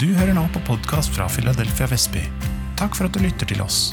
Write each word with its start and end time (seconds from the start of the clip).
Du 0.00 0.06
hører 0.16 0.32
nå 0.32 0.46
på 0.54 0.60
podkast 0.64 1.12
fra 1.12 1.26
Philadelphia 1.28 1.84
Vestby. 1.90 2.22
Takk 2.80 2.94
for 2.96 3.04
at 3.04 3.12
du 3.12 3.18
lytter 3.20 3.44
til 3.44 3.58
oss. 3.60 3.90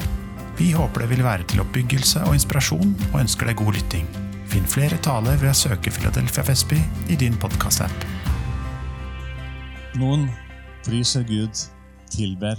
Vi 0.56 0.70
håper 0.72 1.02
det 1.04 1.10
vil 1.10 1.20
være 1.26 1.44
til 1.44 1.60
oppbyggelse 1.60 2.22
og 2.24 2.38
inspirasjon, 2.38 2.94
og 3.10 3.18
ønsker 3.20 3.50
deg 3.50 3.58
god 3.60 3.76
lytting. 3.76 4.06
Finn 4.48 4.64
flere 4.64 4.96
taler 5.04 5.36
ved 5.42 5.50
å 5.50 5.58
søke 5.58 5.92
Philadelphia 5.92 6.46
Vestby 6.48 6.78
i 7.12 7.18
din 7.20 7.36
podkast-app. 7.36 8.06
Noen 10.00 10.24
priser 10.88 11.28
Gud, 11.28 11.60
tilber. 12.08 12.56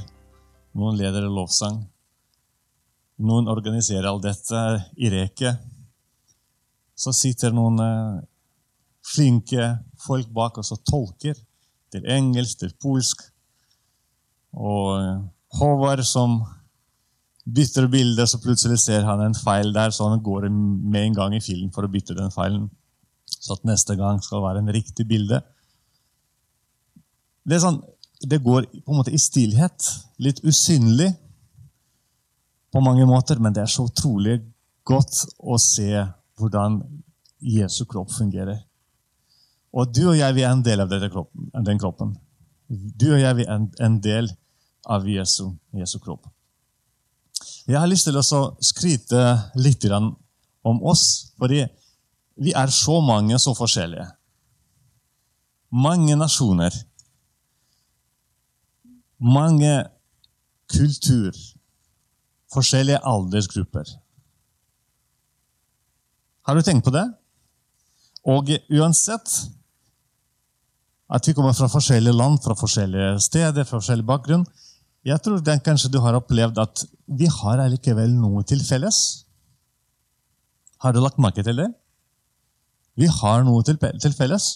Noen 0.78 1.02
leder 1.02 1.26
lovsang. 1.26 1.82
Noen 3.26 3.50
organiserer 3.50 4.12
alt 4.12 4.30
dette 4.30 4.66
i 5.02 5.10
reke. 5.18 5.56
Så 6.94 7.10
sitter 7.10 7.58
noen 7.58 7.82
eh, 7.82 8.22
flinke 9.02 9.80
folk 10.06 10.30
bak 10.30 10.62
oss 10.62 10.76
og 10.78 10.86
tolker 10.86 11.42
til 11.92 12.06
engelsk, 12.06 12.62
til 12.62 12.78
polsk. 12.78 13.31
Og 14.58 14.88
eh, 14.98 15.22
Håvard 15.60 16.04
som 16.08 16.42
bytter 17.46 17.88
bilde, 17.92 18.26
så 18.28 18.40
plutselig 18.42 18.80
ser 18.84 19.06
han 19.08 19.22
en 19.24 19.36
feil 19.36 19.74
der, 19.76 19.92
så 19.92 20.10
han 20.12 20.22
går 20.24 20.48
med 20.52 21.02
en 21.06 21.18
gang 21.18 21.36
i 21.36 21.44
filmen 21.44 21.72
for 21.74 21.88
å 21.88 21.92
bytte 21.92 22.16
den 22.18 22.32
feilen. 22.34 22.70
Så 23.32 23.56
at 23.56 23.66
neste 23.68 23.96
gang 24.00 24.22
skal 24.24 24.44
være 24.44 24.62
en 24.62 24.72
riktig 24.74 25.08
bilde. 25.10 25.42
Det, 27.48 27.58
sånn, 27.64 27.82
det 28.22 28.42
går 28.44 28.68
på 28.70 28.94
en 28.94 29.00
måte 29.02 29.14
i 29.16 29.22
stillhet. 29.22 29.88
Litt 30.22 30.44
usynlig 30.46 31.10
på 32.72 32.84
mange 32.84 33.08
måter, 33.10 33.42
men 33.42 33.56
det 33.56 33.66
er 33.66 33.72
så 33.72 33.88
utrolig 33.90 34.40
godt 34.88 35.24
å 35.40 35.58
se 35.62 36.06
hvordan 36.40 36.80
Jesu 37.42 37.84
kropp 37.90 38.14
fungerer. 38.14 38.62
Og 39.72 39.90
du 39.96 40.04
og 40.12 40.18
jeg 40.20 40.36
vi 40.36 40.44
er 40.44 40.52
en 40.52 40.64
del 40.64 40.84
av 40.84 40.92
kroppen, 40.92 41.50
den 41.66 41.80
kroppen. 41.80 42.14
Du 42.70 43.12
og 43.14 43.20
jeg 43.20 43.38
vi 43.40 43.48
er 43.48 43.56
en, 43.56 43.68
en 43.80 43.98
del 44.04 44.30
av 44.86 45.08
Jesu, 45.10 45.52
Jesu, 45.78 46.00
kropp. 46.00 46.28
Jeg 47.68 47.78
har 47.80 47.90
lyst 47.90 48.08
til 48.10 48.18
å 48.18 48.42
skryte 48.64 49.22
litt 49.62 49.86
om 49.92 50.82
oss, 50.84 51.34
fordi 51.38 51.66
vi 52.42 52.54
er 52.58 52.72
så 52.74 53.00
mange 53.06 53.38
så 53.40 53.54
forskjellige. 53.58 54.08
Mange 55.72 56.18
nasjoner. 56.18 56.74
Mange 59.22 59.74
kultur. 60.72 61.38
Forskjellige 62.52 63.00
aldersgrupper. 63.08 63.88
Har 66.48 66.58
du 66.58 66.66
tenkt 66.66 66.84
på 66.84 66.94
det? 66.94 67.06
Og 68.28 68.50
uansett 68.74 69.30
at 71.12 71.28
vi 71.28 71.34
kommer 71.36 71.54
fra 71.54 71.70
forskjellige 71.72 72.16
land, 72.16 72.40
fra 72.44 72.56
forskjellige 72.58 73.20
steder, 73.24 73.66
fra 73.68 73.80
forskjellig 73.80 74.08
bakgrunn. 74.08 74.46
Jeg 75.08 75.18
tror 75.26 75.42
den, 75.42 75.62
kanskje 75.66 75.90
du 75.90 75.98
har 76.04 76.18
opplevd 76.18 76.60
at 76.62 76.84
vi 77.10 77.26
har 77.26 77.62
allikevel 77.64 78.12
noe 78.14 78.44
til 78.46 78.62
felles. 78.62 79.00
Har 80.82 80.94
du 80.94 81.02
lagt 81.02 81.22
merke 81.22 81.44
til 81.46 81.58
det? 81.58 81.70
Vi 83.00 83.08
har 83.10 83.42
noe 83.48 83.64
til, 83.66 83.80
til 84.02 84.14
felles. 84.14 84.52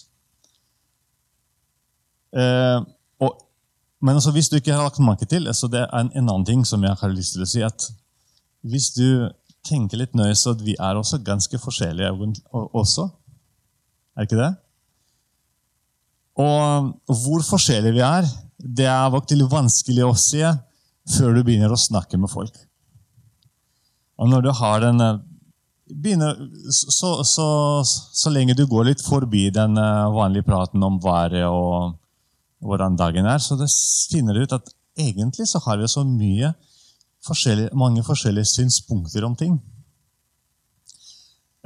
Eh, 2.36 2.78
og, 3.22 3.42
men 4.04 4.18
altså, 4.18 4.30
hvis 4.36 4.50
du 4.52 4.58
ikke 4.58 4.74
har 4.74 4.86
lagt 4.86 5.02
merke 5.02 5.26
til 5.26 5.48
så 5.54 5.70
det 5.72 5.82
er 5.82 5.90
en, 5.98 6.12
en, 6.12 6.28
annen 6.28 6.46
ting 6.46 6.62
som 6.68 6.84
jeg 6.84 6.98
har 7.00 7.14
lyst 7.14 7.34
til 7.34 7.46
å 7.46 7.50
si. 7.50 7.64
at 7.66 7.88
Hvis 8.62 8.92
du 8.94 9.26
tenker 9.66 9.98
litt 9.98 10.14
nøye, 10.14 10.34
så 10.38 10.54
vi 10.60 10.76
er 10.78 10.94
også 10.94 11.24
ganske 11.26 11.58
forskjellige 11.58 12.12
også. 12.52 13.08
Er 14.14 14.28
ikke 14.28 14.38
det? 14.38 14.52
Og 16.38 16.92
hvor 17.24 17.42
forskjellige 17.42 17.96
vi 17.96 18.04
er, 18.04 18.28
det 18.66 18.88
er 18.90 19.12
virkelig 19.14 19.48
vanskelig 19.52 20.04
å 20.06 20.16
se 20.18 20.42
før 21.16 21.36
du 21.36 21.42
begynner 21.46 21.72
å 21.72 21.78
snakke 21.78 22.18
med 22.18 22.30
folk. 22.32 22.54
Og 24.16 24.30
når 24.32 24.46
du 24.46 24.50
har 24.58 24.80
den 24.82 25.02
eh, 25.04 25.20
begynner, 25.92 26.38
så, 26.72 27.20
så, 27.24 27.46
så, 27.84 28.32
lenge 28.32 28.56
du 28.56 28.64
går 28.66 28.88
litt 28.90 29.04
forbi 29.04 29.48
den 29.54 29.78
eh, 29.78 30.08
vanlige 30.14 30.48
praten 30.48 30.82
om 30.82 30.98
været 31.02 31.44
og 31.46 31.94
hvordan 32.66 32.96
dagen 32.98 33.28
er, 33.28 33.38
så 33.42 33.58
finner 34.10 34.34
du 34.34 34.46
ut 34.46 34.56
at 34.56 34.72
egentlig 34.96 35.46
så 35.50 35.60
har 35.66 35.78
vi 35.78 35.88
så 35.92 36.02
mye 36.08 36.54
forskjellige, 37.26 37.74
mange 37.76 38.02
forskjellige 38.06 38.48
synspunkter 38.48 39.26
om 39.28 39.36
ting. 39.36 39.58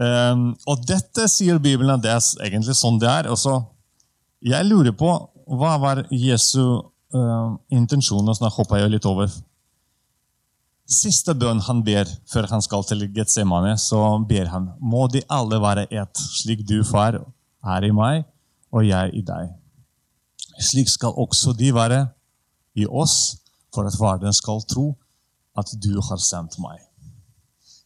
Um, 0.00 0.54
og 0.64 0.86
dette 0.88 1.26
sier 1.28 1.60
Bibelen 1.60 1.92
at 1.92 2.02
det 2.02 2.12
er 2.14 2.46
egentlig 2.48 2.74
sånn 2.78 2.98
det 3.00 3.08
er. 3.10 3.28
og 3.28 3.36
så 3.38 3.58
jeg 4.40 4.64
lurer 4.64 4.94
på 4.96 5.10
hva 5.60 5.74
var 5.82 6.06
Jesu 6.08 6.80
uh, 7.14 7.56
intensjonen, 7.72 8.34
så 8.34 8.46
da 8.46 8.52
hopper 8.54 8.82
jeg 8.82 8.94
litt 8.94 9.08
over. 9.08 9.30
Siste 10.90 11.36
bønn 11.38 11.62
han 11.68 11.84
ber 11.86 12.08
før 12.30 12.48
han 12.50 12.62
skal 12.64 12.82
til 12.86 13.06
Getsemane, 13.14 13.76
så 13.78 14.18
ber 14.26 14.50
han 14.50 14.72
må 14.82 15.06
de 15.12 15.22
alle 15.30 15.60
være 15.62 15.86
ett, 15.90 16.22
slik 16.40 16.64
du, 16.66 16.80
far, 16.84 17.20
er 17.60 17.86
i 17.86 17.92
meg 17.94 18.24
og 18.74 18.86
jeg 18.86 19.14
i 19.18 19.22
deg. 19.26 19.52
Slik 20.60 20.90
skal 20.90 21.14
også 21.18 21.54
de 21.56 21.70
være 21.74 22.00
i 22.78 22.86
oss, 22.86 23.36
for 23.74 23.86
at 23.86 23.96
verden 24.00 24.34
skal 24.34 24.62
tro 24.66 24.92
at 25.58 25.70
du 25.78 25.94
har 26.02 26.18
sendt 26.22 26.58
meg. 26.62 26.78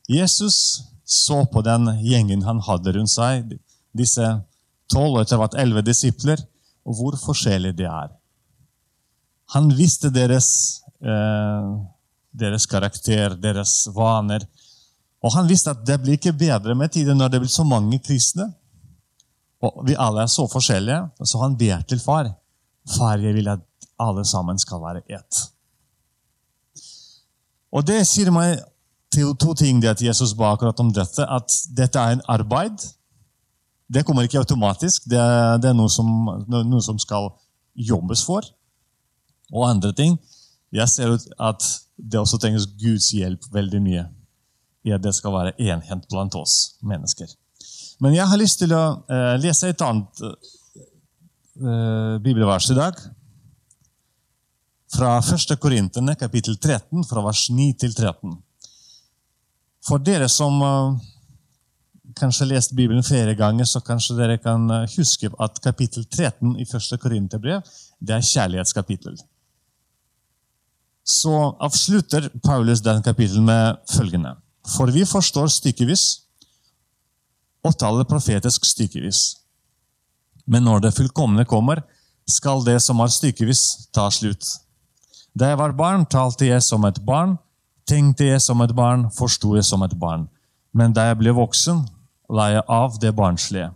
Jesus 0.09 0.85
så 1.05 1.45
på 1.53 1.61
den 1.65 1.89
gjengen 2.05 2.45
han 2.45 2.63
hadde 2.65 2.95
rundt 2.97 3.13
seg, 3.13 3.57
disse 3.93 4.25
tolv 4.91 5.19
og 5.19 5.23
etter 5.23 5.41
hvert 5.41 5.57
elleve 5.61 5.85
disipler, 5.85 6.41
og 6.85 6.99
hvor 6.99 7.17
forskjellig 7.21 7.75
de 7.77 7.87
er. 7.89 8.13
Han 9.53 9.69
visste 9.77 10.11
deres, 10.11 10.81
eh, 11.01 11.71
deres 12.33 12.67
karakter, 12.67 13.37
deres 13.37 13.89
vaner. 13.95 14.47
Og 15.23 15.33
han 15.33 15.49
visste 15.49 15.71
at 15.71 15.85
det 15.87 16.01
blir 16.03 16.19
ikke 16.19 16.33
bedre 16.33 16.75
med 16.75 16.93
tiden 16.93 17.19
når 17.19 17.29
det 17.29 17.41
blir 17.41 17.51
så 17.53 17.65
mange 17.65 17.99
kristne. 17.99 18.53
Og 19.63 19.85
vi 19.87 19.97
alle 19.97 20.23
er 20.23 20.27
så 20.27 20.47
forskjellige, 20.49 21.11
så 21.25 21.41
han 21.41 21.57
ber 21.57 21.83
til 21.89 22.01
far. 22.01 22.35
Far, 22.97 23.19
jeg 23.19 23.35
vil 23.35 23.49
at 23.49 23.61
alle 24.01 24.25
sammen 24.25 24.59
skal 24.59 24.81
være 24.81 25.05
ett. 25.09 25.41
Og 27.73 27.87
det 27.87 28.07
sier 28.07 28.31
meg 28.31 28.61
til 29.13 29.35
to 29.41 29.55
ting 29.55 29.81
det 29.83 29.95
at 29.95 30.03
Jesus 30.03 30.35
ba 30.35 30.53
akkurat 30.53 30.81
om 30.81 30.93
dette. 30.93 31.25
At 31.25 31.53
dette 31.77 31.99
er 31.99 32.13
en 32.13 32.27
arbeid 32.29 32.85
det 33.95 34.05
kommer 34.05 34.23
ikke 34.23 34.39
automatisk. 34.39 35.05
Det 35.11 35.19
er, 35.19 35.59
det 35.61 35.71
er 35.71 35.77
noe, 35.77 35.91
som, 35.93 36.09
noe, 36.49 36.83
som, 36.83 36.99
skal 36.99 37.31
jobbes 37.75 38.25
for. 38.25 38.47
Og 39.55 39.69
andre 39.69 39.93
ting 39.97 40.19
Jeg 40.75 40.91
ser 40.91 41.15
ut 41.15 41.25
at 41.39 41.63
det 41.97 42.19
også 42.19 42.41
trengs 42.43 42.67
Guds 42.81 43.13
hjelp 43.15 43.45
veldig 43.55 43.81
mye 43.83 44.05
i 44.85 44.93
at 44.93 45.03
det 45.05 45.13
skal 45.15 45.33
være 45.33 45.53
enhet 45.63 46.03
blant 46.11 46.35
oss 46.35 46.75
mennesker. 46.83 47.31
Men 48.03 48.17
jeg 48.17 48.27
har 48.27 48.41
lyst 48.41 48.59
til 48.59 48.75
å 48.75 48.81
uh, 49.07 49.37
lese 49.39 49.71
et 49.71 49.85
annet 49.87 50.25
uh, 50.27 52.19
bibelvers 52.25 52.67
i 52.75 52.77
dag. 52.77 52.99
Fra 54.97 55.15
1. 55.23 55.55
Korintene, 55.63 56.17
kapittel 56.19 56.59
13, 56.59 57.07
fra 57.07 57.23
vers 57.25 57.47
9 57.55 57.71
til 57.81 57.95
13. 57.95 58.35
For 59.87 60.03
dere 60.03 60.27
som 60.29 60.59
uh, 60.59 60.99
kanskje 62.19 62.49
lest 62.51 62.75
Bibelen 62.77 63.03
flere 63.03 63.35
ganger, 63.35 63.65
så 63.65 63.81
kanskje 63.81 64.17
dere 64.19 64.39
kan 64.39 64.71
eh, 64.71 64.91
huske 64.97 65.31
at 65.41 65.61
kapittel 65.63 66.05
13 66.05 66.57
i 66.59 66.67
1. 66.67 66.99
Korinterbrev 67.01 67.63
det 68.01 68.17
er 68.17 68.29
kjærlighetskapittel. 68.29 69.17
Så 71.05 71.33
avslutter 71.61 72.31
Paulus 72.43 72.81
den 72.81 73.03
kapittelet 73.05 73.45
med 73.45 73.77
følgende. 73.93 74.35
For 74.77 74.89
vi 74.93 75.05
forstår 75.05 75.51
stykkevis 75.53 76.05
og 77.65 77.77
taler 77.81 78.09
profetisk 78.09 78.65
stykkevis. 78.65 79.37
Men 80.47 80.65
når 80.65 80.85
det 80.85 80.95
fullkomne 80.97 81.45
kommer, 81.49 81.83
skal 82.29 82.65
det 82.65 82.79
som 82.83 83.01
er 83.05 83.13
stykkevis, 83.13 83.91
ta 83.93 84.09
slutt. 84.13 84.45
Da 85.37 85.51
jeg 85.51 85.61
var 85.61 85.77
barn, 85.77 86.05
talte 86.07 86.49
jeg 86.49 86.63
som 86.65 86.85
et 86.89 87.01
barn, 87.05 87.37
tenkte 87.89 88.29
jeg 88.29 88.41
som 88.41 88.61
et 88.65 88.73
barn, 88.77 89.09
forsto 89.13 89.57
jeg 89.57 89.65
som 89.69 89.85
et 89.85 89.97
barn. 90.01 90.29
Men 90.73 90.93
da 90.97 91.09
jeg 91.11 91.21
ble 91.21 91.35
voksen, 91.37 91.85
la 92.33 92.51
jeg 92.55 92.65
av 92.69 92.99
det 93.01 93.13
barnslige. 93.17 93.71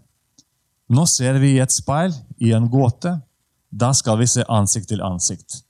Nå 0.89 1.05
ser 1.11 1.37
vi 1.43 1.57
i 1.57 1.63
et 1.63 1.73
speil, 1.73 2.15
i 2.41 2.55
en 2.57 2.69
gåte. 2.73 3.19
Da 3.69 3.93
skal 3.93 4.21
vi 4.23 4.29
se 4.31 4.45
ansikt 4.49 4.89
til 4.89 5.05
ansikt. 5.05 5.61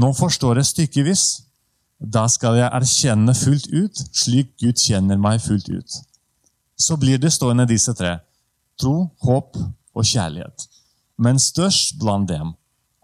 Nå 0.00 0.10
forstår 0.16 0.58
jeg 0.58 0.70
stykkevis. 0.70 1.24
Da 1.98 2.26
skal 2.28 2.58
jeg 2.58 2.70
erkjenne 2.74 3.34
fullt 3.38 3.68
ut, 3.70 4.00
slik 4.12 4.54
Gud 4.60 4.80
kjenner 4.80 5.20
meg 5.20 5.40
fullt 5.44 5.70
ut. 5.70 5.98
Så 6.76 6.98
blir 7.00 7.20
det 7.22 7.32
stående 7.32 7.68
disse 7.70 7.94
tre 7.94 8.16
tro, 8.80 9.10
håp 9.22 9.56
og 9.94 10.04
kjærlighet. 10.04 10.66
Men 11.22 11.38
størst 11.38 11.94
blant 12.00 12.28
dem 12.28 12.56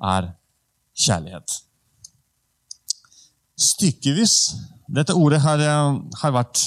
er 0.03 0.33
kjærlighet. 0.99 1.61
Stykkevis 3.61 4.37
Dette 4.91 5.15
ordet 5.15 5.39
har, 5.45 5.61
har 6.19 6.33
vært 6.35 6.59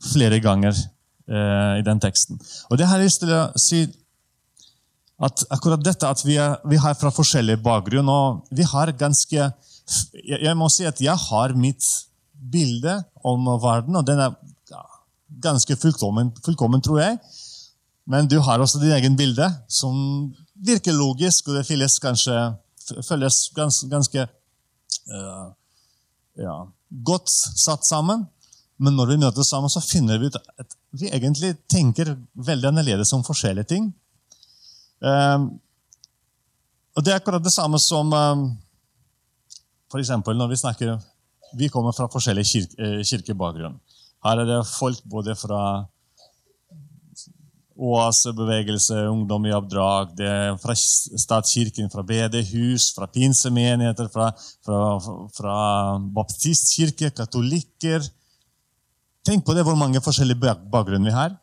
flere 0.00 0.38
ganger 0.40 0.72
eh, 0.72 1.74
i 1.76 1.82
den 1.84 1.98
teksten. 2.00 2.38
Og 2.70 2.78
det 2.80 2.86
har 2.88 2.96
jeg 2.96 3.10
lyst 3.10 3.20
til 3.20 3.34
å 3.36 3.42
si 3.60 3.82
at 5.20 5.44
akkurat 5.52 5.82
dette 5.84 6.08
at 6.08 6.22
vi 6.24 6.38
er, 6.40 6.56
vi 6.64 6.78
har 6.80 6.96
fra 6.96 7.12
forskjellig 7.12 7.58
bakgrunn, 7.64 8.08
og 8.08 8.54
vi 8.56 8.64
har 8.64 8.92
ganske 8.96 9.50
jeg, 10.14 10.54
må 10.56 10.68
si 10.70 10.86
at 10.86 11.00
jeg 11.02 11.16
har 11.28 11.54
mitt 11.58 11.84
bilde 12.32 12.94
om 13.26 13.48
verden, 13.60 13.98
og 13.98 14.06
den 14.06 14.22
er 14.22 14.36
ganske 15.42 15.76
fullkommen, 15.76 16.30
fullkommen, 16.44 16.82
tror 16.82 17.00
jeg. 17.02 17.18
Men 18.10 18.28
du 18.30 18.38
har 18.42 18.62
også 18.62 18.80
din 18.82 18.94
egen 18.96 19.16
bilde, 19.18 19.46
som 19.68 19.94
virker 20.54 20.96
logisk, 20.96 21.48
og 21.48 21.58
det 21.58 21.66
føles 21.68 21.98
kanskje 22.02 22.36
føles 23.06 23.36
gans, 23.54 23.84
ganske 23.90 24.24
uh, 24.26 25.46
ja, 26.40 26.56
godt 27.06 27.30
satt 27.30 27.86
sammen. 27.86 28.26
Men 28.80 28.96
når 28.96 29.12
vi 29.12 29.20
møtes 29.20 29.50
sammen, 29.52 29.70
så 29.70 29.82
finner 29.84 30.18
vi 30.18 30.30
ut 30.30 30.38
at 30.40 30.76
vi 30.96 31.10
egentlig 31.12 31.54
tenker 31.70 32.14
veldig 32.34 32.70
annerledes 32.72 33.12
om 33.14 33.24
forskjellige 33.26 33.70
ting. 33.74 33.90
Um, 35.00 35.46
og 36.96 37.04
det 37.04 37.12
er 37.12 37.20
akkurat 37.20 37.44
det 37.44 37.52
samme 37.54 37.78
som 37.80 38.12
um, 38.12 38.42
for 39.90 40.02
eksempel 40.02 40.36
når 40.36 40.50
vi 40.50 40.58
snakker 40.60 40.98
Vi 41.56 41.68
kommer 41.72 41.94
fra 41.96 42.06
forskjellige 42.06 42.46
kirke, 42.46 42.90
kirkebakgrunn. 43.02 43.80
Her 44.22 44.42
er 44.42 44.46
det 44.46 44.58
folk 44.68 45.00
både 45.10 45.34
fra 45.34 45.88
oasebevegelse, 47.80 49.08
ungdom 49.08 49.48
i 49.48 49.54
oppdrag, 49.56 50.12
det 50.18 50.28
er 50.28 50.56
fra 50.60 50.76
statskirken, 50.76 51.88
fra 51.92 52.04
bedehus, 52.06 52.90
fra 52.94 53.08
pinsemenigheter, 53.10 54.10
fra, 54.12 54.28
fra, 54.66 54.80
fra 55.34 55.56
baptistkirke, 56.14 57.10
katolikker. 57.16 58.04
Tenk 59.26 59.46
på 59.46 59.56
det, 59.56 59.64
hvor 59.64 59.78
mange 59.80 60.02
forskjellige 60.04 60.54
bakgrunner 60.70 61.08
vi 61.08 61.16
har. 61.16 61.34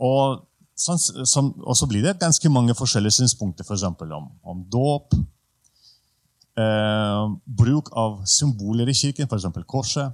Og, 0.00 0.40
og, 0.76 1.72
så 1.76 1.88
blir 1.88 2.04
det 2.04 2.18
ganske 2.20 2.50
mange 2.52 2.74
forskjellige 2.76 3.18
synspunkter, 3.22 3.64
f.eks. 3.64 3.84
om, 3.88 4.28
om 4.44 4.62
dåp. 4.68 5.16
Eh, 6.56 7.22
bruk 7.44 7.90
av 7.96 8.22
symboler 8.28 8.88
i 8.88 8.94
kirken, 8.96 9.28
f.eks. 9.28 9.48
korset. 9.66 10.12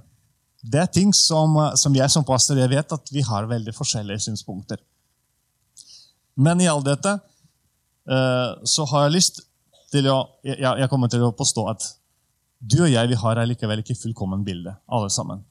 Det 0.63 0.79
er 0.79 0.87
ting 0.87 1.11
som, 1.15 1.57
som 1.75 1.95
jeg 1.95 2.07
som 2.11 2.23
pastor 2.23 2.59
jeg 2.59 2.71
vet 2.71 2.95
at 2.95 3.11
vi 3.11 3.23
har 3.27 3.49
veldig 3.49 3.75
forskjellige 3.75 4.23
synspunkter. 4.29 4.79
Men 6.39 6.61
i 6.63 6.69
alt 6.71 6.87
dette 6.87 7.11
eh, 7.11 8.51
så 8.63 8.87
har 8.91 9.05
jeg 9.05 9.17
lyst 9.17 9.43
til 9.93 10.07
å 10.09 10.21
jeg, 10.47 10.57
jeg 10.63 10.89
kommer 10.89 11.11
til 11.11 11.27
å 11.27 11.33
påstå 11.35 11.67
at 11.69 11.89
du 12.63 12.79
og 12.85 12.91
jeg 12.91 13.11
vi 13.11 13.19
har 13.19 13.43
likevel 13.43 13.83
ikke 13.83 13.99
fullkomment 13.99 14.47
bilde, 14.47 14.71
alle 14.87 15.11
sammen. 15.11 15.43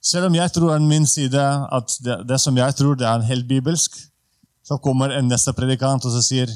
Selv 0.00 0.30
om 0.30 0.34
jeg 0.34 0.52
tror 0.52 0.74
av 0.74 0.84
min 0.84 1.06
side 1.06 1.40
at 1.40 1.96
det, 2.04 2.16
det, 2.28 2.40
som 2.40 2.56
jeg 2.56 2.76
tror 2.76 2.96
det 2.96 3.06
er 3.06 3.26
helt 3.28 3.48
bibelsk, 3.48 3.98
så 4.64 4.78
kommer 4.80 5.12
en 5.12 5.28
neste 5.28 5.52
predikant 5.56 6.04
og 6.06 6.14
så 6.14 6.22
sier 6.24 6.52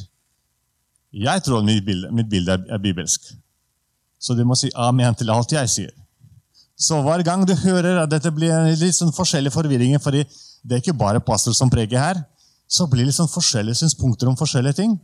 jeg 1.15 1.43
tror 1.47 1.63
mitt 1.63 1.85
bilde, 1.87 2.11
mitt 2.11 2.31
bilde 2.31 2.57
er, 2.57 2.81
bibelsk. 2.83 3.29
Så 4.19 4.35
du 4.35 4.43
må 4.49 4.57
si 4.59 4.71
amen 4.75 5.15
til 5.15 5.31
alt 5.31 5.53
jeg 5.53 5.71
sier. 5.71 5.93
Så 6.75 6.99
hver 7.05 7.23
gang 7.23 7.45
du 7.47 7.55
hører 7.55 8.01
at 8.03 8.11
dette 8.11 8.33
blir 8.35 8.51
en 8.51 8.73
litt 8.73 8.97
sånn 8.97 9.15
forskjellige 9.15 9.55
forvirringer, 9.55 10.03
fordi 10.03 10.25
det 10.65 10.75
er 10.75 10.83
ikke 10.83 10.97
bare 10.99 11.23
pastor 11.23 11.55
som 11.55 11.71
preger 11.71 12.01
her, 12.01 12.23
så 12.67 12.89
blir 12.91 13.07
det 13.07 13.15
sånn 13.15 13.31
forskjellige 13.31 13.85
synspunkter 13.85 14.31
om 14.31 14.39
forskjellige 14.39 14.81
ting. 14.81 14.97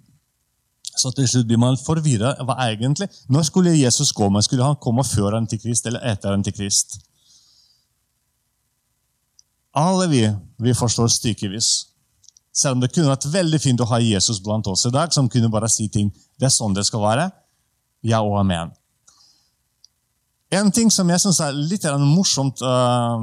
Så 0.96 1.12
til 1.14 1.28
slutt 1.30 1.46
blir 1.46 1.60
man 1.60 1.78
forvirra. 1.78 2.32
Hva 2.42 2.56
egentlig? 2.66 3.06
Når 3.30 3.46
skulle 3.46 3.76
Jesus 3.76 4.10
komme? 4.16 4.42
Skulle 4.42 4.66
han 4.66 4.80
komme 4.82 5.04
før 5.06 5.38
antikrist 5.38 5.86
eller 5.86 6.02
etter 6.10 6.34
antikrist? 6.34 6.98
Alle 9.76 10.08
vi, 10.10 10.24
vi 10.58 10.74
forstår 10.74 11.08
stykkevis. 11.08 11.70
Selv 12.52 12.76
om 12.76 12.82
det 12.82 12.90
kunne 12.92 13.12
vært 13.12 13.28
veldig 13.30 13.60
fint 13.62 13.80
å 13.80 13.88
ha 13.92 14.00
Jesus 14.02 14.40
blant 14.42 14.66
oss 14.66 14.86
i 14.88 14.94
dag, 14.94 15.12
som 15.14 15.28
kunne 15.30 15.50
bare 15.52 15.70
si 15.70 15.86
ting. 15.88 16.10
Det 16.38 16.48
er 16.48 16.54
sånn 16.54 16.74
det 16.74 16.84
skal 16.88 17.04
være. 17.04 17.28
Ja 18.06 18.22
og 18.26 18.40
amen. 18.40 18.72
En 20.50 20.72
ting 20.74 20.90
som 20.90 21.08
jeg 21.12 21.22
syns 21.22 21.38
er 21.44 21.54
litt 21.54 21.86
morsomt 22.02 22.58
uh, 22.66 23.22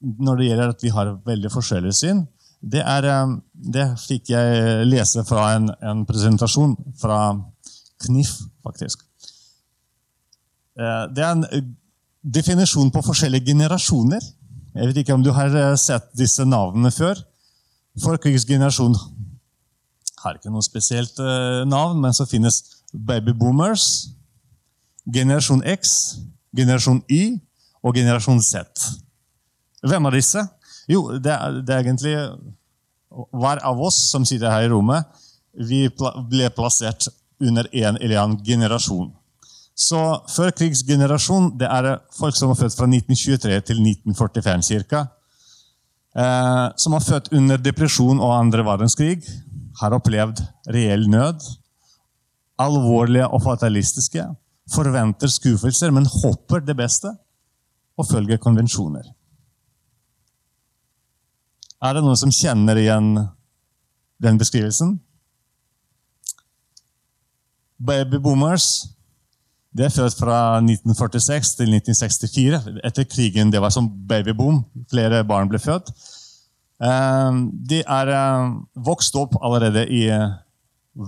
når 0.00 0.38
det 0.38 0.48
gjelder 0.48 0.72
at 0.72 0.84
vi 0.84 0.92
har 0.94 1.12
veldig 1.26 1.50
forskjellig 1.52 1.92
syn, 1.92 2.22
det, 2.64 2.80
er, 2.80 3.04
uh, 3.04 3.34
det 3.52 3.90
fikk 4.00 4.32
jeg 4.32 4.86
lese 4.88 5.24
fra 5.28 5.50
en, 5.58 5.68
en 5.84 6.06
presentasjon 6.08 6.72
fra 7.00 7.18
KNIF, 8.06 8.32
faktisk. 8.64 9.04
Uh, 10.80 11.04
det 11.12 11.26
er 11.26 11.34
en 11.34 11.44
definisjon 12.24 12.88
på 12.92 13.04
forskjellige 13.04 13.52
generasjoner. 13.52 14.24
Jeg 14.76 14.90
vet 14.90 14.98
ikke 15.00 15.14
om 15.16 15.22
du 15.24 15.30
har 15.32 15.54
sett 15.80 16.10
disse 16.18 16.44
navnene 16.44 16.90
før. 16.92 17.16
Folkekrigsgenerasjon 18.02 18.96
har 20.20 20.36
ikke 20.36 20.52
noe 20.52 20.64
spesielt 20.64 21.16
uh, 21.22 21.64
navn, 21.68 22.02
men 22.02 22.12
så 22.16 22.26
finnes 22.28 22.60
babyboomers, 22.92 23.86
generasjon 25.12 25.62
X, 25.76 25.94
generasjon 26.56 27.00
Y 27.08 27.38
og 27.80 27.96
generasjon 27.96 28.42
Z. 28.44 28.84
Hvem 29.86 30.08
av 30.08 30.16
disse? 30.16 30.42
Jo, 30.90 31.06
det 31.22 31.32
er, 31.32 31.60
det 31.64 31.74
er 31.74 31.84
egentlig 31.84 32.16
hver 33.32 33.62
av 33.64 33.80
oss 33.80 33.98
som 34.10 34.26
sitter 34.28 34.52
her 34.52 34.66
i 34.66 34.72
rommet, 34.72 35.06
vi 35.56 35.86
ble 35.88 36.50
plassert 36.52 37.08
under 37.40 37.68
en 37.72 37.96
eller 37.96 38.20
annen 38.20 38.42
generasjon. 38.44 39.08
Så 39.76 40.00
førkrigsgenerasjon 40.32 41.50
det 41.60 41.68
er 41.68 41.98
folk 42.16 42.36
som 42.36 42.48
var 42.48 42.56
født 42.62 42.78
fra 42.78 42.88
1923 42.88 43.58
til 43.68 43.82
1945 43.82 44.64
ca 44.88 45.02
eh, 46.16 46.66
som 46.80 46.96
var 46.96 47.04
født 47.04 47.28
under 47.36 47.60
depresjon 47.60 48.22
og 48.22 48.32
andre 48.38 48.64
verdenskrig, 48.64 49.20
har 49.80 49.92
opplevd 49.92 50.40
reell 50.72 51.04
nød. 51.12 51.44
Alvorlige 52.58 53.28
og 53.28 53.42
fatalistiske. 53.44 54.24
Forventer 54.72 55.28
skuffelser, 55.28 55.92
men 55.92 56.08
håper 56.08 56.64
det 56.64 56.76
beste 56.76 57.12
og 57.96 58.08
følger 58.08 58.40
konvensjoner. 58.40 59.04
Er 61.84 61.92
det 61.92 62.02
noen 62.02 62.16
som 62.16 62.32
kjenner 62.32 62.80
igjen 62.80 63.12
den 64.24 64.40
beskrivelsen? 64.40 64.96
Babyboomers 67.76 68.95
det 69.76 69.84
er 69.84 69.92
født 69.92 70.16
fra 70.16 70.36
1946 70.62 71.56
til 71.58 71.74
1964. 71.76 72.60
Etter 72.86 73.04
krigen 73.08 73.50
det 73.52 73.60
var 73.60 73.72
som 73.74 73.88
babyboom. 74.08 74.62
Flere 74.88 75.20
barn 75.28 75.50
ble 75.52 75.60
født. 75.60 75.90
Eh, 76.80 77.40
de 77.70 77.82
er 77.82 78.12
eh, 78.12 78.54
vokst 78.86 79.16
opp 79.20 79.36
allerede 79.44 79.84
i 79.92 80.06
eh, 80.12 80.32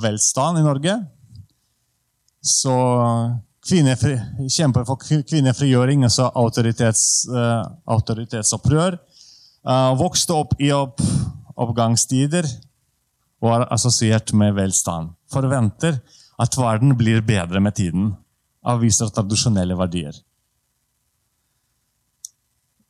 velstand 0.02 0.60
i 0.60 0.66
Norge. 0.66 0.98
Så 2.44 2.74
kvinnefri, 3.68 4.14
kjemper 4.52 4.84
for 4.88 5.00
kvinnefrigjøring, 5.00 6.04
altså 6.06 6.28
autoritets, 6.38 7.26
autoritetsopprør. 7.84 8.96
Vokste 9.98 10.36
opp 10.38 10.54
i 10.62 10.70
opp, 10.72 11.02
oppgangstider 11.58 12.46
og 13.42 13.50
er 13.56 13.66
assosiert 13.74 14.32
med 14.38 14.54
velstand. 14.56 15.10
Forventer 15.28 15.98
at 16.40 16.56
verden 16.56 16.94
blir 16.96 17.20
bedre 17.26 17.60
med 17.60 17.76
tiden 17.76 18.14
avviser 18.66 19.10
tradisjonelle 19.14 19.76
verdier. 19.78 20.16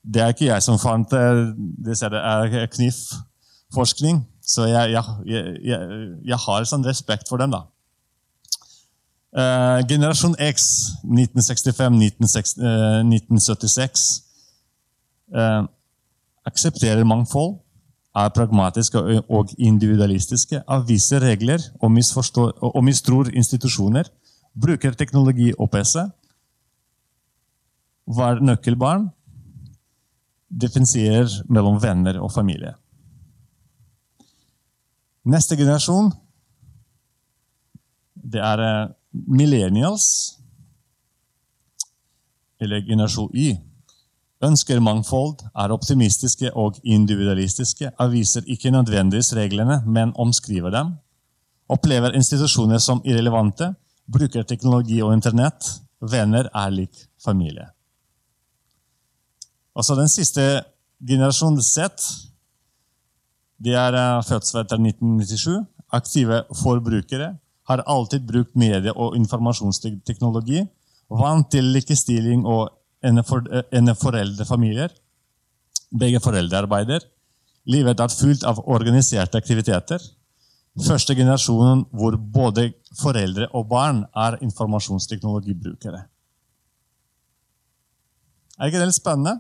Det 0.08 0.22
er 0.22 0.28
ikke 0.32 0.48
jeg 0.48 0.62
som 0.64 0.78
fant 0.80 1.10
det. 1.10 1.54
Det 1.84 1.96
er 2.02 2.66
KNIF-forskning. 2.72 4.22
Så 4.48 4.64
jeg, 4.64 4.92
jeg, 4.94 5.04
jeg, 5.28 5.80
jeg, 6.25 6.38
har 6.46 6.64
sånn 6.64 6.87
respekt 6.87 7.28
for 7.28 7.37
dem, 7.42 7.52
da. 7.52 7.66
Eh, 9.37 9.80
generasjon 9.90 10.37
X, 10.40 10.88
1965-1976, 11.04 12.64
uh, 12.64 13.04
uh, 15.37 15.64
aksepterer 16.48 17.04
mangfold, 17.04 17.58
er 18.16 18.32
pragmatiske 18.32 18.98
og 19.28 19.52
individualistiske, 19.60 20.62
avviser 20.64 21.20
regler 21.22 21.60
og, 21.84 21.92
og 22.72 22.84
mistror 22.84 23.28
institusjoner 23.28 24.08
bruker 24.60 24.96
teknologi 24.98 25.52
og 25.58 25.70
PC. 25.72 26.02
Var 28.18 28.40
nøkkelbarn 28.40 29.08
differensierer 30.48 31.42
mellom 31.52 31.76
venner 31.82 32.18
og 32.22 32.32
familie. 32.32 32.72
Neste 35.28 35.58
generasjon 35.60 36.12
det 38.28 38.40
er 38.44 38.60
eh, 38.64 38.90
millennials, 39.12 40.06
eller 42.60 42.84
generasjon 42.84 43.30
Y. 43.34 43.56
Ønsker 44.44 44.80
mangfold, 44.80 45.40
er 45.56 45.72
optimistiske 45.74 46.52
og 46.54 46.78
individualistiske, 46.84 47.90
avviser 47.98 48.46
ikke 48.46 48.70
nødvendigvis 48.70 49.32
reglene, 49.36 49.80
men 49.86 50.12
omskriver 50.14 50.70
dem. 50.70 50.92
Opplever 51.68 52.14
institusjoner 52.14 52.78
som 52.78 53.02
irrelevante, 53.04 53.72
bruker 54.10 54.46
teknologi 54.48 55.02
og 55.02 55.12
Internett. 55.16 55.66
Venner 56.00 56.48
er 56.54 56.70
lik 56.70 56.94
familie. 57.24 57.66
Altså 59.76 59.94
Den 59.94 60.08
siste 60.08 60.64
generasjonen 61.06 61.62
Z 61.62 61.78
de 63.58 63.74
er 63.74 63.96
født 64.22 64.52
etter 64.54 64.78
1997, 64.78 65.66
aktive 65.90 66.44
forbrukere, 66.60 67.32
har 67.68 67.82
alltid 67.86 68.26
brukt 68.26 68.54
medie- 68.56 68.94
og 68.94 69.16
informasjonsteknologi, 69.18 70.62
vant 71.10 71.50
til 71.50 71.64
likestilling 71.74 72.46
og 72.46 72.70
eneforeldrefamilier. 73.02 74.88
Begge 75.98 76.20
foreldre 76.20 76.62
arbeider. 76.62 77.00
Livet 77.66 78.00
er 78.00 78.08
fullt 78.14 78.44
av 78.44 78.62
organiserte 78.64 79.38
aktiviteter. 79.38 79.98
Første 80.87 81.14
generasjonen 81.18 81.85
hvor 81.97 82.14
både 82.16 82.68
foreldre 83.00 83.49
og 83.56 83.66
barn 83.70 84.04
er 84.16 84.38
informasjonsteknologibrukere. 84.44 86.04
Er 88.58 88.70
ikke 88.70 88.80
det 88.82 88.90
litt 88.90 88.99
spennende? 88.99 89.38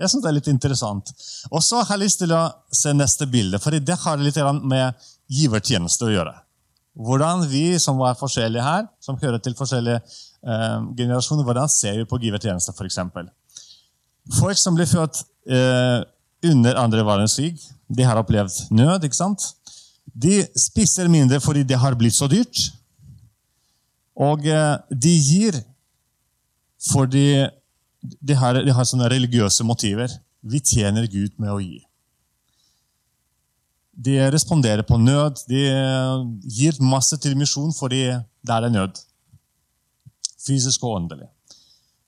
Jeg 0.00 0.08
synes 0.08 0.24
det 0.24 0.30
er 0.30 0.36
litt 0.38 0.48
interessant. 0.48 1.10
Og 1.50 1.60
så 1.64 1.82
har 1.82 1.96
jeg 1.96 2.06
lyst 2.06 2.22
til 2.22 2.32
å 2.32 2.44
se 2.72 2.92
neste 2.96 3.28
bilde, 3.28 3.60
for 3.60 3.76
det 3.76 3.96
har 4.04 4.20
litt 4.20 4.38
med 4.64 5.10
givertjeneste 5.28 6.08
å 6.08 6.14
gjøre. 6.14 6.32
Hvordan 7.00 7.44
vi 7.48 7.78
som 7.80 8.00
er 8.04 8.16
forskjellige 8.18 8.64
her, 8.64 8.88
som 9.00 9.18
hører 9.20 9.40
til 9.44 9.54
forskjellige 9.56 10.00
eh, 10.00 10.78
generasjoner, 10.96 11.44
hvordan 11.46 11.68
ser 11.70 12.00
vi 12.00 12.08
på 12.08 12.18
givertjeneste, 12.20 12.72
f.eks. 12.72 12.98
Folk 14.40 14.58
som 14.58 14.76
blir 14.76 14.88
født 14.90 15.22
eh, 15.48 16.00
under 16.50 16.80
andre 16.80 17.04
verdenskrig, 17.04 17.60
de 17.88 18.06
har 18.06 18.20
opplevd 18.20 18.72
nød. 18.72 19.04
ikke 19.04 19.16
sant? 19.16 19.52
De 20.14 20.42
spiser 20.58 21.10
mindre 21.10 21.40
fordi 21.42 21.64
det 21.66 21.78
har 21.78 21.96
blitt 21.98 22.16
så 22.16 22.28
dyrt. 22.30 22.70
Og 24.20 24.46
eh, 24.46 24.76
de 24.90 25.14
gir 25.16 25.60
fordi 26.90 27.46
de 28.00 28.34
har, 28.34 28.56
de 28.64 28.72
har 28.72 28.88
sånne 28.88 29.10
religiøse 29.12 29.64
motiver. 29.68 30.12
Vi 30.40 30.60
tjener 30.64 31.08
Gud 31.10 31.36
med 31.36 31.52
å 31.52 31.60
gi. 31.60 31.82
De 34.00 34.16
responderer 34.32 34.82
på 34.88 34.96
nød. 34.96 35.42
De 35.50 35.60
gir 36.48 36.80
masse 36.80 37.18
til 37.20 37.36
misjon 37.36 37.74
fordi 37.76 38.06
det 38.16 38.56
er 38.56 38.72
nød. 38.72 38.96
Fysisk 40.40 40.86
og 40.88 41.02
åndelig. 41.02 41.28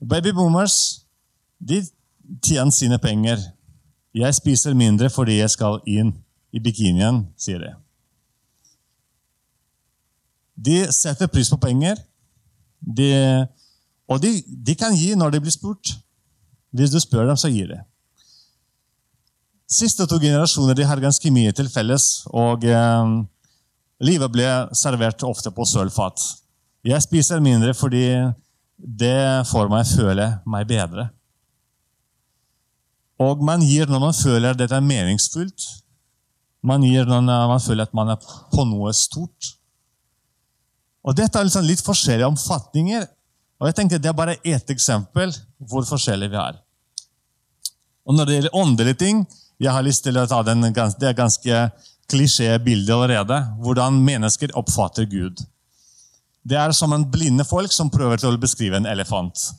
Babyboomers 0.01 1.03
de 1.61 1.83
tjener 2.43 2.73
sine 2.75 2.99
penger. 2.99 3.39
Jeg 4.15 4.35
spiser 4.35 4.75
mindre 4.75 5.11
fordi 5.13 5.39
jeg 5.39 5.53
skal 5.53 5.81
inn 5.89 6.15
i 6.53 6.61
bikinien, 6.61 7.27
sier 7.37 7.61
de. 7.63 7.73
De 10.63 10.85
setter 10.95 11.31
pris 11.33 11.51
på 11.51 11.59
penger. 11.63 11.99
De 12.83 13.11
og 14.13 14.21
de, 14.23 14.33
de, 14.45 14.75
kan 14.77 14.95
gi 14.97 15.15
når 15.17 15.35
de 15.35 15.41
blir 15.45 15.55
spurt. 15.55 15.95
Hvis 16.73 16.93
du 16.93 16.99
spør 17.01 17.29
dem, 17.31 17.39
så 17.39 17.51
gir 17.53 17.71
de. 17.71 17.79
Siste 19.73 20.07
to 20.09 20.19
generasjoner 20.21 20.77
de 20.77 20.85
har 20.85 21.01
ganske 21.01 21.31
mye 21.33 21.53
til 21.57 21.71
felles, 21.73 22.27
og 22.29 22.65
eh, 22.69 23.13
livet 24.05 24.33
ble 24.33 24.49
servert 24.77 25.25
ofte 25.25 25.53
på 25.55 25.65
sølvfat. 25.69 26.21
Jeg 26.85 27.05
spiser 27.05 27.41
mindre 27.41 27.73
fordi 27.79 28.05
det 28.77 29.47
får 29.49 29.71
meg 29.71 29.87
føle 29.87 30.29
meg 30.51 30.69
bedre. 30.69 31.09
Og 33.23 33.45
man 33.45 33.63
gir 33.63 33.87
når 33.87 34.03
man 34.03 34.17
føler 34.17 34.59
dette 34.59 34.77
er 34.77 34.85
meningsfullt. 34.85 35.69
Man 36.67 36.83
gir 36.85 37.07
når 37.07 37.23
man 37.23 37.63
føler 37.63 37.87
at 37.87 37.95
man 37.95 38.13
er 38.13 38.19
på 38.53 38.65
noe 38.67 38.93
stort. 38.97 39.53
Og 41.03 41.17
Dette 41.19 41.39
er 41.39 41.49
liksom 41.49 41.67
litt 41.67 41.83
forskjellige 41.83 42.31
omfatninger. 42.31 43.07
og 43.61 43.67
jeg 43.69 43.75
tenker 43.75 43.99
Det 43.99 44.09
er 44.09 44.13
bare 44.13 44.37
ett 44.45 44.71
eksempel 44.71 45.35
hvor 45.59 45.85
forskjellige 45.85 46.31
vi 46.31 46.37
er. 46.37 46.59
Og 48.07 48.15
Når 48.15 48.25
det 48.27 48.35
gjelder 48.35 48.57
åndelige 48.57 48.99
ting 48.99 49.27
jeg 49.61 49.71
har 49.71 49.83
lyst 49.83 50.03
til 50.03 50.19
å 50.19 50.27
ta 50.27 50.43
den, 50.43 50.61
Det 50.63 51.09
er 51.09 51.15
ganske 51.15 51.71
klisjé 52.09 52.59
bilde 52.59 52.93
allerede. 52.93 53.57
Hvordan 53.59 54.03
mennesker 54.05 54.51
oppfatter 54.55 55.05
Gud. 55.05 55.39
Det 56.43 56.57
er 56.59 56.73
som 56.73 56.93
en 56.93 57.05
blinde 57.11 57.45
folk 57.45 57.73
som 57.73 57.91
prøver 57.91 58.19
til 58.19 58.35
å 58.35 58.41
beskrive 58.41 58.77
en 58.77 58.87
elefant. 58.87 59.53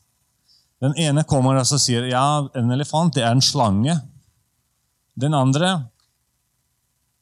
Den 0.84 0.96
ene 1.00 1.24
kommer 1.24 1.56
og 1.56 1.66
sier 1.80 2.10
ja, 2.10 2.44
en 2.56 2.72
elefant 2.72 3.16
det 3.16 3.24
er 3.24 3.32
en 3.32 3.42
slange. 3.42 3.96
Den 5.16 5.34
andre 5.34 5.88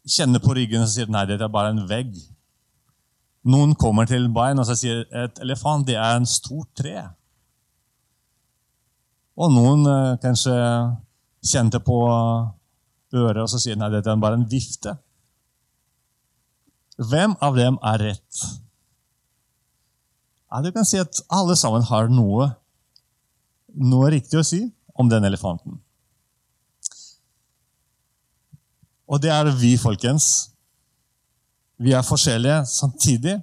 kjenner 0.07 0.41
på 0.41 0.55
ryggen 0.57 0.81
og 0.81 0.89
sier 0.89 1.11
nei, 1.11 1.27
det 1.29 1.37
er 1.37 1.51
bare 1.51 1.75
en 1.75 1.83
vegg. 1.87 2.15
Noen 3.49 3.73
kommer 3.73 4.05
til 4.05 4.27
bein 4.33 4.61
og 4.61 4.69
sier 4.69 5.05
et 5.17 5.39
elefant 5.41 5.87
det 5.87 5.97
er 5.97 6.19
en 6.19 6.27
stort 6.29 6.69
tre. 6.77 6.97
Og 9.41 9.49
noen 9.53 9.87
eh, 9.89 10.17
kanskje 10.21 10.55
kjente 11.41 11.81
på 11.81 11.97
øret 13.17 13.41
og 13.41 13.49
så 13.49 13.59
sier 13.61 13.79
nei, 13.79 13.89
dette 13.93 14.11
er 14.11 14.21
bare 14.21 14.37
en 14.37 14.47
vifte. 14.49 14.93
Hvem 17.01 17.33
av 17.41 17.57
dem 17.57 17.79
er 17.81 18.03
rett? 18.11 18.41
Ja, 20.51 20.61
du 20.61 20.69
kan 20.75 20.85
si 20.85 20.99
at 21.01 21.23
alle 21.31 21.55
sammen 21.57 21.85
har 21.87 22.11
noe, 22.11 22.51
noe 23.73 24.11
riktig 24.13 24.37
å 24.37 24.45
si 24.45 24.65
om 24.93 25.09
den 25.09 25.25
elefanten. 25.25 25.79
Og 29.11 29.19
det 29.23 29.31
er 29.33 29.49
vi, 29.57 29.73
folkens. 29.79 30.50
Vi 31.81 31.95
er 31.97 32.05
forskjellige 32.05 32.59
samtidig, 32.69 33.39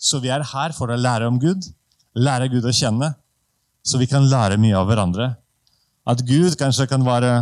så 0.00 0.20
vi 0.22 0.30
er 0.32 0.44
her 0.48 0.72
for 0.76 0.88
å 0.88 0.96
lære 0.96 1.28
om 1.28 1.36
Gud, 1.40 1.66
lære 2.16 2.48
Gud 2.52 2.64
å 2.64 2.72
kjenne, 2.72 3.10
så 3.84 4.00
vi 4.00 4.08
kan 4.08 4.24
lære 4.30 4.56
mye 4.60 4.78
av 4.78 4.88
hverandre. 4.88 5.26
At 6.08 6.22
Gud 6.24 6.56
kanskje 6.60 6.88
kan 6.88 7.04
være 7.04 7.34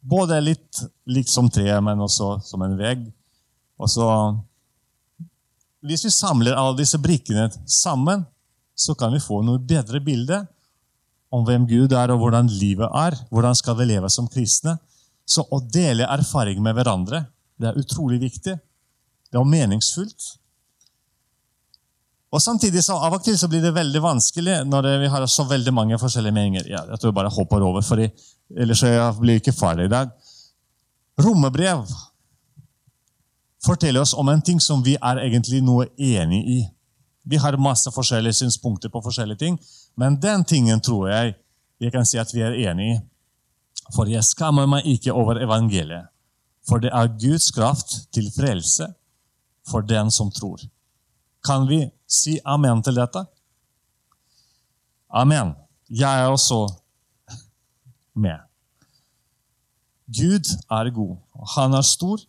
både 0.00 0.40
litt 0.40 0.80
lik 1.04 1.28
som 1.28 1.50
treet, 1.52 1.82
men 1.84 2.00
også 2.00 2.38
som 2.46 2.64
en 2.64 2.78
vegg. 2.80 3.04
Og 3.76 3.90
så, 3.92 4.08
Hvis 5.82 6.04
vi 6.06 6.14
samler 6.14 6.56
alle 6.56 6.78
disse 6.78 6.98
brikkene 7.02 7.48
sammen, 7.66 8.24
så 8.78 8.94
kan 8.94 9.12
vi 9.12 9.20
få 9.20 9.42
noe 9.42 9.58
bedre 9.58 10.00
bilde 10.00 10.38
om 11.32 11.44
hvem 11.44 11.66
Gud 11.66 11.92
er, 11.92 12.12
og 12.12 12.22
hvordan 12.22 12.48
livet 12.48 12.88
er. 12.88 13.16
Hvordan 13.28 13.56
skal 13.58 13.76
vi 13.76 13.90
leve 13.90 14.08
som 14.08 14.28
kristne? 14.28 14.78
Så 15.26 15.44
å 15.50 15.60
dele 15.60 16.08
erfaring 16.08 16.62
med 16.62 16.76
hverandre 16.78 17.26
det 17.58 17.68
er 17.68 17.78
utrolig 17.78 18.20
viktig. 18.22 18.56
Det 19.32 19.40
var 19.40 19.48
meningsfullt. 19.48 20.24
Og 22.32 22.40
Samtidig 22.42 22.80
så 22.84 22.96
av 22.96 23.12
og 23.16 23.24
til 23.24 23.36
så 23.36 23.48
blir 23.48 23.60
det 23.64 23.74
veldig 23.76 24.00
vanskelig 24.04 24.62
når 24.68 24.88
vi 25.02 25.08
har 25.12 25.24
så 25.28 25.44
veldig 25.48 25.72
mange 25.72 25.98
forskjellige 26.00 26.36
meninger. 26.36 26.68
Ja, 26.68 26.84
jeg 26.88 27.00
tror 27.00 27.10
jeg 27.10 27.16
bare 27.16 27.32
hopper 27.32 27.64
over, 27.64 27.84
for 27.84 28.00
ellers 28.00 28.84
blir 29.18 29.36
jeg 29.36 29.42
ikke 29.42 29.56
ferdig 29.56 29.88
i 29.88 29.92
dag. 29.92 30.12
Rommebrev 31.20 31.84
forteller 33.64 34.00
oss 34.00 34.14
om 34.14 34.28
en 34.28 34.40
ting 34.42 34.60
som 34.60 34.80
vi 34.84 34.96
er 34.96 35.20
egentlig 35.26 35.60
noe 35.64 35.90
enig 35.96 36.40
i. 36.48 36.60
Vi 37.28 37.36
har 37.38 37.56
masse 37.60 37.92
forskjellige 37.92 38.40
synspunkter 38.40 38.88
på 38.88 39.02
forskjellige 39.04 39.38
ting, 39.44 39.58
men 39.96 40.16
den 40.20 40.44
tingen 40.44 40.80
tror 40.80 41.10
jeg 41.12 41.36
vi 41.80 41.90
kan 41.90 42.08
si 42.08 42.18
at 42.18 42.32
vi 42.34 42.42
er 42.42 42.56
enig 42.70 42.94
i. 42.94 42.98
For 43.92 44.08
jeg 44.08 44.24
skammer 44.24 44.66
meg 44.66 44.88
ikke 44.88 45.12
over 45.12 45.40
evangeliet, 45.42 46.08
for 46.68 46.80
det 46.80 46.90
er 46.96 47.12
Guds 47.20 47.50
kraft 47.52 47.96
til 48.14 48.32
frelse 48.32 48.88
for 49.68 49.82
den 49.82 50.10
som 50.10 50.30
tror. 50.30 50.60
Kan 51.46 51.66
vi 51.68 51.84
si 52.06 52.38
amen 52.44 52.82
til 52.82 52.98
dette? 52.98 53.24
Amen. 55.12 55.54
Jeg 55.90 56.24
er 56.24 56.30
også 56.32 56.66
med. 58.14 58.38
Gud 60.12 60.48
er 60.70 60.90
god. 60.90 61.16
Han 61.56 61.74
er 61.74 61.86
stor. 61.86 62.20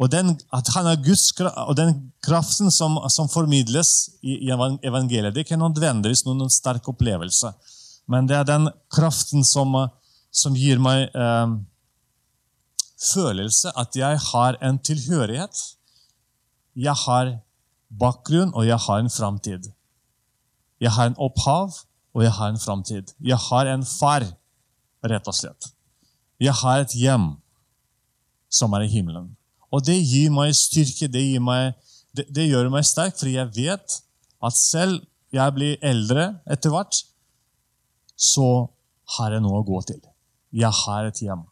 Og 0.00 0.08
den, 0.08 0.32
at 0.56 0.68
han 0.74 0.86
er 0.88 1.02
Guds, 1.04 1.26
og 1.40 1.74
den 1.76 2.12
kraften 2.24 2.70
som, 2.72 2.96
som 3.12 3.28
formidles 3.28 4.08
i, 4.22 4.48
evangeliet, 4.48 5.34
det 5.34 5.42
er 5.42 5.44
ikke 5.44 5.60
nødvendigvis 5.60 6.24
noen, 6.24 6.48
sterk 6.48 6.88
opplevelse. 6.88 7.52
Men 8.08 8.28
det 8.28 8.38
er 8.38 8.48
den 8.48 8.70
kraften 8.92 9.44
som, 9.44 9.76
som 10.32 10.56
gir 10.56 10.80
meg 10.80 11.12
eh, 11.12 11.52
følelse 13.12 13.72
at 13.76 13.96
jeg 13.96 14.22
har 14.30 14.56
en 14.64 14.80
tilhørighet 14.80 15.60
jeg 16.76 16.94
har 17.06 17.34
bakgrunn, 17.90 18.54
og 18.54 18.66
jeg 18.66 18.78
har 18.78 19.02
en 19.02 19.10
framtid. 19.10 19.70
Jeg 20.80 20.92
har 20.96 21.10
en 21.10 21.18
opphav, 21.18 21.74
og 22.14 22.22
jeg 22.22 22.32
har 22.32 22.48
en 22.52 22.60
framtid. 22.60 23.12
Jeg 23.20 23.38
har 23.50 23.66
en 23.66 23.84
far, 23.86 24.24
rett 25.04 25.28
og 25.28 25.36
slett. 25.36 25.72
Jeg 26.40 26.54
har 26.62 26.84
et 26.84 26.94
hjem 26.96 27.34
som 28.50 28.72
er 28.74 28.86
i 28.86 28.92
himmelen. 28.92 29.36
Og 29.70 29.84
det 29.86 29.98
gir 29.98 30.32
meg 30.34 30.54
styrke, 30.56 31.06
det, 31.10 31.22
meg, 31.42 31.76
det, 32.16 32.26
det 32.34 32.48
gjør 32.48 32.70
meg 32.72 32.86
sterk, 32.88 33.18
for 33.18 33.30
jeg 33.30 33.52
vet 33.54 34.00
at 34.40 34.56
selv 34.56 35.04
jeg 35.30 35.54
blir 35.54 35.76
eldre 35.86 36.26
etter 36.50 36.72
hvert, 36.74 37.04
så 38.18 38.66
har 39.16 39.34
jeg 39.36 39.44
noe 39.44 39.60
å 39.60 39.66
gå 39.66 39.78
til. 39.86 40.00
Jeg 40.50 40.72
har 40.84 41.06
et 41.06 41.20
hjem. 41.22 41.44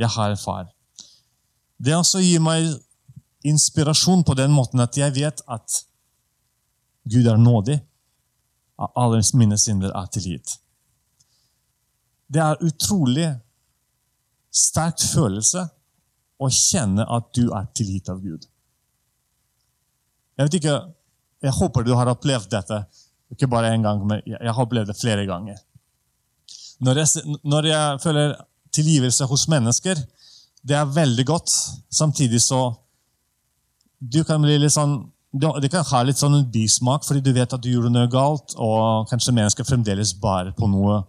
Jeg 0.00 0.08
har 0.14 0.32
en 0.32 0.40
far. 0.40 0.70
Det 1.80 1.92
også 1.96 2.22
gir 2.24 2.40
meg 2.44 2.70
inspirasjon 3.46 4.24
på 4.24 4.34
den 4.38 4.52
måten 4.52 4.82
at 4.82 4.96
jeg 4.96 5.14
vet 5.16 5.42
at 5.48 5.84
Gud 7.10 7.26
er 7.26 7.40
nådig. 7.40 7.78
At 8.80 8.96
alle 8.96 9.22
mine 9.36 9.58
synder 9.58 9.92
er 9.96 10.08
tilgitt. 10.12 10.56
Det 12.30 12.40
er 12.40 12.62
utrolig 12.64 13.28
sterk 14.50 15.02
følelse 15.12 15.66
å 16.40 16.48
kjenne 16.54 17.04
at 17.04 17.28
du 17.36 17.50
er 17.52 17.66
tilgitt 17.76 18.08
av 18.08 18.22
Gud. 18.22 18.46
Jeg 20.38 20.48
vet 20.48 20.56
ikke, 20.60 20.76
jeg 21.44 21.56
håper 21.58 21.84
du 21.84 21.92
har 21.98 22.08
opplevd 22.12 22.48
dette. 22.54 22.78
Ikke 23.34 23.48
bare 23.50 23.74
én 23.74 23.84
gang, 23.84 24.00
men 24.06 24.22
jeg 24.24 24.40
har 24.40 24.62
opplevd 24.64 24.88
det 24.90 24.98
flere 24.98 25.26
ganger. 25.28 25.58
Når 26.80 27.02
jeg, 27.02 27.36
når 27.44 27.68
jeg 27.68 28.00
føler 28.02 28.32
tilgivelse 28.72 29.26
hos 29.28 29.44
mennesker, 29.52 30.00
det 30.64 30.76
er 30.76 30.94
veldig 30.94 31.26
godt. 31.28 31.52
Samtidig 31.92 32.40
så 32.42 32.62
du 34.00 34.22
kan 34.24 34.42
bli 34.42 34.58
litt 34.58 34.74
sånn 34.74 35.02
det 35.30 35.68
kan 35.70 35.84
ha 35.86 36.00
litt 36.02 36.18
sånn 36.18 36.40
bismak, 36.50 37.04
fordi 37.06 37.20
du 37.22 37.30
vet 37.36 37.52
at 37.54 37.62
du 37.62 37.68
gjorde 37.70 37.92
noe 37.94 38.08
galt, 38.10 38.56
og 38.58 39.06
kanskje 39.06 39.34
mennesker 39.36 39.66
fremdeles 39.68 40.10
bærer 40.18 40.50
på 40.56 40.66
noe 40.66 41.04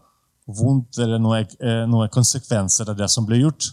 vondt 0.46 1.00
eller 1.02 1.18
noen 1.18 1.48
eh, 1.58 1.88
noe 1.90 2.06
konsekvenser 2.14 2.92
av 2.92 3.00
det 3.00 3.08
som 3.10 3.26
ble 3.26 3.40
gjort. 3.42 3.72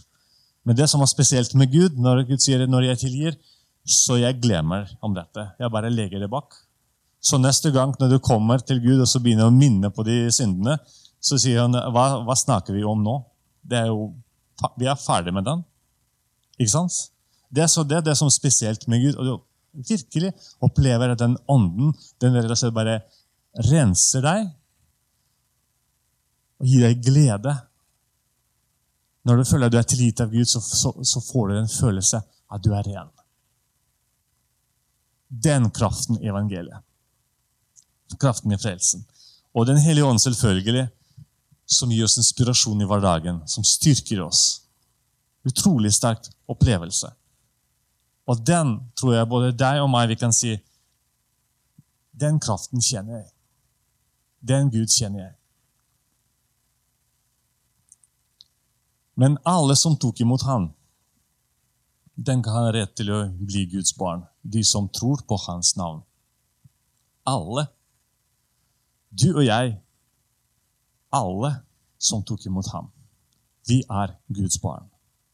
Men 0.65 0.77
det 0.79 0.87
som 0.89 1.03
var 1.03 1.09
spesielt 1.11 1.53
med 1.53 1.69
Gud, 1.69 1.99
når 2.01 2.23
Gud 2.31 2.41
sier 2.41 2.65
når 2.65 2.87
jeg 2.87 3.01
tilgir, 3.03 3.37
så 3.85 4.17
jeg 4.19 4.39
glemmer 4.41 4.89
om 5.05 5.13
dette. 5.13 5.51
Jeg 5.59 5.73
bare 5.73 5.93
legger 5.93 6.21
det 6.23 6.31
bak. 6.31 6.57
Så 7.21 7.37
neste 7.37 7.71
gang 7.75 7.93
når 7.99 8.15
du 8.15 8.19
kommer 8.23 8.61
til 8.63 8.81
Gud 8.83 9.03
og 9.03 9.09
så 9.09 9.21
begynner 9.21 9.49
å 9.49 9.53
minne 9.53 9.91
på 9.93 10.05
de 10.07 10.27
syndene, 10.33 10.79
så 11.19 11.37
sier 11.37 11.61
han 11.61 11.75
hva, 11.93 12.23
hva 12.25 12.35
snakker 12.37 12.73
vi 12.73 12.85
om 12.87 13.01
nå? 13.03 13.17
Det 13.61 13.83
er 13.83 13.89
jo, 13.91 14.11
vi 14.79 14.87
er 14.87 14.99
ferdig 14.99 15.33
med 15.35 15.45
den. 15.45 15.63
Ikke 16.57 16.73
sant? 16.73 16.95
Det 17.49 17.63
er 17.65 17.71
så 17.71 17.83
det, 17.83 18.03
det 18.05 18.13
er 18.13 18.19
som 18.19 18.29
spesielt 18.31 18.87
med 18.87 19.01
Gud. 19.03 19.15
og 19.15 19.25
du 19.25 19.37
virkelig 19.89 20.33
opplever 20.65 21.13
at 21.13 21.19
den 21.21 21.37
ånden 21.47 21.93
den 22.21 22.35
rett 22.35 22.51
og 22.51 22.57
slett 22.57 22.75
bare 22.75 22.99
renser 23.69 24.23
deg 24.25 24.49
og 26.59 26.67
gir 26.67 26.85
deg 26.87 27.03
glede. 27.05 27.53
Når 29.27 29.39
du 29.39 29.47
føler 29.47 29.69
at 29.69 29.73
du 29.73 29.79
er 29.79 29.87
tilgitt 29.87 30.21
av 30.23 30.31
Gud, 30.33 30.47
så, 30.47 30.61
så, 30.61 30.91
så, 31.03 31.21
får 31.23 31.49
du 31.49 31.57
en 31.57 31.71
følelse 31.71 32.21
at 32.49 32.63
du 32.63 32.71
er 32.73 32.87
ren. 32.87 33.11
Den 35.29 35.69
kraften 35.71 36.17
i 36.19 36.29
evangeliet. 36.31 36.81
Kraften 38.19 38.51
i 38.51 38.57
frelsen. 38.57 39.05
Og 39.53 39.67
Den 39.69 39.77
hellige 39.77 40.05
ånd, 40.05 40.21
selvfølgelig, 40.21 40.87
som 41.69 41.91
gir 41.93 42.07
oss 42.07 42.17
inspirasjon 42.17 42.81
i 42.81 42.87
hverdagen, 42.89 43.43
som 43.47 43.63
styrker 43.63 44.23
oss. 44.25 44.63
Utrolig 45.45 45.93
sterk 45.93 46.25
opplevelse. 46.49 47.11
Og 48.29 48.41
den 48.45 48.75
tror 48.99 49.15
jeg 49.15 49.29
både 49.29 49.55
deg 49.57 49.81
og 49.81 49.89
meg 49.89 50.11
vi 50.11 50.19
kan 50.21 50.33
si 50.35 50.53
Den 52.19 52.39
kraften 52.43 52.83
kjenner 52.83 53.21
jeg. 53.21 53.29
Den 54.39 54.69
Gud 54.73 54.91
kjenner 54.91 55.23
jeg. 55.23 55.35
Men 59.19 59.37
alle 59.47 59.75
som 59.75 59.97
tok 59.99 60.19
imot 60.23 60.43
ham, 60.47 60.69
den 62.15 62.43
kan 62.43 62.55
ha 62.55 62.71
rett 62.75 62.93
til 62.99 63.11
å 63.11 63.19
bli 63.31 63.65
Guds 63.71 63.91
barn. 63.95 64.25
De 64.43 64.63
som 64.67 64.87
tror 64.91 65.23
på 65.27 65.37
hans 65.47 65.73
navn. 65.79 66.01
Alle. 67.27 67.65
Du 69.11 69.29
og 69.31 69.43
jeg. 69.43 69.77
Alle 71.15 71.53
som 71.99 72.23
tok 72.23 72.45
imot 72.47 72.67
ham. 72.75 72.91
Vi 73.67 73.81
er 73.87 74.15
Guds 74.27 74.59
barn. 74.63 74.87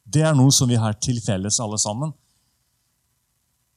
Det 0.06 0.22
er 0.26 0.38
noe 0.38 0.54
som 0.54 0.70
vi 0.70 0.78
har 0.82 0.98
til 1.02 1.22
felles, 1.22 1.60
alle 1.62 1.78
sammen. 1.82 2.14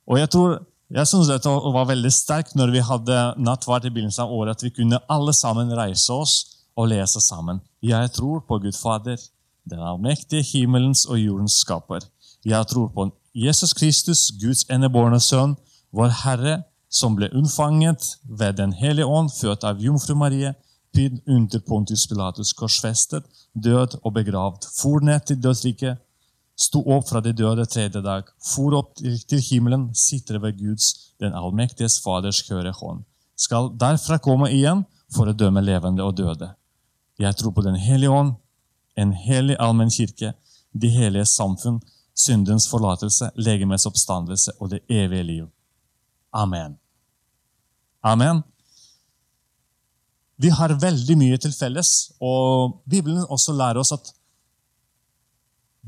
Og 0.08 0.18
jeg 0.18 0.30
tror, 0.32 0.58
jeg 0.90 1.06
synes 1.06 1.28
dette 1.28 1.52
var 1.52 1.88
veldig 1.90 2.10
sterkt 2.12 2.54
når 2.56 2.72
vi 2.72 2.84
hadde 2.84 3.16
nattvart 3.44 3.84
i 3.84 3.92
begynnelsen 3.92 4.24
av 4.24 4.32
året, 4.32 4.56
at 4.56 4.64
vi 4.64 4.72
kunne 4.72 5.00
alle 5.12 5.34
sammen 5.36 5.74
reise 5.76 6.14
oss 6.14 6.36
og 6.78 6.88
lese 6.92 7.20
sammen. 7.20 7.60
Jeg 7.84 8.12
tror 8.16 8.40
på 8.48 8.58
Gud 8.62 8.76
Fader, 8.76 9.20
den 9.68 9.82
allmektige 9.84 10.46
himmelens 10.48 11.04
og 11.04 11.20
jordens 11.20 11.58
skaper. 11.60 12.06
Jeg 12.44 12.66
tror 12.70 12.88
på 12.94 13.10
Jesus 13.34 13.74
Kristus, 13.76 14.30
Guds 14.40 14.64
enebårne 14.72 15.20
sønn, 15.20 15.58
vår 15.92 16.14
Herre, 16.24 16.62
som 16.88 17.16
ble 17.16 17.28
unnfanget 17.36 18.14
ved 18.24 18.56
Den 18.56 18.72
hellige 18.72 19.06
ånd, 19.06 19.28
født 19.30 19.64
av 19.64 19.80
jomfru 19.80 20.14
Marie, 20.16 20.54
pydd 20.96 21.20
under 21.28 21.60
Pontius 21.68 22.06
Pilatus, 22.08 22.54
korsfestet, 22.56 23.24
død 23.52 23.98
og 24.02 24.14
begravd, 24.14 24.64
for 24.80 25.04
ned 25.04 25.20
til 25.28 25.42
dødsriket, 25.42 26.00
sto 26.58 26.82
opp 26.90 27.08
fra 27.08 27.22
de 27.22 27.32
døde 27.32 27.66
tredje 27.70 28.02
dag, 28.02 28.26
for 28.42 28.74
opp 28.78 28.96
til 28.98 29.42
himmelen, 29.50 29.88
sitter 29.94 30.40
ved 30.42 30.58
Guds, 30.58 31.14
den 31.22 31.36
allmektiges 31.36 32.00
Faders 32.02 32.42
høyre 32.48 32.72
hånd, 32.80 33.04
skal 33.38 33.70
derfra 33.78 34.18
komme 34.22 34.50
igjen 34.50 34.82
for 35.14 35.30
å 35.30 35.36
dømme 35.36 35.62
levende 35.62 36.04
og 36.04 36.16
døde. 36.18 36.50
Jeg 37.18 37.36
tror 37.38 37.54
på 37.54 37.62
Den 37.62 37.78
hellige 37.78 38.10
ånd, 38.10 38.34
en 38.98 39.12
helig 39.14 39.56
allmenn 39.62 39.90
kirke, 39.94 40.34
de 40.72 40.90
hellige 40.90 41.26
samfunn, 41.30 41.78
syndens 42.14 42.66
forlatelse, 42.70 43.30
legemets 43.38 43.86
oppstandelse 43.86 44.56
og 44.58 44.72
det 44.74 44.82
evige 44.90 45.22
liv. 45.22 45.46
Amen. 46.34 46.76
Amen. 48.02 48.42
Vi 50.38 50.50
har 50.54 50.74
veldig 50.80 51.16
mye 51.18 51.38
til 51.38 51.54
felles, 51.54 52.12
og 52.20 52.82
Bibelen 52.90 53.24
også 53.26 53.54
lærer 53.54 53.80
oss 53.82 53.94
at 53.94 54.12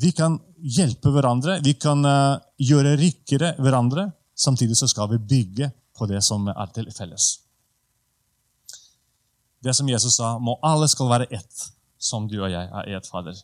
vi 0.01 0.13
kan 0.13 0.39
hjelpe 0.57 1.13
hverandre, 1.13 1.59
vi 1.65 1.75
kan 1.77 2.01
uh, 2.07 2.41
gjøre 2.57 2.97
rikere 2.97 3.53
hverandre. 3.61 4.09
Samtidig 4.33 4.79
så 4.79 4.89
skal 4.89 5.11
vi 5.13 5.19
bygge 5.21 5.69
på 5.97 6.09
det 6.09 6.23
som 6.25 6.47
er 6.49 6.73
til 6.73 6.89
felles. 6.97 7.35
Det 9.61 9.75
som 9.77 9.89
Jesus 9.89 10.17
sa, 10.17 10.39
må 10.41 10.57
alle 10.65 10.89
skal 10.89 11.11
være 11.11 11.29
ett, 11.37 11.67
som 12.01 12.29
du 12.29 12.39
og 12.41 12.49
jeg 12.49 12.65
er 12.65 12.89
ett, 12.97 13.09
Fader. 13.13 13.37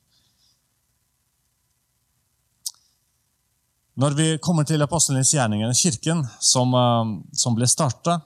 Når 4.00 4.16
vi 4.16 4.30
kommer 4.40 4.64
til 4.68 4.80
apostlenes 4.84 5.34
gjerninger, 5.36 5.76
kirken 5.76 6.24
som, 6.40 6.72
uh, 6.72 7.20
som 7.36 7.56
ble 7.56 7.68
starta 7.68 8.20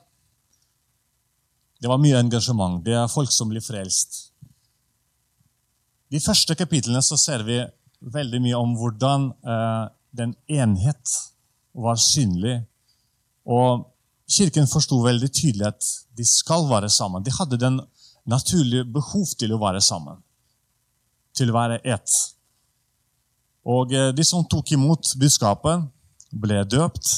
Det 1.80 1.88
var 1.88 1.96
mye 1.96 2.18
engasjement. 2.20 2.82
Det 2.84 2.92
er 2.92 3.06
folk 3.08 3.30
som 3.32 3.48
blir 3.48 3.62
frelst. 3.64 4.26
De 6.12 6.20
første 6.20 6.52
kapitlene 6.52 7.00
så 7.00 7.16
ser 7.16 7.40
vi 7.46 7.62
veldig 8.00 8.40
mye 8.42 8.58
om 8.58 8.74
hvordan 8.78 9.30
eh, 9.44 9.84
den 10.16 10.34
enhet 10.48 11.14
var 11.74 12.00
synlig. 12.00 12.60
Og 13.46 13.86
Kirken 14.30 14.68
forsto 14.70 15.00
veldig 15.02 15.26
tydelig 15.34 15.66
at 15.72 15.86
de 16.16 16.24
skal 16.26 16.68
være 16.70 16.90
sammen. 16.92 17.24
De 17.26 17.32
hadde 17.34 17.58
den 17.58 17.80
naturlige 18.30 18.86
behov 18.86 19.26
til 19.38 19.54
å 19.54 19.58
være 19.58 19.80
sammen, 19.82 20.20
til 21.34 21.50
å 21.50 21.56
være 21.56 21.80
ett. 21.82 22.14
Og 23.66 23.92
eh, 23.92 24.12
De 24.14 24.26
som 24.26 24.46
tok 24.46 24.72
imot 24.76 25.14
budskapet, 25.20 25.88
ble 26.30 26.62
døpt, 26.62 27.08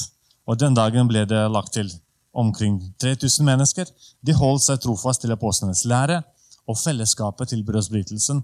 og 0.49 0.57
den 0.57 0.73
dagen 0.73 1.07
ble 1.07 1.21
det 1.29 1.43
lagt 1.53 1.75
til 1.77 1.91
omkring 2.33 2.79
3000 2.99 3.45
mennesker. 3.45 3.91
De 4.25 4.33
holdt 4.33 4.65
seg 4.65 4.81
trofast 4.81 5.21
til 5.21 5.35
apostlenes 5.35 5.85
lære 5.85 6.23
og 6.65 6.79
fellesskapet 6.79 7.53
til 7.53 7.61
brødsbrytelsen 7.67 8.41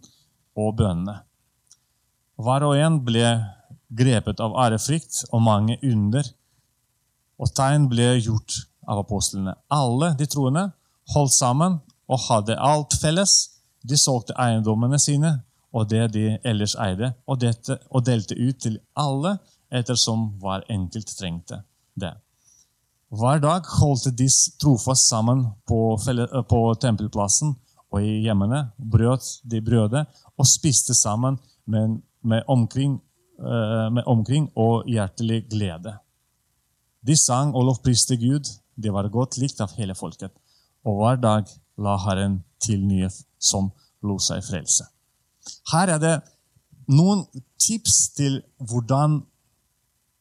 og 0.59 0.75
bønnene. 0.77 1.17
Hver 2.39 2.63
og 2.63 2.77
en 2.79 3.01
ble 3.03 3.33
grepet 3.89 4.39
av 4.39 4.55
ærefrykt, 4.65 5.25
og 5.33 5.43
mange 5.43 5.75
under 5.83 6.27
og 7.39 7.51
tegn 7.55 7.87
ble 7.91 8.13
gjort 8.19 8.61
av 8.89 9.01
apostlene. 9.03 9.55
Alle 9.71 10.13
de 10.19 10.27
troende 10.27 10.69
holdt 11.13 11.35
sammen 11.35 11.79
og 12.09 12.25
hadde 12.27 12.57
alt 12.59 12.95
felles. 12.99 13.35
De 13.83 13.95
solgte 13.99 14.35
eiendommene 14.39 14.99
sine 14.99 15.37
og 15.75 15.89
det 15.89 16.07
de 16.15 16.25
ellers 16.47 16.73
eide, 16.81 17.13
og, 17.29 17.39
dette, 17.43 17.77
og 17.93 18.05
delte 18.07 18.35
ut 18.35 18.57
til 18.63 18.79
alle 18.97 19.35
ettersom 19.69 20.31
hver 20.41 20.65
enkelt 20.73 21.11
trengte 21.17 21.61
det. 21.99 22.15
Hver 23.09 23.41
dag 23.41 23.65
holdt 23.79 24.09
de 24.17 24.27
trofast 24.61 25.09
sammen 25.09 25.45
på, 25.69 25.97
på 26.49 26.59
tempelplassen 26.81 27.55
og 27.89 28.05
i 28.05 28.19
hjemmene, 28.25 28.67
brøt 28.77 29.25
de 29.49 29.61
brødet 29.65 30.05
og 30.37 30.49
spiste 30.49 30.93
sammen 30.97 31.39
med 31.69 31.99
med 32.21 32.43
omkring, 32.47 32.99
uh, 33.39 33.87
med 33.93 34.03
omkring 34.05 34.49
og 34.55 34.87
hjertelig 34.87 35.45
glede. 35.49 35.95
De 37.07 37.15
sang 37.15 37.55
og 37.55 37.65
lovpriste 37.69 38.17
Gud. 38.17 38.49
Det 38.75 38.93
var 38.93 39.09
godt 39.11 39.37
likt 39.37 39.59
av 39.61 39.73
hele 39.77 39.95
folket. 39.95 40.31
Og 40.85 40.99
hver 40.99 41.19
dag 41.19 41.47
la 41.79 41.95
Herren 42.05 42.41
til 42.63 42.83
nye 42.87 43.09
som 43.39 43.71
lot 44.03 44.23
seg 44.23 44.43
frelse. 44.43 44.87
Her 45.71 45.95
er 45.95 45.99
det 45.99 46.15
noen 46.91 47.25
tips 47.59 48.09
til 48.17 48.41
hvordan, 48.57 49.21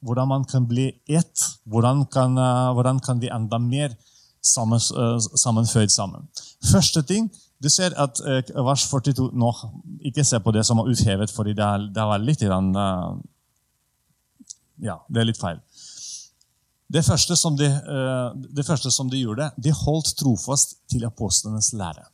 hvordan 0.04 0.28
man 0.28 0.44
kan 0.44 0.66
bli 0.68 0.92
ett. 1.08 1.46
Hvordan 1.64 2.06
kan, 2.12 2.38
uh, 2.38 2.72
hvordan 2.74 3.00
kan 3.00 3.20
de 3.22 3.30
enda 3.34 3.58
mer 3.58 3.94
sammen, 4.42 4.80
uh, 4.94 5.18
sammenføyd 5.18 5.88
sammen. 5.88 6.28
Første 6.72 7.02
ting 7.02 7.30
du 7.62 7.68
ser 7.70 7.94
at 7.98 8.20
uh, 8.22 8.64
vers 8.66 8.84
42 8.90 9.30
nå, 9.34 9.52
Ikke 10.06 10.24
se 10.24 10.38
på 10.40 10.52
det 10.54 10.64
som 10.66 10.78
er 10.78 10.90
uthevet, 10.92 11.32
for 11.34 11.48
det, 11.48 11.56
det 11.56 12.04
var 12.10 12.22
litt 12.22 12.44
uh, 12.44 13.16
Ja, 14.78 15.00
det 15.08 15.22
er 15.22 15.26
litt 15.26 15.40
feil. 15.40 15.58
Det 16.88 17.02
første, 17.04 17.34
de, 17.58 17.66
uh, 17.68 18.30
det 18.54 18.64
første 18.64 18.90
som 18.94 19.10
de 19.10 19.20
gjorde, 19.20 19.50
de 19.56 19.74
holdt 19.74 20.14
trofast 20.16 20.78
til 20.88 21.04
apostlenes 21.04 21.72
lære. 21.76 22.06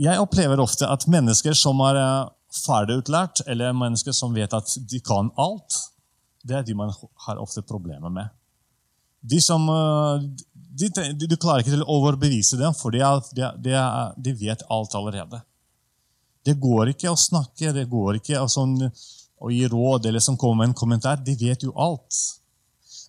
Jeg 0.00 0.18
opplever 0.18 0.58
ofte 0.58 0.88
at 0.90 1.06
mennesker 1.06 1.54
som 1.54 1.82
er 1.86 1.98
ferdigutlært, 2.54 3.44
eller 3.50 3.74
mennesker 3.76 4.14
som 4.14 4.34
vet 4.34 4.54
at 4.54 4.72
de 4.90 5.00
kan 5.04 5.30
alt, 5.38 5.76
det 6.44 6.56
er 6.58 6.66
de 6.66 6.76
man 6.76 6.92
har 7.26 7.40
ofte 7.42 7.62
problemer 7.66 8.12
med. 8.12 8.32
De 9.24 9.40
som, 9.40 9.68
eh, 9.68 10.24
de, 10.74 10.88
de, 10.88 11.26
Du 11.30 11.36
klarer 11.36 11.62
ikke 11.62 11.74
til 11.74 11.84
å 11.84 11.96
overbevise 11.98 12.58
dem, 12.60 12.74
for 12.76 12.94
de, 12.94 13.02
de, 13.34 13.74
de, 14.16 14.34
vet 14.38 14.64
alt 14.72 14.94
allerede. 14.98 15.40
Det 16.44 16.56
går 16.60 16.92
ikke 16.92 17.12
å 17.12 17.18
snakke, 17.18 17.72
det 17.72 17.86
går 17.90 18.18
ikke 18.20 18.40
å, 18.42 18.48
sånn, 18.50 18.76
å 19.40 19.52
gi 19.52 19.68
råd 19.70 20.10
eller 20.10 20.24
som 20.24 20.38
komme 20.40 20.62
med 20.62 20.72
en 20.72 20.78
kommentar. 20.80 21.22
De 21.24 21.36
vet 21.40 21.64
jo 21.64 21.72
alt. 21.80 22.20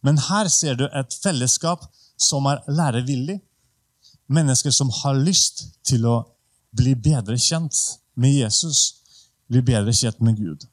Men 0.05 0.21
her 0.29 0.49
ser 0.51 0.77
du 0.79 0.85
et 0.87 1.17
fellesskap 1.23 1.83
som 2.21 2.47
er 2.51 2.61
lærevillig. 2.69 3.39
Mennesker 4.31 4.73
som 4.73 4.89
har 5.01 5.17
lyst 5.17 5.67
til 5.85 6.05
å 6.09 6.19
bli 6.75 6.95
bedre 6.97 7.37
kjent 7.39 7.75
med 8.17 8.33
Jesus, 8.33 9.01
bli 9.51 9.61
bedre 9.65 9.93
kjent 9.93 10.21
med 10.23 10.39
Gud. 10.39 10.63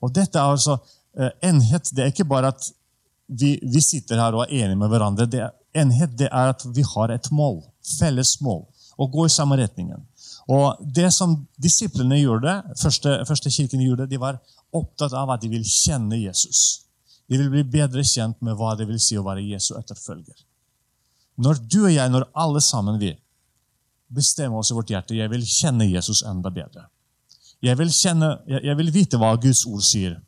Og 0.00 0.12
dette 0.14 0.38
er 0.40 0.54
altså 0.54 0.78
Eh, 1.14 1.30
enhet 1.46 1.92
det 1.94 2.02
er 2.02 2.10
ikke 2.10 2.26
bare 2.26 2.50
at 2.50 2.64
vi, 3.26 3.54
vi, 3.62 3.80
sitter 3.82 4.18
her 4.18 4.34
og 4.34 4.44
er 4.44 4.64
enige 4.64 4.78
med 4.80 4.90
hverandre. 4.90 5.26
Det 5.30 5.42
er, 5.46 5.52
enhet 5.74 6.16
det 6.18 6.30
er 6.30 6.52
at 6.54 6.64
vi 6.76 6.84
har 6.94 7.12
et 7.14 7.30
mål, 7.32 7.62
felles 7.98 8.38
mål, 8.40 8.64
Å 8.94 9.08
gå 9.10 9.24
i 9.26 9.30
samme 9.32 9.56
retningen. 9.58 10.04
Og 10.46 10.78
det 10.94 11.08
som 11.10 11.32
disiplene 11.58 12.20
gjorde, 12.20 12.52
første, 12.78 13.16
første 13.26 13.50
kirken 13.50 13.80
gjorde, 13.82 14.06
de 14.06 14.20
var 14.22 14.38
opptatt 14.70 15.16
av 15.18 15.32
at 15.34 15.42
de 15.42 15.50
vil 15.50 15.64
kjenne 15.66 16.14
Jesus. 16.20 16.84
De 17.26 17.40
vil 17.40 17.50
bli 17.50 17.64
bedre 17.66 18.04
kjent 18.06 18.38
med 18.38 18.54
hva 18.54 18.76
det 18.78 18.86
vil 18.86 19.00
si 19.02 19.18
å 19.18 19.24
være 19.26 19.42
Jesu 19.42 19.72
etterfølger. 19.74 20.36
Når 21.42 21.58
du 21.66 21.80
og 21.80 21.90
jeg, 21.90 22.06
når 22.12 22.28
alle 22.38 22.62
sammen 22.62 23.00
vi 23.02 23.10
bestemmer 24.14 24.60
oss 24.60 24.70
i 24.70 24.76
vårt 24.76 24.92
hjerte 24.92 25.16
jeg 25.16 25.30
vil 25.32 25.44
kjenne 25.48 25.88
Jesus 25.88 26.22
enda 26.28 26.52
bedre. 26.54 26.86
Jeg 27.64 27.78
vil, 27.80 27.90
kjenne, 27.90 28.30
jeg, 28.46 28.60
jeg 28.68 28.78
vil 28.78 28.92
vite 28.92 29.20
hva 29.20 29.32
Guds 29.40 29.64
ord 29.66 29.82
sier. 29.84 30.18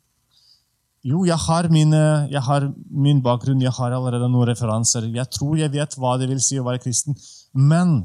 Jo, 1.05 1.21
jeg 1.27 1.37
har, 1.37 1.67
min, 1.71 1.93
jeg 2.31 2.41
har, 2.43 2.65
min, 2.89 3.19
bakgrunn, 3.23 3.61
jeg 3.61 3.71
har 3.77 3.93
allerede 3.95 4.27
noen 4.31 4.49
referanser. 4.49 5.05
Jeg 5.13 5.29
tror 5.31 5.59
jeg 5.59 5.71
vet 5.71 5.93
hva 5.99 6.15
det 6.19 6.27
vil 6.31 6.41
si 6.43 6.57
å 6.59 6.65
være 6.65 6.81
kristen. 6.83 7.15
Men 7.53 8.01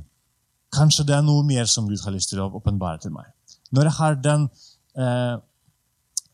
kanskje 0.74 1.07
det 1.09 1.16
er 1.16 1.24
noe 1.26 1.44
mer 1.46 1.68
som 1.70 1.88
Gud 1.88 2.02
har 2.05 2.14
lyst 2.14 2.33
til 2.33 2.42
å 2.42 2.50
åpenbare 2.59 3.00
til 3.02 3.14
meg. 3.14 3.33
Når 3.72 3.88
jeg 3.88 3.96
har 3.98 4.18
den 4.22 4.44
eh, 5.00 5.37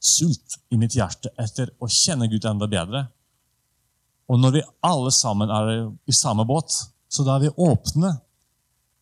sult 0.02 0.58
i 0.74 0.78
mitt 0.80 0.96
hjerte 0.98 1.32
etter 1.38 1.72
å 1.78 1.88
kjenne 1.90 2.28
Gud 2.30 2.46
enda 2.48 2.68
bedre, 2.70 3.06
og 4.28 4.40
når 4.42 4.58
vi 4.58 4.66
alle 4.84 5.12
sammen 5.14 5.50
er 5.50 5.70
i 5.88 6.14
samme 6.14 6.44
båt, 6.48 6.74
så 7.08 7.24
da 7.24 7.38
er 7.38 7.46
vi 7.46 7.54
åpne 7.64 8.12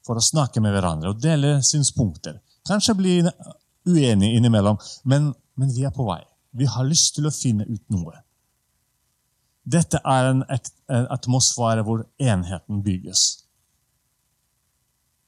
for 0.07 0.19
å 0.19 0.23
snakke 0.23 0.63
med 0.63 0.77
hverandre 0.77 1.11
og 1.11 1.23
dele 1.23 1.57
synspunkter. 1.67 2.39
Kanskje 2.69 2.95
bli 2.99 3.17
uenige 3.87 4.39
innimellom, 4.39 4.79
men, 5.11 5.33
men 5.59 5.73
vi 5.75 5.87
er 5.87 5.95
på 5.95 6.07
vei. 6.07 6.21
Vi 6.57 6.69
har 6.71 6.89
lyst 6.89 7.15
til 7.17 7.29
å 7.29 7.35
finne 7.35 7.67
ut 7.69 7.83
noe. 7.93 8.15
Dette 9.67 9.99
er 10.07 10.31
en 10.31 10.45
atmosfære 10.89 11.83
hvor 11.87 12.05
enheten 12.23 12.83
bygges. 12.87 13.25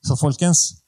Så 0.06 0.16
folkens, 0.16 0.78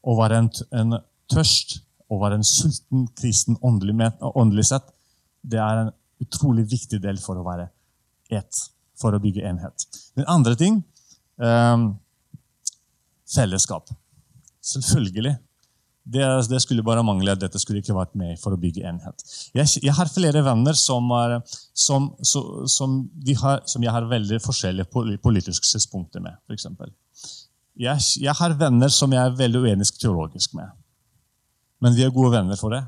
å 0.00 0.14
være 0.16 0.38
en, 0.40 0.50
en 0.72 1.00
tørst, 1.30 1.80
å 2.08 2.20
være 2.22 2.38
en 2.38 2.46
sulten 2.46 3.08
kristen 3.18 3.58
åndelig, 3.66 4.12
åndelig 4.30 4.70
sett, 4.70 4.86
det 5.42 5.60
er 5.60 5.82
en 5.82 5.92
utrolig 6.22 6.64
viktig 6.70 7.00
del 7.02 7.18
for 7.20 7.40
å 7.40 7.44
være 7.44 7.68
ett, 8.30 8.62
for 9.00 9.16
å 9.16 9.20
bygge 9.22 9.44
enhet. 9.50 9.86
Den 10.16 10.28
andre 10.30 10.56
ting 10.58 10.80
eh, 11.42 11.84
fellesskap. 13.34 13.90
Selvfølgelig 14.70 15.36
det, 16.12 16.26
det, 16.50 16.60
skulle 16.62 16.84
bare 16.86 17.04
mangle 17.06 17.34
at 17.34 17.40
dette 17.42 17.60
skulle 17.62 17.82
ikke 17.82 17.94
vært 17.96 18.16
med 18.18 18.38
for 18.42 18.54
å 18.54 18.60
bygge 18.60 18.82
enhet. 18.88 19.24
Jeg, 19.54 19.68
jeg 19.84 19.94
har 19.94 20.10
flere 20.10 20.42
venner 20.46 20.76
som, 20.78 21.10
er, 21.14 21.36
som, 21.76 22.10
så, 22.26 22.42
som, 22.70 22.96
har, 23.42 23.60
som, 23.70 23.84
jeg 23.84 23.94
har 23.94 24.08
veldig 24.10 24.40
forskjellige 24.42 25.18
politiske 25.22 25.68
synspunkter 25.68 26.24
med. 26.24 26.38
For 26.46 26.58
eksempel. 26.58 26.92
jeg, 27.78 28.06
jeg 28.26 28.34
har 28.40 28.56
venner 28.58 28.90
som 28.92 29.12
jeg 29.14 29.22
er 29.22 29.38
veldig 29.38 29.62
uenig 29.66 29.90
teologisk 30.00 30.56
med. 30.58 30.72
Men 31.80 31.94
vi 31.96 32.04
er 32.04 32.14
gode 32.14 32.34
venner 32.34 32.58
for 32.60 32.74
det. 32.74 32.82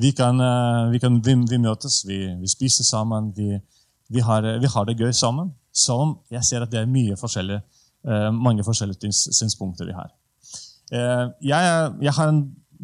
Vi, 0.00 0.12
kan, 0.16 0.40
eh, 0.40 0.90
vi, 0.90 1.00
kan, 1.02 1.20
vi, 1.22 1.34
vi 1.50 1.58
møtes, 1.60 2.00
vi, 2.08 2.48
spiser 2.48 2.86
sammen, 2.88 3.32
har, 3.36 4.48
vi, 4.58 4.70
har, 4.72 4.88
det 4.88 4.98
gøy 4.98 5.12
sammen. 5.12 5.52
Som 5.70 6.16
jeg 6.32 6.42
ser 6.46 6.64
at 6.64 6.72
det 6.72 6.80
er 6.80 7.18
forskjellige, 7.20 7.60
eh, 8.08 8.30
mange 8.32 8.64
forskjellige 8.66 9.12
synspunkter 9.12 9.86
vi 9.86 9.94
har. 9.94 10.10
Eh, 10.90 11.26
jeg, 11.46 11.92
jeg, 12.02 12.14
har 12.16 12.30
en 12.30 12.40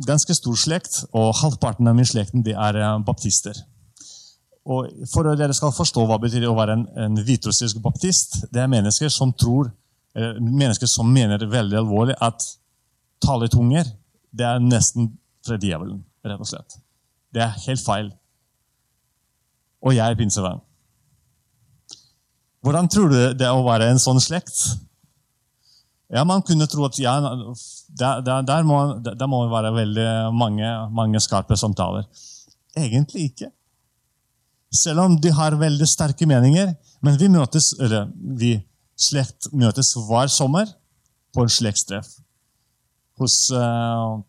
ganske 0.07 0.35
stor 0.39 0.59
slekt, 0.61 1.01
og 1.13 1.35
halvparten 1.41 1.89
av 1.89 1.97
min 1.99 2.09
slekten 2.09 2.45
er 2.53 2.79
eh, 2.81 2.93
baptister. 3.07 3.59
Og 4.67 4.91
For 5.13 5.29
at 5.31 5.39
dere 5.39 5.55
skal 5.55 5.75
forstå 5.75 6.05
hva 6.07 6.19
det 6.19 6.27
betyr 6.29 6.49
å 6.51 6.57
være 6.59 6.75
en, 6.75 6.87
en 6.99 7.19
hviterussisk 7.23 7.79
baptist, 7.85 8.41
det 8.51 8.65
er 8.65 8.71
mennesker 8.71 9.13
som 9.15 9.33
tror, 9.33 9.71
mennesker 10.17 10.89
som 10.89 11.11
mener 11.13 11.43
veldig 11.45 11.77
alvorlig 11.77 12.15
at 12.25 12.41
taletunger 13.21 13.85
det 14.33 14.47
er 14.49 14.63
nesten 14.65 15.11
fra 15.47 15.59
djevelen, 15.61 16.01
rett 16.25 16.41
og 16.41 16.49
slett. 16.49 16.79
Det 17.33 17.43
er 17.45 17.59
helt 17.67 17.83
feil. 17.85 18.09
Og 19.85 19.95
jeg 19.95 20.05
er 20.05 20.19
pinsevenn. 20.19 20.63
Hvordan 22.65 22.89
tror 22.91 23.13
du 23.13 23.19
det 23.39 23.47
er 23.47 23.55
å 23.55 23.65
være 23.67 23.91
en 23.93 24.01
sånn 24.03 24.19
slekt? 24.23 24.59
Ja, 26.13 26.23
Man 26.25 26.43
kunne 26.43 26.67
tro 26.71 26.85
at 26.87 26.99
ja, 26.99 27.19
der, 27.21 28.21
der, 28.23 28.43
der, 28.47 28.63
må, 28.63 28.79
der 29.03 29.27
må 29.27 29.43
være 29.51 29.75
veldig 29.75 30.09
mange, 30.35 30.69
mange 30.95 31.21
skarpe 31.21 31.57
samtaler. 31.57 32.07
Egentlig 32.77 33.31
ikke. 33.31 33.51
Selv 34.71 35.01
om 35.01 35.17
de 35.21 35.33
har 35.33 35.57
veldig 35.59 35.89
sterke 35.89 36.27
meninger. 36.27 36.75
Men 37.03 37.19
vi 37.19 37.29
møtes, 37.29 37.73
eller 37.81 38.11
vi 38.15 38.55
slekt 38.97 39.51
møtes 39.53 39.95
hver 40.07 40.31
sommer 40.33 40.71
på 41.35 41.45
en 41.45 41.53
slektstreff. 41.53 42.09
Hos 43.19 43.37
uh, 43.51 44.21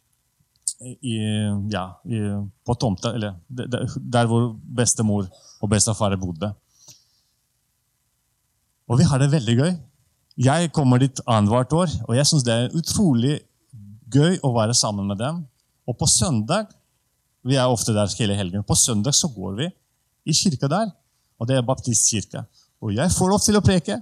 i, 0.81 1.17
ja, 1.71 1.85
i, 2.05 2.21
på 2.65 2.75
tomta, 2.79 3.13
eller 3.17 3.37
der, 3.49 3.85
der 3.97 4.29
hvor 4.29 4.53
bestemor 4.77 5.27
og 5.61 5.69
bestefar 5.69 6.15
bodde. 6.19 6.53
Og 8.87 8.99
vi 8.99 9.07
har 9.07 9.19
det 9.19 9.31
veldig 9.31 9.55
gøy. 9.57 9.73
Jeg 10.37 10.69
kommer 10.69 11.01
dit 11.01 11.19
annethvert 11.25 11.71
år, 11.73 11.93
og 12.05 12.13
jeg 12.13 12.29
syns 12.29 12.43
det 12.45 12.53
er 12.53 12.75
utrolig 12.77 13.39
gøy 14.13 14.37
å 14.45 14.51
være 14.53 14.75
sammen 14.77 15.07
med 15.09 15.17
dem. 15.21 15.41
Og 15.87 15.97
på 15.97 16.09
søndag 16.09 16.73
Vi 17.47 17.55
er 17.55 17.69
ofte 17.71 17.93
der 17.95 18.11
hele 18.19 18.35
helgen. 18.35 18.63
På 18.63 18.75
søndag 18.75 19.15
så 19.15 19.29
går 19.31 19.53
vi 19.55 19.67
i 20.27 20.33
kirka 20.35 20.67
der, 20.67 20.89
og 21.39 21.47
det 21.47 21.55
er 21.55 21.61
baptistkirka. 21.63 22.41
Og 22.83 22.91
jeg 22.91 23.13
får 23.13 23.29
lov 23.31 23.39
til 23.39 23.55
å 23.55 23.61
preke. 23.63 23.95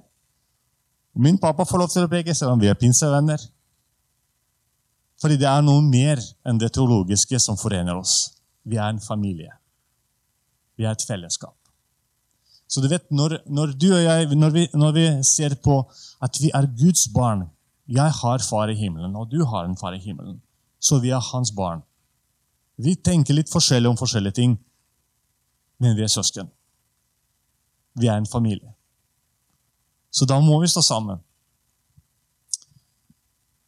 Min 1.14 1.38
pappa 1.38 1.62
får 1.68 1.78
lov 1.78 1.92
til 1.94 2.08
å 2.08 2.10
preke, 2.10 2.34
selv 2.34 2.56
om 2.56 2.64
vi 2.64 2.72
er 2.72 2.80
pinsevenner. 2.80 3.44
Fordi 5.22 5.38
det 5.38 5.46
er 5.46 5.62
noe 5.62 5.84
mer 5.86 6.24
enn 6.48 6.58
det 6.58 6.72
teologiske 6.74 7.38
som 7.44 7.60
forener 7.60 8.00
oss. 8.00 8.34
Vi 8.66 8.80
er 8.82 8.90
en 8.90 9.04
familie. 9.04 9.54
Vi 10.76 10.88
er 10.88 10.98
et 10.98 11.06
fellesskap. 11.06 11.54
Så 12.68 12.82
du 12.82 12.88
vet, 12.90 13.06
når, 13.12 13.38
når 13.46 13.74
du 13.78 13.88
og 13.94 14.02
jeg 14.02 14.36
når 14.36 14.54
vi, 14.54 14.64
når 14.74 14.96
vi, 14.96 15.06
ser 15.24 15.56
på 15.64 15.78
at 16.24 16.38
vi 16.42 16.50
er 16.54 16.66
Guds 16.80 17.08
barn 17.14 17.50
Jeg 17.88 18.12
har 18.22 18.42
far 18.42 18.70
i 18.70 18.76
himmelen, 18.76 19.16
og 19.16 19.30
du 19.30 19.46
har 19.46 19.66
en 19.66 19.78
far 19.78 19.94
i 19.94 20.02
himmelen. 20.02 20.42
Så 20.80 20.98
vi 21.00 21.12
er 21.14 21.22
hans 21.22 21.52
barn. 21.54 21.84
Vi 22.78 22.96
tenker 22.96 23.38
litt 23.38 23.52
forskjellig 23.54 23.92
om 23.92 23.98
forskjellige 23.98 24.34
ting, 24.40 24.56
men 25.78 25.94
vi 25.96 26.02
er 26.02 26.10
søsken. 26.10 26.50
Vi 27.94 28.08
er 28.08 28.18
en 28.18 28.26
familie. 28.26 28.74
Så 30.10 30.26
da 30.26 30.40
må 30.42 30.58
vi 30.62 30.68
stå 30.68 30.82
sammen. 30.82 31.22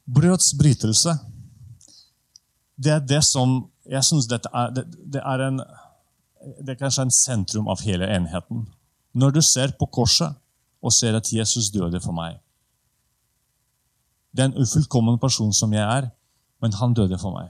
Brødsbrytelse, 0.08 1.14
det 2.78 2.92
er 2.92 3.00
det 3.00 3.24
som 3.24 3.70
Jeg 3.88 4.04
syns 4.04 4.26
dette 4.28 4.50
er, 4.52 4.72
det, 4.76 4.84
det 5.14 5.22
er 5.24 5.42
en 5.46 5.62
det 6.60 6.74
er 6.74 6.80
kanskje 6.80 7.06
en 7.08 7.14
sentrum 7.14 7.70
av 7.72 7.82
hele 7.86 8.08
enheten. 8.16 8.66
Når 9.18 9.32
du 9.34 9.42
ser 9.42 9.74
på 9.80 9.86
korset 9.86 10.36
og 10.82 10.94
ser 10.94 11.16
at 11.18 11.34
Jesus 11.34 11.72
døde 11.74 12.02
for 12.04 12.14
meg 12.14 12.38
Det 14.32 14.44
er 14.44 14.52
en 14.52 14.62
ufullkommen 14.62 15.18
person 15.20 15.54
som 15.54 15.74
jeg 15.74 15.82
er, 15.82 16.10
men 16.62 16.74
han 16.74 16.94
døde 16.94 17.18
for 17.18 17.34
meg. 17.34 17.48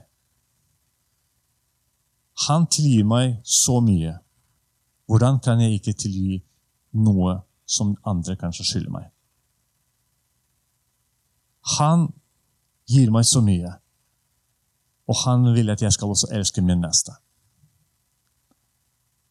Han 2.46 2.64
tilgir 2.66 3.04
meg 3.04 3.34
så 3.44 3.80
mye. 3.84 4.14
Hvordan 5.06 5.40
kan 5.44 5.60
jeg 5.60 5.76
ikke 5.76 5.92
tilgi 5.92 6.38
noe 6.96 7.34
som 7.66 7.96
andre 8.06 8.36
kanskje 8.40 8.64
skylder 8.64 8.94
meg? 8.94 9.10
Han 11.76 12.08
gir 12.88 13.12
meg 13.12 13.26
så 13.28 13.42
mye, 13.44 13.74
og 15.08 15.16
han 15.26 15.50
vil 15.52 15.74
at 15.74 15.82
jeg 15.84 15.92
skal 15.92 16.14
også 16.14 16.32
elske 16.32 16.64
min 16.64 16.80
neste. 16.80 17.12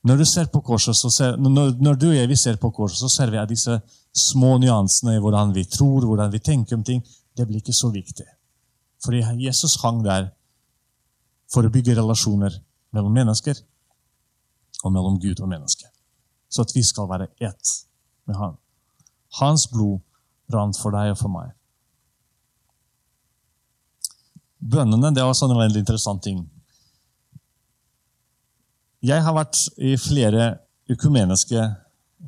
Når 0.07 0.17
du 0.21 0.25
ser 0.25 0.47
på 0.47 0.61
korset, 0.63 0.95
ser, 1.11 1.35
når, 1.37 1.73
når, 1.83 1.95
du 1.99 2.07
og 2.07 2.15
jeg 2.15 2.37
ser 2.39 2.57
på 2.61 2.69
korset, 2.71 2.99
så 3.01 3.09
ser 3.11 3.31
vi 3.33 3.39
at 3.41 3.49
disse 3.49 3.79
små 4.15 4.55
nyansene 4.61 5.17
i 5.17 5.21
hvordan 5.21 5.51
vi 5.55 5.65
tror, 5.67 6.05
hvordan 6.05 6.31
vi 6.31 6.39
tenker 6.39 6.77
om 6.77 6.83
ting, 6.83 7.01
det 7.37 7.47
blir 7.47 7.59
ikke 7.59 7.75
så 7.75 7.89
viktig. 7.91 8.25
Fordi 9.03 9.23
Jesus 9.43 9.75
hang 9.83 9.99
der 10.05 10.29
for 11.51 11.65
å 11.67 11.71
bygge 11.73 11.97
relasjoner 11.97 12.55
mellom 12.95 13.13
mennesker. 13.13 13.55
og 14.83 14.91
mellom 14.93 15.15
Gud 15.19 15.39
og 15.41 15.49
menneske. 15.49 15.87
Så 16.49 16.61
at 16.61 16.71
vi 16.75 16.83
skal 16.85 17.07
være 17.09 17.27
ett 17.41 17.71
med 18.27 18.35
Han. 18.35 18.57
Hans 19.39 19.67
blod 19.67 19.99
rant 20.53 20.77
for 20.77 20.93
deg 20.93 21.15
og 21.15 21.17
for 21.17 21.33
meg. 21.33 21.49
Bønnene 24.61 25.09
det 25.15 25.23
er 25.23 25.31
også 25.31 25.49
en 25.49 25.57
veldig 25.57 25.81
interessant 25.81 26.23
ting. 26.23 26.45
Jeg 29.05 29.21
har 29.21 29.35
vært 29.35 29.59
i 29.77 29.93
flere 30.01 30.57
økumeniske 30.89 31.61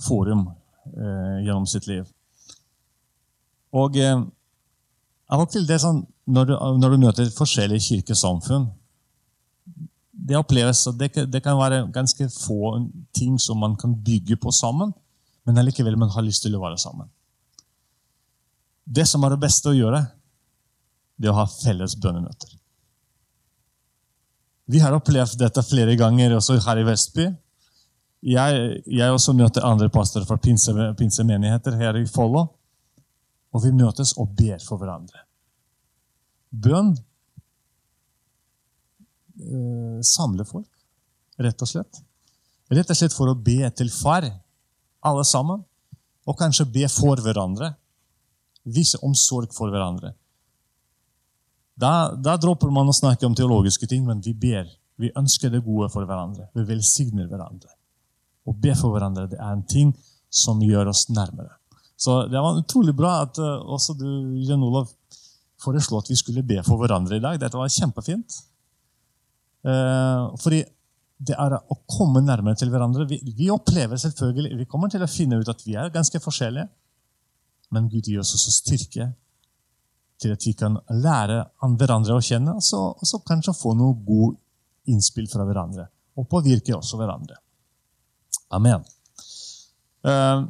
forum 0.06 0.46
eh, 0.94 1.46
gjennom 1.46 1.66
sitt 1.70 1.88
liv. 1.90 2.06
Og 3.74 3.98
eh, 3.98 4.20
av 5.30 5.44
og 5.46 5.50
til 5.54 5.66
det 5.70 5.80
sånn, 5.82 6.04
når 6.30 6.50
du, 6.50 6.54
når 6.82 6.94
du 6.94 7.02
møter 7.02 7.32
forskjellige 7.34 7.88
kirkesamfunn 7.88 8.68
Det 10.30 10.38
oppleves 10.38 10.84
at 10.92 10.98
det, 11.00 11.10
det, 11.32 11.42
kan 11.42 11.58
være 11.58 11.88
ganske 11.94 12.28
få 12.30 12.76
ting 13.18 13.40
som 13.42 13.58
man 13.58 13.74
kan 13.80 13.96
bygge 13.96 14.38
på 14.38 14.52
sammen, 14.54 14.92
men 15.48 15.58
allikevel 15.58 15.98
man 15.98 16.12
har 16.14 16.26
lyst 16.26 16.44
til 16.46 16.58
å 16.58 16.62
være 16.62 16.78
sammen. 16.78 17.08
Det 18.86 19.08
som 19.10 19.24
er 19.24 19.34
det 19.34 19.42
beste 19.42 19.72
å 19.72 19.78
gjøre, 19.78 20.04
det 21.18 21.30
er 21.30 21.34
å 21.34 21.40
ha 21.40 21.48
felles 21.50 21.96
bønnemøter. 21.98 22.59
Vi 24.70 24.80
har 24.80 24.94
opplevd 24.94 25.40
dette 25.42 25.64
flere 25.66 25.96
ganger 25.98 26.36
også 26.38 26.60
her 26.62 26.78
i 26.78 26.86
Vestby. 26.86 27.26
Jeg, 28.30 28.82
jeg 28.86 29.14
også 29.16 29.34
møter 29.34 29.66
andre 29.66 29.88
pastorer 29.90 30.28
fra 30.30 30.38
pinse, 30.38 30.74
pinsemenigheter 31.00 31.78
her 31.80 31.98
i 31.98 32.06
Follo. 32.06 32.46
Og 33.50 33.64
vi 33.64 33.72
møtes 33.74 34.14
og 34.22 34.36
ber 34.38 34.62
for 34.62 34.78
hverandre. 34.78 35.24
Bønn 36.50 36.92
eh, 39.42 39.98
samler 40.06 40.46
folk, 40.46 40.70
rett 41.42 41.66
og 41.66 41.72
slett. 41.72 42.02
Rett 42.70 42.94
og 42.94 43.00
slett 43.00 43.16
for 43.16 43.32
å 43.32 43.38
be 43.38 43.66
til 43.74 43.90
Far, 43.94 44.28
alle 45.02 45.26
sammen. 45.26 45.66
Og 46.30 46.38
kanskje 46.38 46.70
be 46.70 46.86
for 46.94 47.18
hverandre. 47.26 47.72
Vise 48.70 49.02
omsorg 49.02 49.50
for 49.56 49.74
hverandre. 49.74 50.14
Da, 51.80 52.12
da, 52.12 52.36
dropper 52.36 52.72
man 52.76 52.92
å 52.92 52.96
snakke 52.96 53.28
om 53.28 53.36
teologiske 53.38 53.88
ting, 53.88 54.04
men 54.08 54.20
vi 54.24 54.34
ber. 54.36 54.68
Vi 55.00 55.13
ønsker 55.15 55.52
det 55.54 55.62
gode 55.63 55.88
for 55.94 56.08
hverandre. 56.08 56.50
Vi 56.58 56.65
velsigner 56.68 57.30
hverandre. 57.30 57.72
Å 58.50 58.56
be 58.56 58.74
for 58.76 58.92
hverandre 58.92 59.30
det 59.32 59.39
er 59.39 59.54
en 59.54 59.63
ting 59.63 59.94
som 60.30 60.60
gjør 60.63 60.92
oss 60.92 61.06
nærmere. 61.13 61.54
Så 62.00 62.26
det 62.32 62.39
var 62.39 62.60
utrolig 62.60 62.96
bra 62.96 63.20
at 63.26 63.39
uh, 63.44 63.60
også 63.76 63.96
du, 64.00 64.10
Jan 64.48 64.63
Olav, 64.63 64.92
foreslo 65.60 66.00
at 66.00 66.12
vi 66.12 66.18
skulle 66.20 66.44
be 66.48 66.60
for 66.68 66.80
hverandre 66.80 67.20
i 67.20 67.24
dag. 67.24 67.39
Dette 67.39 67.60
var 67.60 67.72
kjempefint. 67.72 68.42
Uh, 69.63 70.36
fordi 70.39 70.62
det 71.20 71.36
er 71.36 71.58
å 71.60 71.80
komme 71.88 72.24
nærmere 72.24 72.60
til 72.60 72.72
hverandre. 72.72 73.08
Vi, 73.08 73.20
vi, 73.36 73.50
opplever 73.52 74.00
selvfølgelig, 74.00 74.54
vi 74.62 74.68
kommer 74.72 74.92
til 74.92 75.04
å 75.04 75.12
finne 75.12 75.39
ut 75.39 75.52
at 75.52 75.63
vi 75.68 75.76
er 75.80 75.92
ganske 75.96 76.22
forskjellige. 76.24 76.68
Men 77.76 77.88
Gud 77.92 78.08
gir 78.08 78.22
oss 78.24 78.36
også 78.36 78.56
styrke 78.56 79.12
til 80.20 80.36
at 80.36 80.46
vi 80.46 80.54
kan 80.58 80.78
lære 80.92 81.42
hverandre 81.80 82.18
å 82.18 82.24
kjenne, 82.24 82.58
og 82.60 82.64
så, 82.64 82.82
så 83.08 83.22
kanskje 83.26 83.56
få 83.56 83.74
noe 83.78 83.96
god 84.06 84.36
innspill 84.92 85.30
fra 85.32 85.46
hverandre. 85.48 85.88
Og 86.20 86.28
påvirke 86.30 86.76
også 86.76 87.00
hverandre. 87.00 87.38
Amen. 88.56 88.84
Uh, 90.04 90.48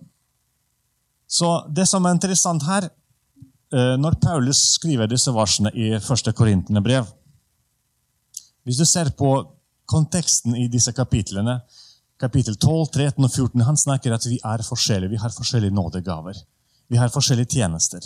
så 1.29 1.51
det 1.69 1.85
som 1.89 2.05
er 2.05 2.15
interessant 2.15 2.65
her, 2.65 2.89
uh, 3.75 3.95
når 3.99 4.17
Paulus 4.23 4.61
skriver 4.75 5.09
disse 5.09 5.33
varslene 5.35 5.73
i 5.77 5.91
1. 5.97 6.33
Korintene 6.37 6.83
brev 6.85 7.07
Hvis 8.65 8.77
du 8.77 8.85
ser 8.85 9.09
på 9.17 9.31
konteksten 9.89 10.53
i 10.57 10.67
disse 10.69 10.93
kapitlene, 10.93 11.59
kapittel 12.21 12.57
12, 12.57 12.89
13 12.93 13.25
og 13.25 13.31
14, 13.31 13.63
han 13.65 13.77
snakker 13.79 14.13
at 14.13 14.25
vi 14.29 14.37
er 14.45 14.61
forskjellige. 14.65 15.13
Vi 15.15 15.21
har 15.21 15.33
forskjellige 15.33 15.73
nådegaver. 15.73 16.41
Vi 16.89 16.97
har 16.99 17.13
forskjellige 17.13 17.57
tjenester. 17.57 18.05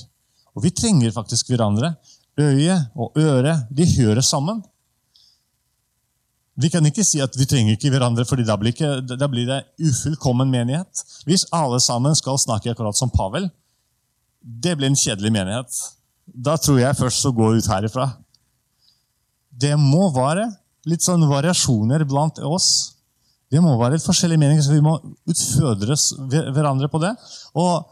Og 0.53 0.65
vi 0.65 0.73
trenger 0.75 1.13
faktisk 1.15 1.49
hverandre. 1.51 1.95
Øye 2.39 2.77
og 2.95 3.17
øre 3.19 3.59
de 3.69 3.87
hører 3.97 4.21
sammen. 4.25 4.61
Vi 6.55 6.69
kan 6.69 6.85
ikke 6.85 7.05
si 7.05 7.21
at 7.21 7.33
vi 7.37 7.47
trenger 7.49 7.73
ikke 7.73 7.89
hverandre, 7.89 8.25
for 8.29 8.37
da, 8.37 8.57
da 9.17 9.29
blir 9.29 9.47
det 9.49 9.63
ufullkommen 9.81 10.51
menighet. 10.53 11.01
Hvis 11.25 11.47
alle 11.53 11.79
sammen 11.81 12.13
skal 12.15 12.37
snakke 12.37 12.73
akkurat 12.73 12.97
som 12.97 13.09
Pavel, 13.09 13.49
det 14.43 14.75
blir 14.77 14.91
en 14.91 14.97
kjedelig 14.99 15.31
menighet. 15.33 15.79
Da 16.25 16.57
tror 16.61 16.77
jeg 16.79 16.99
først 16.99 17.25
å 17.25 17.33
gå 17.33 17.55
ut 17.57 17.69
herifra. 17.71 18.11
Det 19.49 19.73
må 19.79 20.09
være 20.13 20.45
litt 20.89 21.05
sånn 21.05 21.25
variasjoner 21.29 22.05
blant 22.05 22.41
oss. 22.45 22.69
Det 23.53 23.61
må 23.61 23.75
være 23.79 23.97
litt 23.97 24.05
forskjellige 24.05 24.41
meninger, 24.41 24.63
så 24.65 24.73
vi 24.73 24.83
må 24.83 24.95
utfødres 25.29 26.07
hverandre 26.29 26.89
på 26.89 27.01
det. 27.01 27.13
Og 27.57 27.89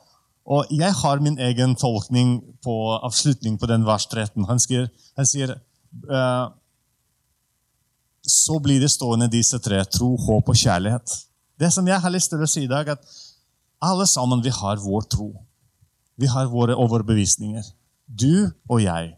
og 0.52 0.72
jeg 0.76 0.92
har 1.00 1.22
min 1.24 1.38
egen 1.40 1.76
tolkning 1.80 2.40
på 2.64 2.74
avslutning 3.00 3.56
på 3.60 3.70
den 3.72 3.86
vers 3.88 4.08
13. 4.10 4.44
Han 4.50 4.60
sier, 4.60 4.90
han 5.16 5.28
sier 5.28 5.54
uh, 6.12 6.52
Så 8.22 8.60
blir 8.60 8.82
det 8.84 8.92
stående 8.92 9.30
disse 9.32 9.60
tre 9.64 9.80
tro, 9.88 10.14
håp 10.20 10.52
og 10.52 10.58
kjærlighet. 10.58 11.16
Det 11.60 11.72
som 11.72 11.88
jeg 11.88 12.04
har 12.04 12.12
lyst 12.14 12.34
til 12.34 12.44
å 12.44 12.50
si 12.50 12.66
i 12.66 12.72
dag, 12.72 12.90
er 12.90 13.00
at 13.00 13.22
alle 13.82 14.06
sammen 14.10 14.44
vi 14.44 14.52
har 14.54 14.82
vår 14.84 15.08
tro. 15.10 15.32
Vi 16.20 16.28
har 16.30 16.52
våre 16.52 16.76
overbevisninger. 16.78 17.64
Du 18.06 18.52
og 18.70 18.84
jeg. 18.84 19.16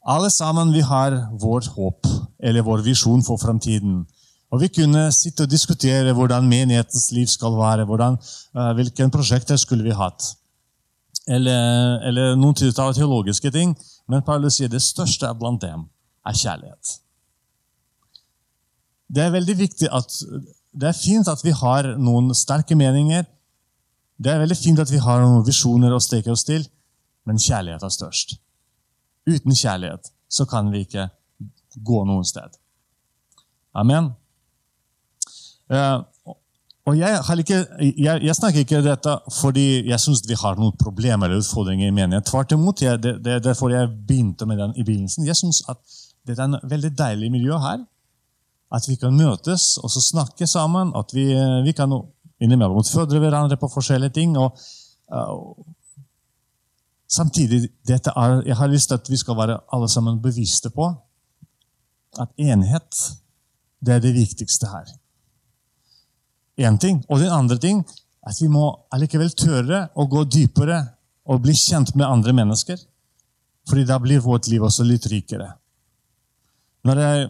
Alle 0.00 0.30
sammen 0.32 0.72
vi 0.72 0.80
har 0.80 1.14
vårt 1.38 1.68
håp, 1.76 2.08
eller 2.40 2.64
vår 2.64 2.82
visjon 2.86 3.22
for 3.22 3.38
framtiden. 3.38 4.06
Og 4.50 4.60
Vi 4.60 4.68
kunne 4.68 5.12
sitte 5.14 5.46
og 5.46 5.50
diskutere 5.50 6.12
hvordan 6.12 6.48
menighetens 6.48 7.10
liv 7.14 7.26
skal 7.30 7.54
være, 7.54 7.84
hvordan, 7.86 8.16
uh, 8.58 8.72
hvilke 8.74 9.06
prosjekter 9.10 9.56
skulle 9.56 9.84
vi 9.84 9.94
hatt. 9.94 10.34
Eller, 11.28 12.00
eller 12.08 12.34
noen 12.34 12.54
teologiske 12.54 13.50
ting. 13.54 13.76
Men 14.08 14.24
Paulus 14.26 14.58
sier 14.58 14.68
det 14.68 14.82
største 14.82 15.30
blant 15.38 15.62
dem 15.62 15.86
er 16.26 16.34
kjærlighet. 16.34 16.96
Det 19.10 19.22
er 19.22 19.34
veldig 19.34 19.56
viktig 19.58 19.88
at 19.90 20.18
det 20.70 20.88
er 20.88 20.98
fint 20.98 21.28
at 21.28 21.42
vi 21.44 21.54
har 21.54 21.94
noen 21.98 22.34
sterke 22.34 22.76
meninger. 22.78 23.24
Det 24.18 24.32
er 24.32 24.42
veldig 24.42 24.58
fint 24.58 24.82
at 24.82 24.90
vi 24.90 25.00
har 25.02 25.22
noen 25.22 25.46
visjoner 25.46 25.94
å 25.94 26.02
steke 26.02 26.30
oss 26.30 26.44
til, 26.46 26.66
men 27.26 27.40
kjærlighet 27.40 27.86
er 27.86 27.94
størst. 27.94 28.36
Uten 29.30 29.54
kjærlighet 29.54 30.12
så 30.30 30.46
kan 30.46 30.70
vi 30.70 30.84
ikke 30.86 31.08
gå 31.86 32.02
noen 32.06 32.26
sted. 32.26 32.54
Amen. 33.74 34.12
Uh, 35.70 36.02
og 36.88 36.96
jeg, 36.98 37.18
ikke, 37.38 37.58
jeg, 37.78 38.22
jeg, 38.24 38.34
snakker 38.34 38.64
ikke 38.64 38.80
dette 38.82 39.12
fordi 39.36 39.66
jeg 39.86 40.00
syns 40.00 40.22
vi 40.26 40.38
har 40.38 40.56
noen 40.58 40.74
problemer 40.80 41.28
eller 41.28 41.42
utfordringer 41.44 41.90
i 41.90 41.94
menigheten. 41.94 42.26
Tvert 42.26 42.54
imot. 42.56 42.82
Jeg, 42.82 43.02
det, 43.04 43.18
det 43.24 43.36
er 43.36 43.44
derfor 43.44 43.70
jeg 43.70 43.90
begynte 44.08 44.48
med 44.48 44.58
den 44.58 44.72
i 44.74 44.84
begynnelsen. 44.86 45.26
Jeg 45.28 45.38
syns 45.38 45.62
det 46.26 46.38
er 46.38 46.46
en 46.48 46.58
veldig 46.70 46.90
deilig 46.98 47.30
miljø 47.32 47.58
her. 47.60 47.84
At 48.74 48.86
vi 48.88 48.96
kan 48.98 49.14
møtes 49.14 49.76
og 49.82 49.92
så 49.92 50.02
snakke 50.02 50.48
sammen. 50.50 50.94
At 50.96 51.12
vi, 51.14 51.28
vi 51.66 51.74
kan 51.76 51.94
innimellom 52.40 52.80
utfordre 52.80 53.20
hverandre 53.22 53.60
på 53.60 53.70
forskjellige 53.70 54.16
ting. 54.16 54.34
Og, 54.40 54.58
uh, 55.12 55.52
samtidig 57.10 57.68
er, 57.90 58.42
jeg 58.46 58.56
har 58.56 58.72
lyst 58.72 58.88
til 58.88 58.98
at 58.98 59.10
vi 59.10 59.20
skal 59.20 59.36
være 59.36 59.60
alle 59.72 59.88
sammen 59.88 60.22
bevisste 60.22 60.70
på 60.74 60.90
at 62.18 62.30
enhet 62.38 63.04
det 63.86 63.94
er 63.94 64.02
det 64.02 64.14
viktigste 64.14 64.66
her 64.70 64.88
én 66.58 66.78
ting. 66.78 67.02
Og 67.08 67.20
den 67.20 67.32
andre 67.32 67.58
ting 67.58 67.84
at 68.26 68.40
vi 68.40 68.48
må 68.52 68.66
allikevel 68.92 69.32
tørre 69.32 69.86
å 69.96 70.06
gå 70.10 70.24
dypere 70.28 70.80
og 71.30 71.42
bli 71.44 71.54
kjent 71.56 71.94
med 71.96 72.08
andre 72.08 72.34
mennesker. 72.36 72.80
Fordi 73.68 73.86
da 73.88 73.98
blir 74.02 74.22
vårt 74.24 74.48
liv 74.50 74.64
også 74.64 74.84
litt 74.86 75.06
rikere. 75.10 75.48
Når 76.88 77.00
jeg, 77.04 77.24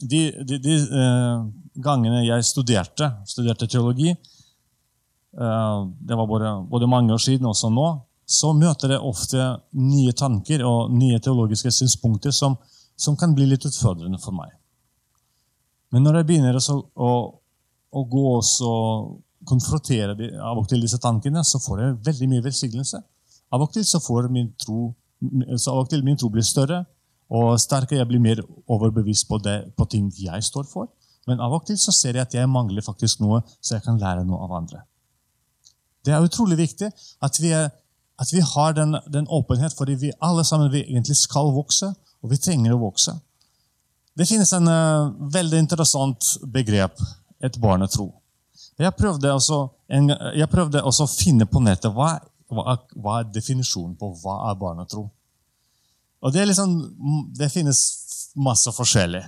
de, 0.00 0.20
de, 0.46 0.58
de 0.62 0.76
uh, 0.94 1.46
gangene 1.82 2.22
jeg 2.24 2.46
studerte, 2.46 3.10
studerte 3.26 3.66
teologi, 3.70 4.12
uh, 4.14 5.86
det 5.86 6.18
var 6.18 6.30
både, 6.30 6.52
både, 6.70 6.90
mange 6.90 7.14
år 7.14 7.22
siden 7.22 7.50
og 7.50 7.58
nå, 7.74 7.88
så 8.28 8.52
møter 8.54 8.94
jeg 8.94 9.08
ofte 9.08 9.44
nye 9.80 10.12
tanker 10.12 10.62
og 10.68 10.92
nye 10.94 11.18
teologiske 11.24 11.72
synspunkter 11.74 12.34
som, 12.34 12.58
som 12.96 13.16
kan 13.16 13.34
bli 13.34 13.48
litt 13.48 13.66
utfordrende 13.66 14.20
for 14.22 14.36
meg. 14.36 14.52
Men 15.90 16.04
når 16.04 16.20
jeg 16.20 16.28
begynner 16.28 16.58
å 16.60 17.12
å 17.94 18.04
gå 18.04 18.24
og 18.36 18.44
konfrontere 19.48 20.14
de, 20.18 20.32
av 20.42 20.60
og 20.60 20.68
til 20.68 20.82
disse 20.84 20.98
tankene, 21.00 21.44
så 21.44 21.60
får 21.62 21.82
jeg 21.82 21.98
veldig 22.08 22.28
mye 22.32 22.44
velsignelse. 22.44 23.00
Av 23.54 23.64
og 23.64 23.72
til 23.72 23.86
så 23.88 24.00
får 24.02 24.28
min 24.32 24.50
tro, 24.60 24.90
så 25.56 25.72
av 25.72 25.84
og 25.84 25.90
til 25.92 26.04
min 26.04 26.18
tro 26.20 26.28
blir 26.32 26.44
større 26.46 26.82
og 27.32 27.56
sterkere. 27.60 28.02
Jeg 28.02 28.10
blir 28.10 28.24
mer 28.24 28.42
overbevist 28.68 29.28
på, 29.28 29.40
det, 29.44 29.60
på 29.76 29.88
ting 29.90 30.10
jeg 30.18 30.44
står 30.44 30.68
for. 30.68 30.90
Men 31.28 31.42
av 31.44 31.52
og 31.52 31.66
til 31.68 31.78
så 31.80 31.92
ser 31.92 32.16
jeg 32.16 32.24
at 32.24 32.36
jeg 32.36 32.48
mangler 32.50 32.84
faktisk 32.84 33.20
noe, 33.24 33.42
så 33.60 33.76
jeg 33.76 33.84
kan 33.84 34.00
lære 34.00 34.24
noe 34.28 34.40
av 34.46 34.54
andre. 34.60 34.82
Det 36.04 36.14
er 36.14 36.24
utrolig 36.24 36.56
viktig 36.60 36.88
at 37.24 37.40
vi, 37.40 37.52
er, 37.52 37.70
at 38.20 38.32
vi 38.32 38.40
har 38.40 38.76
den, 38.76 38.96
den 39.12 39.28
åpenhet, 39.28 39.74
fordi 39.76 39.98
vi 40.00 40.12
alle 40.24 40.44
sammen 40.44 40.72
vi 40.72 40.86
egentlig 40.86 41.18
skal 41.20 41.52
vokse, 41.56 41.90
og 42.22 42.32
vi 42.32 42.40
trenger 42.40 42.74
å 42.74 42.80
vokse. 42.80 43.12
Det 44.18 44.26
finnes 44.26 44.50
en 44.56 44.66
uh, 44.66 45.12
veldig 45.34 45.60
interessant 45.62 46.32
begrep, 46.52 46.96
et 47.44 47.58
barnetro. 47.60 48.10
Jeg 48.78 48.94
prøvde 48.98 49.32
også, 49.34 51.04
å 51.04 51.10
finne 51.10 51.46
på 51.50 51.62
nettet 51.62 51.94
hva, 51.94 52.16
hva, 52.50 52.76
hva, 52.94 53.20
er 53.20 53.32
definisjonen 53.34 53.96
på 53.98 54.12
hva 54.22 54.40
er 54.50 54.58
barnetro. 54.58 55.08
Og 56.22 56.34
det, 56.34 56.48
liksom, 56.50 56.74
det 57.38 57.50
finnes 57.52 57.80
masse 58.38 58.72
forskjellig. 58.74 59.22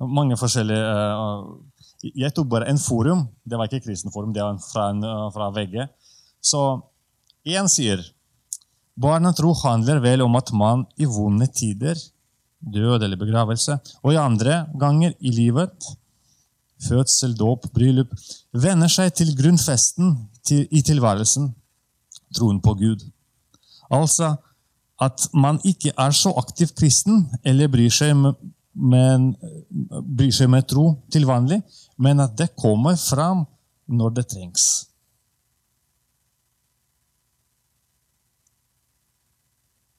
Mange 0.00 0.36
forskjellige 0.36 0.96
uh, 1.16 1.54
Jeg 2.16 2.32
tok 2.36 2.48
bare 2.52 2.68
en 2.70 2.80
forum. 2.80 3.26
Det 3.44 3.56
var 3.56 3.68
ikke 3.68 3.86
kristenforum, 3.88 4.32
det 4.36 4.44
var 4.44 4.60
fra, 4.64 4.90
en, 4.92 5.04
fra 5.32 5.50
VG. 5.56 5.86
Så 6.44 6.62
én 7.48 7.68
sier 7.72 8.04
barnetro 8.96 9.52
handler 9.62 10.00
vel 10.04 10.24
om 10.24 10.36
at 10.38 10.52
man 10.56 10.84
i 10.96 11.08
vonde 11.08 11.48
tider 11.52 12.00
død 12.60 13.04
eller 13.04 13.20
begravelse, 13.20 13.76
og 14.02 14.14
i 14.14 14.20
andre 14.20 14.64
ganger 14.80 15.14
i 15.20 15.32
livet, 15.34 15.90
fødsel, 16.82 17.36
dåp, 17.38 17.68
bryllup, 17.74 18.12
venner 18.52 18.90
seg 18.92 19.14
til 19.16 19.32
grunnfesten 19.38 20.16
i 20.50 20.82
tilværelsen, 20.84 21.50
troen 22.36 22.60
på 22.60 22.74
Gud. 22.80 23.06
Altså 23.90 24.34
at 25.00 25.28
man 25.34 25.60
ikke 25.64 25.92
er 25.98 26.10
så 26.16 26.32
aktiv 26.40 26.72
kristen 26.76 27.26
eller 27.44 27.68
bryr 27.68 27.92
seg 27.92 28.14
med, 28.16 28.36
men, 28.72 29.32
bryr 30.16 30.32
seg 30.32 30.50
med 30.52 30.68
tro 30.68 30.88
til 31.12 31.26
vanlig, 31.28 31.60
men 32.00 32.20
at 32.24 32.36
det 32.38 32.54
kommer 32.56 32.96
fram 33.00 33.44
når 33.86 34.16
det 34.16 34.26
trengs. 34.32 34.66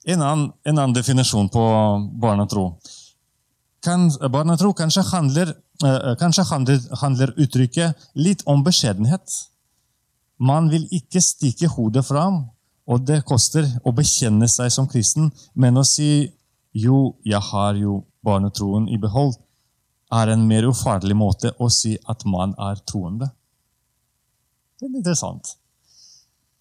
En 0.07 0.21
annen, 0.23 0.51
en 0.63 0.77
annen 0.77 0.95
definisjon 0.95 1.49
på 1.51 1.63
barnetro. 2.21 2.77
Kan, 3.85 4.09
barnetro 4.31 4.73
kanskje 4.73 5.03
handler, 5.11 5.53
uh, 5.83 6.15
kanskje 6.19 6.43
handler, 6.49 6.79
handler 7.01 7.33
uttrykket 7.37 8.09
litt 8.15 8.43
om 8.45 8.63
beskjedenhet. 8.65 9.37
Man 10.37 10.69
vil 10.69 10.87
ikke 10.93 11.21
stikke 11.21 11.69
hodet 11.73 12.05
fram, 12.05 12.45
og 12.87 13.05
det 13.05 13.23
koster 13.27 13.67
å 13.85 13.93
bekjenne 13.95 14.47
seg 14.49 14.71
som 14.73 14.87
kristen, 14.89 15.31
men 15.53 15.77
å 15.77 15.85
si 15.85 16.31
'jo, 16.73 17.15
jeg 17.25 17.41
har 17.41 17.75
jo 17.75 18.03
barnetroen 18.23 18.87
i 18.89 18.97
behold', 18.97 19.37
er 20.11 20.29
en 20.31 20.47
mer 20.47 20.67
ufarlig 20.69 21.15
måte 21.15 21.51
å 21.59 21.69
si 21.71 21.97
at 22.07 22.25
man 22.25 22.53
er 22.57 22.79
troende. 22.87 23.29
Det 24.79 24.85
er 24.87 24.95
interessant. 24.95 25.57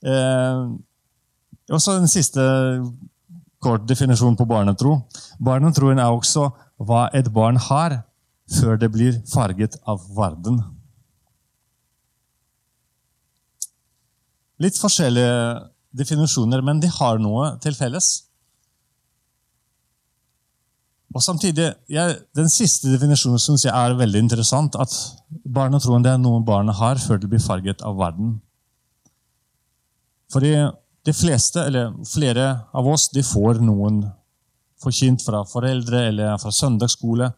Eh, 0.03 0.63
også 1.71 1.99
den 1.99 2.09
siste 2.09 2.43
kort 3.63 3.87
definisjon 3.89 4.37
på 4.37 4.47
barnetro. 4.49 5.01
Barnetroen 5.43 5.99
er 5.99 6.11
også 6.11 6.49
hva 6.77 7.07
et 7.17 7.29
barn 7.33 7.57
har 7.69 8.03
før 8.59 8.79
det 8.79 8.91
blir 8.95 9.21
farget 9.33 9.79
av 9.89 10.03
verden. 10.17 10.61
Litt 14.63 14.79
forskjellige 14.81 15.67
definisjoner, 15.97 16.63
men 16.65 16.81
de 16.81 16.89
har 16.93 17.21
noe 17.21 17.57
til 17.65 17.77
felles. 17.77 18.27
Og 21.17 21.23
samtidig, 21.25 21.71
jeg, 21.89 22.17
Den 22.37 22.49
siste 22.53 22.93
definisjonen 22.93 23.41
synes 23.41 23.65
jeg 23.65 23.73
er 23.73 23.97
veldig 23.97 24.21
interessant. 24.21 24.77
At 24.77 24.93
barnetroen 25.31 26.05
det 26.05 26.13
er 26.13 26.21
noe 26.21 26.43
barnet 26.45 26.77
har 26.77 27.01
før 27.01 27.21
det 27.21 27.31
blir 27.33 27.41
farget 27.41 27.83
av 27.83 27.97
verden. 27.97 28.37
Fordi 30.33 30.53
de 31.07 31.15
fleste, 31.15 31.63
eller 31.63 31.95
flere 32.05 32.47
av 32.75 32.89
oss, 32.91 33.09
de 33.15 33.23
får 33.23 33.63
noen 33.65 34.03
forkynt 34.83 35.25
fra 35.25 35.43
foreldre 35.49 36.07
eller 36.11 36.39
fra 36.43 36.53
søndagsskole. 36.53 37.31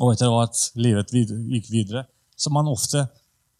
Og 0.00 0.12
etter 0.12 0.32
at 0.42 0.62
livet 0.76 1.12
gikk 1.12 1.70
videre, 1.72 2.04
så 2.36 2.52
man 2.52 2.68
ofte 2.68 3.06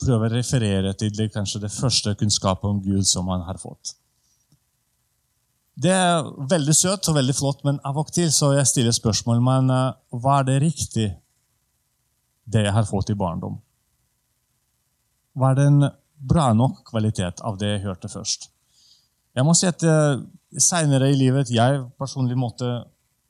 prøver 0.02 0.28
å 0.28 0.36
referere 0.36 0.92
til 0.98 1.14
det, 1.16 1.30
kanskje 1.32 1.62
det 1.62 1.72
første 1.72 2.12
kunnskapet 2.20 2.68
om 2.68 2.82
Gud 2.84 3.06
som 3.08 3.28
man 3.28 3.44
har 3.46 3.58
fått. 3.60 3.94
Det 5.76 5.92
er 5.92 6.24
veldig 6.48 6.74
søtt 6.76 7.08
og 7.10 7.18
veldig 7.18 7.36
flott, 7.36 7.62
men 7.68 7.80
av 7.84 7.98
og 8.00 8.08
til 8.12 8.30
så 8.32 8.54
jeg 8.56 8.68
stiller 8.68 8.96
spørsmål 8.96 9.42
men 9.44 9.68
var 9.68 9.96
hva 10.24 10.38
er 10.40 10.48
det 10.48 10.58
riktig, 10.64 11.10
det 12.46 12.62
jeg 12.64 12.72
har 12.72 12.88
fått 12.88 13.12
i 13.12 13.18
barndom? 13.18 13.58
Hva 15.36 15.52
er 15.52 15.58
den 15.58 15.82
bra 16.16 16.52
nok 16.56 16.80
kvalitet 16.88 17.42
av 17.44 17.58
det 17.60 17.74
jeg 17.74 17.84
hørte 17.84 18.08
først? 18.08 18.48
Jeg 19.36 19.44
må 19.44 19.52
si 19.56 19.68
at 19.68 19.82
uh, 19.84 20.22
Seinere 20.54 21.10
i 21.10 21.16
livet 21.18 21.50
jeg 21.50 21.80
personlig 21.98 22.36
måtte 22.38 22.68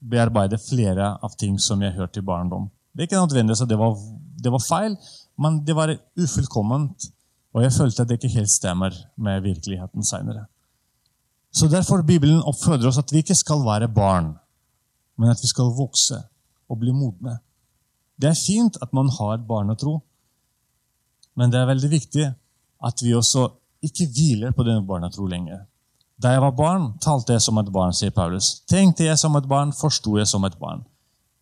bearbeide 0.00 0.58
flere 0.60 1.14
av 1.24 1.36
ting 1.40 1.56
som 1.58 1.80
jeg 1.82 1.96
hørte 1.96 2.20
i 2.20 2.26
barndom. 2.26 2.68
Det 2.92 3.04
er 3.04 3.08
ikke 3.08 3.22
nødvendigvis 3.22 3.62
at 3.64 3.70
det 3.70 3.78
var, 3.80 3.96
det 4.42 4.52
var 4.52 4.62
feil, 4.62 4.96
men 5.40 5.62
det 5.64 5.76
var 5.76 5.94
ufullkomment. 6.16 7.08
Og 7.56 7.64
jeg 7.64 7.72
følte 7.72 8.02
at 8.02 8.08
det 8.08 8.18
ikke 8.18 8.34
helt 8.36 8.52
stemmer 8.52 8.94
med 9.16 9.42
virkeligheten 9.44 10.04
seinere. 10.04 10.44
Så 11.52 11.68
derfor 11.72 12.02
Bibelen 12.04 12.42
oppfordrer 12.44 12.90
oss 12.90 13.00
at 13.00 13.12
vi 13.12 13.22
ikke 13.24 13.36
skal 13.36 13.62
være 13.64 13.88
barn, 13.88 14.34
men 15.16 15.32
at 15.32 15.40
vi 15.40 15.48
skal 15.48 15.72
vokse 15.76 16.18
og 16.68 16.80
bli 16.82 16.92
modne. 16.92 17.38
Det 18.20 18.28
er 18.28 18.36
fint 18.36 18.76
at 18.82 18.92
man 18.96 19.08
har 19.08 19.40
barnetro, 19.48 20.02
men 21.36 21.52
det 21.52 21.60
er 21.60 21.70
veldig 21.70 21.90
viktig 21.92 22.26
at 22.84 23.02
vi 23.04 23.14
også 23.16 23.48
ikke 23.84 24.08
hviler 24.12 24.52
på 24.56 24.64
denne 24.68 24.84
barnetro 24.84 25.24
lenger. 25.28 25.64
Da 26.22 26.32
jeg 26.32 26.40
var 26.40 26.54
barn, 26.56 26.86
talte 27.04 27.34
jeg 27.34 27.44
som 27.44 27.58
et 27.60 27.68
barn, 27.72 27.92
sier 27.92 28.12
Paulus. 28.14 28.62
Tenkte 28.70 29.04
jeg 29.04 29.18
som 29.20 29.36
et 29.36 29.48
barn, 29.48 29.72
forsto 29.76 30.16
jeg 30.16 30.28
som 30.30 30.44
et 30.48 30.56
barn. 30.58 30.86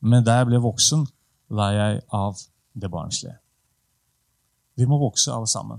Men 0.03 0.25
da 0.27 0.41
jeg 0.41 0.51
ble 0.51 0.61
voksen, 0.65 1.07
la 1.55 1.71
jeg 1.73 2.01
av 2.13 2.41
det 2.75 2.91
barnslige. 2.91 3.37
Vi 4.75 4.87
må 4.91 4.99
vokse 4.99 5.31
alle 5.31 5.47
sammen. 5.47 5.79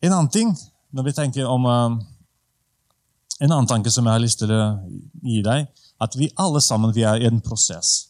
En 0.00 0.12
annen 0.12 0.32
ting, 0.32 0.54
når 0.96 1.08
vi 1.08 1.16
tenker 1.16 1.48
om 1.48 1.66
uh, 1.66 1.96
En 3.36 3.52
annen 3.52 3.68
tanke 3.68 3.90
som 3.92 4.06
jeg 4.06 4.16
har 4.16 4.20
lyst 4.22 4.38
til 4.40 4.48
å 4.48 4.78
gi 5.20 5.42
deg, 5.44 5.66
at 6.00 6.14
vi 6.16 6.30
alle 6.40 6.60
sammen 6.64 6.94
vi 6.96 7.02
er 7.04 7.20
i 7.20 7.26
en 7.28 7.42
prosess. 7.44 8.06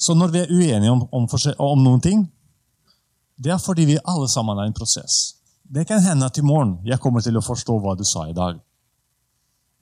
Så 0.00 0.14
når 0.16 0.30
vi 0.32 0.40
er 0.40 0.52
uenige 0.52 0.92
om, 0.94 1.02
om, 1.12 1.26
om 1.60 1.82
noen 1.84 2.00
ting, 2.00 2.22
det 3.36 3.52
er 3.52 3.60
fordi 3.60 3.84
vi 3.84 3.98
alle 4.00 4.24
sammen 4.32 4.56
er 4.56 4.64
i 4.64 4.72
en 4.72 4.78
prosess. 4.78 5.43
Det 5.74 5.82
kan 5.88 5.98
hende 5.98 6.28
at 6.28 6.38
i 6.38 6.44
morgen 6.46 6.76
jeg 6.86 7.00
kommer 7.02 7.24
til 7.24 7.34
å 7.34 7.42
forstå 7.42 7.80
hva 7.82 7.96
du 7.98 8.04
sa 8.06 8.28
i 8.30 8.36
dag. 8.36 8.60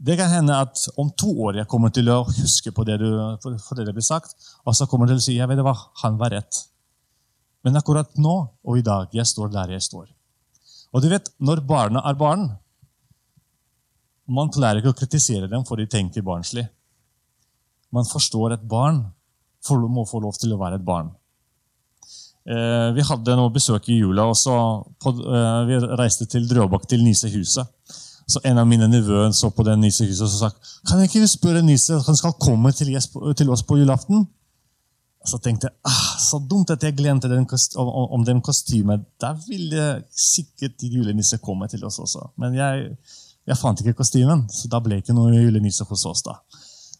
Det 0.02 0.16
kan 0.18 0.30
hende 0.32 0.56
at 0.64 0.80
om 0.98 1.10
to 1.20 1.28
år 1.46 1.60
jeg 1.60 1.68
kommer 1.70 1.92
til 1.94 2.08
å 2.10 2.22
huske 2.24 2.72
på 2.74 2.84
det 2.88 2.96
du, 3.02 3.10
for 3.42 3.76
det 3.76 3.84
det 3.86 3.94
blir 3.94 4.06
sagt, 4.06 4.32
og 4.64 4.74
så 4.74 4.88
kommer 4.88 5.06
jeg 5.06 5.18
til 5.18 5.20
å 5.20 5.26
si 5.26 5.36
jeg 5.36 5.50
vet 5.50 5.60
hva, 5.62 5.76
han 6.02 6.16
var 6.18 6.32
rett. 6.34 6.62
Men 7.62 7.76
akkurat 7.78 8.16
nå 8.18 8.34
og 8.64 8.78
i 8.78 8.86
dag 8.86 9.12
jeg 9.14 9.28
står 9.28 9.52
der 9.52 9.76
jeg 9.76 9.84
står. 9.84 10.08
Og 10.92 11.04
du 11.04 11.08
vet, 11.12 11.30
Når 11.38 11.62
barna 11.64 12.02
er 12.04 12.16
barn 12.20 12.50
Man 14.26 14.50
pleier 14.52 14.78
ikke 14.78 14.92
å 14.92 14.96
kritisere 14.96 15.48
dem 15.48 15.64
for 15.64 15.76
de 15.76 15.86
tenker 15.86 16.22
barnslig. 16.24 16.66
Man 17.92 18.04
forstår 18.08 18.54
at 18.56 18.68
barn 18.68 19.04
må 19.68 20.04
få 20.08 20.20
lov 20.20 20.38
til 20.40 20.54
å 20.54 20.58
være 20.60 20.78
et 20.80 20.84
barn. 20.84 21.10
Eh, 22.42 22.88
vi 22.96 23.04
hadde 23.06 23.36
noe 23.38 23.52
besøk 23.54 23.86
i 23.92 24.00
jula, 24.00 24.24
og 24.26 25.20
eh, 25.22 25.58
vi 25.68 25.78
reiste 26.00 26.26
til 26.26 26.48
Drøbak, 26.50 26.88
til 26.90 27.04
Nisehuset. 27.06 27.68
Så 28.26 28.40
En 28.44 28.58
av 28.58 28.66
mine 28.66 28.88
nevøer 28.88 29.32
så 29.34 29.50
på 29.50 29.64
det 29.66 29.76
Nisehuset 29.78 30.24
og 30.24 30.30
sa 30.30 30.48
kan 30.88 31.00
jeg 31.02 31.10
ikke 31.10 31.28
spørre 31.28 31.62
Nise 31.62 31.98
han 32.06 32.16
skal 32.16 32.32
komme 32.40 32.70
til, 32.72 33.50
oss 33.50 33.62
på 33.66 33.76
julaften. 33.78 34.24
Så 35.26 35.38
tenkte 35.38 35.68
jeg 35.68 35.74
ah, 35.86 36.14
så 36.18 36.40
dumt 36.50 36.70
at 36.74 36.82
jeg 36.82 36.96
glemte 36.98 37.28
den 37.30 37.46
om, 37.76 38.24
den 38.24 38.40
kostymet. 38.42 39.04
Da 39.20 39.34
ville 39.46 40.02
sikkert 40.10 40.82
julenisse 40.82 41.38
komme 41.38 41.68
til 41.68 41.84
oss 41.84 42.00
også. 42.02 42.32
Men 42.42 42.56
jeg, 42.58 42.96
jeg 43.46 43.58
fant 43.58 43.80
ikke 43.80 44.00
kostymen, 44.00 44.48
så 44.50 44.70
da 44.70 44.80
ble 44.82 44.98
ikke 44.98 45.14
noe 45.14 45.30
julenisse 45.36 45.86
hos 45.86 46.06
oss. 46.10 46.24
da. 46.26 46.40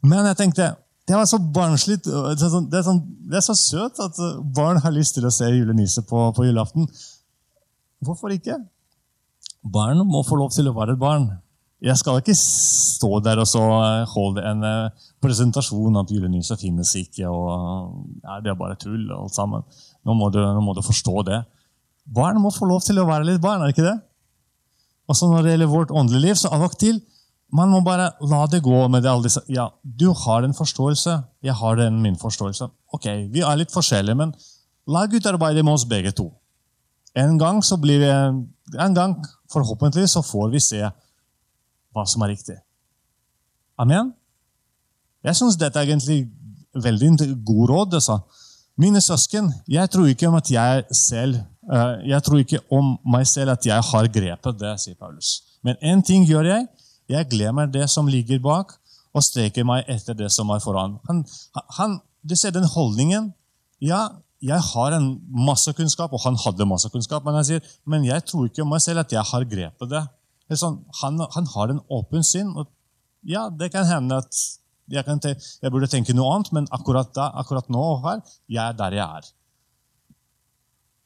Men 0.02 0.26
jeg 0.30 0.38
tenkte 0.38 0.74
det 1.12 1.18
var 1.20 1.28
så 1.28 1.38
barnslig. 1.52 1.98
Det 2.06 2.12
er, 2.12 2.48
sånn, 2.48 2.68
det, 2.72 2.78
er 2.80 2.86
sånn, 2.86 3.00
er, 3.28 3.42
så 3.44 3.56
søt 3.58 3.98
at 4.00 4.16
barn 4.56 4.80
har 4.80 4.94
lyst 4.94 5.18
til 5.18 5.26
å 5.28 5.32
se 5.34 5.50
julenisse 5.52 6.00
på, 6.08 6.30
på 6.32 6.46
julaften. 6.46 6.86
Hvorfor 8.00 8.32
ikke? 8.32 8.56
Barn 9.62 10.00
må 10.08 10.22
få 10.24 10.38
lov 10.40 10.54
til 10.54 10.70
å 10.70 10.74
være 10.74 10.96
et 10.96 11.02
barn. 11.02 11.28
Jeg 11.82 11.98
skal 12.00 12.22
ikke 12.22 12.34
stå 12.38 13.18
der 13.26 13.42
og 13.42 13.48
så 13.50 13.60
holde 14.14 14.44
en 14.46 14.64
presentasjon 15.22 16.00
at 16.00 16.10
julenisse 16.14 16.56
finnes 16.60 16.94
ikke. 16.96 17.28
og 17.28 18.22
ja, 18.22 18.40
Det 18.40 18.54
er 18.54 18.58
bare 18.58 18.78
tull, 18.80 19.04
og 19.10 19.26
alt 19.26 19.36
sammen. 19.36 19.66
Nå 20.06 20.16
må, 20.16 20.32
du, 20.32 20.40
nå 20.40 20.64
må, 20.64 20.72
du, 20.78 20.80
forstå 20.86 21.26
det. 21.28 21.42
Barn 22.08 22.40
må 22.40 22.54
få 22.54 22.70
lov 22.70 22.80
til 22.86 23.02
å 23.02 23.08
være 23.10 23.28
litt 23.28 23.42
barn, 23.42 23.60
er 23.60 23.68
det 23.68 23.76
ikke 23.76 23.90
det? 23.90 23.98
Også 25.12 25.28
når 25.28 25.44
det 25.44 25.56
gjelder 25.56 25.74
vårt 25.76 25.92
åndelige 25.92 26.24
liv, 26.24 26.38
så 26.40 26.54
av 26.54 26.64
og 26.64 26.78
til 26.80 27.02
man 27.52 27.68
må 27.68 27.82
bare 27.84 28.10
la 28.24 28.46
det 28.48 28.62
gå 28.64 28.78
med 28.88 29.04
det 29.04 29.10
alle 29.10 29.28
disse 29.28 29.42
Ja, 29.52 29.68
du 29.84 30.08
har 30.24 30.44
en 30.44 30.54
forståelse, 30.56 31.18
jeg 31.44 31.54
har 31.54 31.76
den 31.76 32.00
min 32.02 32.16
forståelse. 32.16 32.68
Ok, 32.96 33.08
vi 33.32 33.44
er 33.44 33.58
litt 33.60 33.72
forskjellige, 33.74 34.16
men 34.16 34.32
la 34.88 35.04
Gud 35.06 35.26
arbeide 35.28 35.62
med 35.62 35.76
oss 35.76 35.84
begge 35.88 36.14
to. 36.16 36.30
En 37.14 37.36
gang 37.38 37.60
så 37.64 37.76
blir 37.76 38.00
vi, 38.00 38.10
en 38.80 38.94
gang, 38.96 39.18
forhåpentligvis, 39.52 40.16
så 40.16 40.22
får 40.24 40.48
vi 40.54 40.60
se 40.64 40.80
hva 41.92 42.06
som 42.08 42.24
er 42.24 42.32
riktig. 42.32 42.56
Amen? 43.76 44.14
Jeg 45.22 45.36
syns 45.36 45.58
dette 45.60 45.78
er 45.78 45.90
egentlig 45.90 46.24
veldig 46.72 47.28
god 47.44 47.68
råd. 47.68 47.98
Altså. 48.00 48.18
Mine 48.80 49.00
søsken, 49.04 49.52
jeg 49.68 49.90
tror 49.92 50.08
ikke 50.08 50.28
om 50.30 50.38
at 50.40 50.50
jeg 50.50 50.84
selv 50.96 51.36
eh, 51.36 52.08
jeg 52.08 52.22
tror 52.24 52.40
ikke 52.40 52.62
om 52.72 52.94
meg 53.12 53.26
selv 53.28 53.52
at 53.52 53.66
jeg 53.66 53.88
har 53.90 54.08
grepet 54.08 54.58
det, 54.58 54.72
sier 54.80 54.96
Paulus. 54.96 55.42
Men 55.62 55.76
én 55.84 56.00
ting 56.02 56.24
gjør 56.26 56.48
jeg. 56.48 56.66
Jeg 57.12 57.28
glemmer 57.32 57.68
det 57.70 57.88
som 57.92 58.08
ligger 58.08 58.40
bak, 58.42 58.76
og 59.12 59.24
streker 59.24 59.66
meg 59.68 59.88
etter 59.92 60.16
det 60.16 60.30
som 60.32 60.50
er 60.54 60.62
foran. 60.64 60.96
Han, 61.08 61.22
han, 61.76 61.98
du 62.24 62.34
ser 62.38 62.54
den 62.54 62.68
holdningen. 62.68 63.30
Ja, 63.84 64.06
jeg 64.42 64.58
har 64.72 64.96
en 64.96 65.08
masse 65.46 65.70
kunnskap, 65.76 66.14
og 66.14 66.22
han 66.24 66.38
hadde 66.44 66.66
masse 66.66 66.90
kunnskap, 66.90 67.24
men 67.26 67.36
han 67.38 67.46
sier 67.46 67.62
men 67.86 68.06
jeg 68.08 68.24
tror 68.26 68.48
ikke 68.48 68.64
om 68.64 68.72
meg 68.72 68.82
selv 68.82 69.04
at 69.04 69.12
jeg 69.14 69.22
har 69.28 69.46
grepet 69.48 69.90
det. 69.90 70.02
det 70.50 70.58
sånn, 70.58 70.80
han, 71.02 71.20
han, 71.36 71.50
har 71.54 71.74
en 71.74 71.82
åpen 71.92 72.26
sinn. 72.26 72.50
og 72.56 72.70
Ja, 73.28 73.46
det 73.50 73.70
kan 73.74 73.86
hende 73.86 74.18
at 74.24 74.40
jeg, 74.90 75.04
kan 75.06 75.20
te, 75.22 75.36
jeg, 75.36 75.70
burde 75.70 75.90
tenke 75.90 76.16
noe 76.16 76.32
annet, 76.34 76.50
men 76.56 76.66
akkurat, 76.74 77.12
da, 77.14 77.28
akkurat 77.38 77.68
nå 77.70 77.84
og 77.92 78.08
her, 78.08 78.24
jeg 78.50 78.62
er 78.64 78.78
der 78.78 78.96
jeg 78.98 79.20
er. 79.20 79.28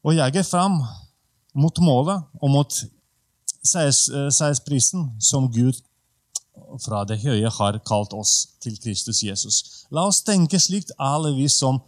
Og 0.06 0.14
jeg 0.16 0.36
går 0.38 0.46
fram 0.46 0.78
mot 1.56 1.82
målet 1.82 2.40
og 2.40 2.52
mot 2.52 2.78
seiersprisen 3.66 5.10
som 5.18 5.50
Gud 5.52 5.82
fra 6.82 7.04
det 7.08 7.20
høye 7.22 7.50
har 7.58 7.80
kalt 7.86 8.14
oss 8.16 8.58
til 8.62 8.76
Kristus 8.82 9.22
Jesus. 9.24 9.62
La 9.90 10.06
oss 10.08 10.22
tenke 10.26 10.60
slikt, 10.60 10.92
alle 10.98 11.34
vi 11.36 11.48
som 11.52 11.80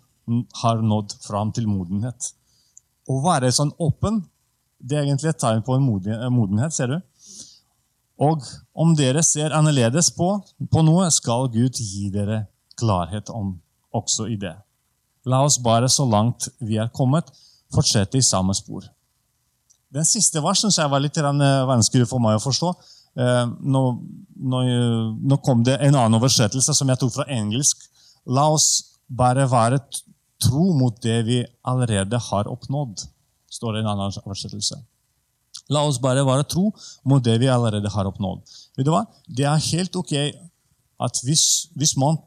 har 0.63 0.83
nådd 0.85 1.15
fram 1.25 1.53
til 1.57 1.69
modenhet. 1.69 2.33
Å 3.09 3.21
være 3.25 3.53
sånn 3.55 3.73
åpen 3.81 4.23
det 4.79 4.95
er 4.95 5.07
egentlig 5.07 5.33
et 5.33 5.41
tegn 5.43 5.65
på 5.67 5.75
en 5.75 5.87
modenhet. 5.87 6.75
ser 6.75 6.87
du? 6.87 6.99
Og 8.19 8.43
om 8.75 8.95
dere 8.99 9.23
ser 9.23 9.55
annerledes 9.55 10.11
på, 10.15 10.29
på 10.71 10.83
noe, 10.87 11.09
skal 11.11 11.49
Gud 11.51 11.79
gi 11.79 12.09
dere 12.15 12.47
klarhet 12.79 13.31
om 13.31 13.57
også 13.95 14.29
i 14.31 14.37
det. 14.39 14.55
La 15.27 15.43
oss 15.45 15.59
bare, 15.63 15.89
så 15.91 16.07
langt 16.07 16.49
vi 16.59 16.79
er 16.79 16.91
kommet, 16.95 17.31
fortsette 17.75 18.19
i 18.19 18.25
samme 18.25 18.55
spor. 18.55 18.87
Den 19.91 20.05
siste 20.05 20.43
var, 20.45 20.55
syns 20.59 20.79
jeg 20.79 20.91
var 20.91 21.03
litt 21.03 21.17
vanskelig 21.17 22.09
for 22.09 22.23
meg 22.23 22.39
å 22.39 22.43
forstå. 22.43 22.73
Eh, 23.19 23.47
nå, 23.75 23.83
nå, 24.39 24.61
nå, 25.19 25.39
kom 25.43 25.65
det 25.67 25.79
en 25.83 25.97
annen 25.97 26.19
oversettelse 26.21 26.75
som 26.77 26.91
jeg 26.91 27.01
tok 27.01 27.17
fra 27.17 27.27
engelsk. 27.35 27.89
La 28.31 28.47
oss 28.55 28.69
bare 29.09 29.49
være 29.51 29.81
tro 30.45 30.69
mot 30.79 30.95
det 31.03 31.19
vi 31.27 31.41
allerede 31.67 32.21
har 32.29 32.51
oppnådd, 32.51 33.03
står 33.51 33.75
det 33.75 33.83
i 33.83 33.87
en 33.87 33.93
annen 33.95 34.21
oversettelse. 34.23 34.79
La 35.75 35.83
oss 35.85 35.99
bare 36.01 36.23
være 36.25 36.47
tro 36.49 36.71
mot 37.09 37.25
det 37.25 37.37
vi 37.43 37.51
allerede 37.51 37.91
har 37.93 38.09
oppnådd. 38.09 38.45
Vet 38.79 38.87
du 38.87 38.93
hva? 38.95 39.03
Det 39.27 39.49
er 39.49 39.67
helt 39.73 39.99
ok 39.99 40.15
at 40.99 41.21
hvis, 41.27 41.69
hvis 41.79 41.97
man 41.99 42.21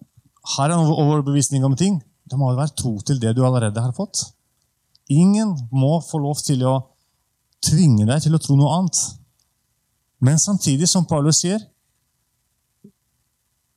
har 0.58 0.74
en 0.74 0.92
overbevisning 0.92 1.64
om 1.66 1.76
ting, 1.78 2.02
da 2.28 2.38
må 2.40 2.52
det 2.52 2.62
være 2.62 2.78
tro 2.80 2.94
til 3.06 3.20
det 3.22 3.34
du 3.38 3.44
allerede 3.46 3.82
har 3.82 3.96
fått. 3.96 4.26
Ingen 5.12 5.56
må 5.72 6.00
få 6.06 6.22
lov 6.24 6.40
til 6.44 6.64
å 6.68 6.76
tvinge 7.64 8.08
deg 8.10 8.24
til 8.24 8.36
å 8.36 8.42
tro 8.42 8.56
noe 8.60 8.76
annet. 8.78 9.02
Men 10.22 10.40
samtidig, 10.40 10.90
som 10.90 11.06
Paulus 11.10 11.42
sier, 11.42 11.62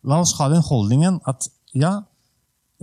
la 0.05 0.20
oss 0.20 0.34
ha 0.38 0.51
den 0.53 0.64
holdningen 0.64 1.22
at 1.28 1.49
ja, 1.72 2.03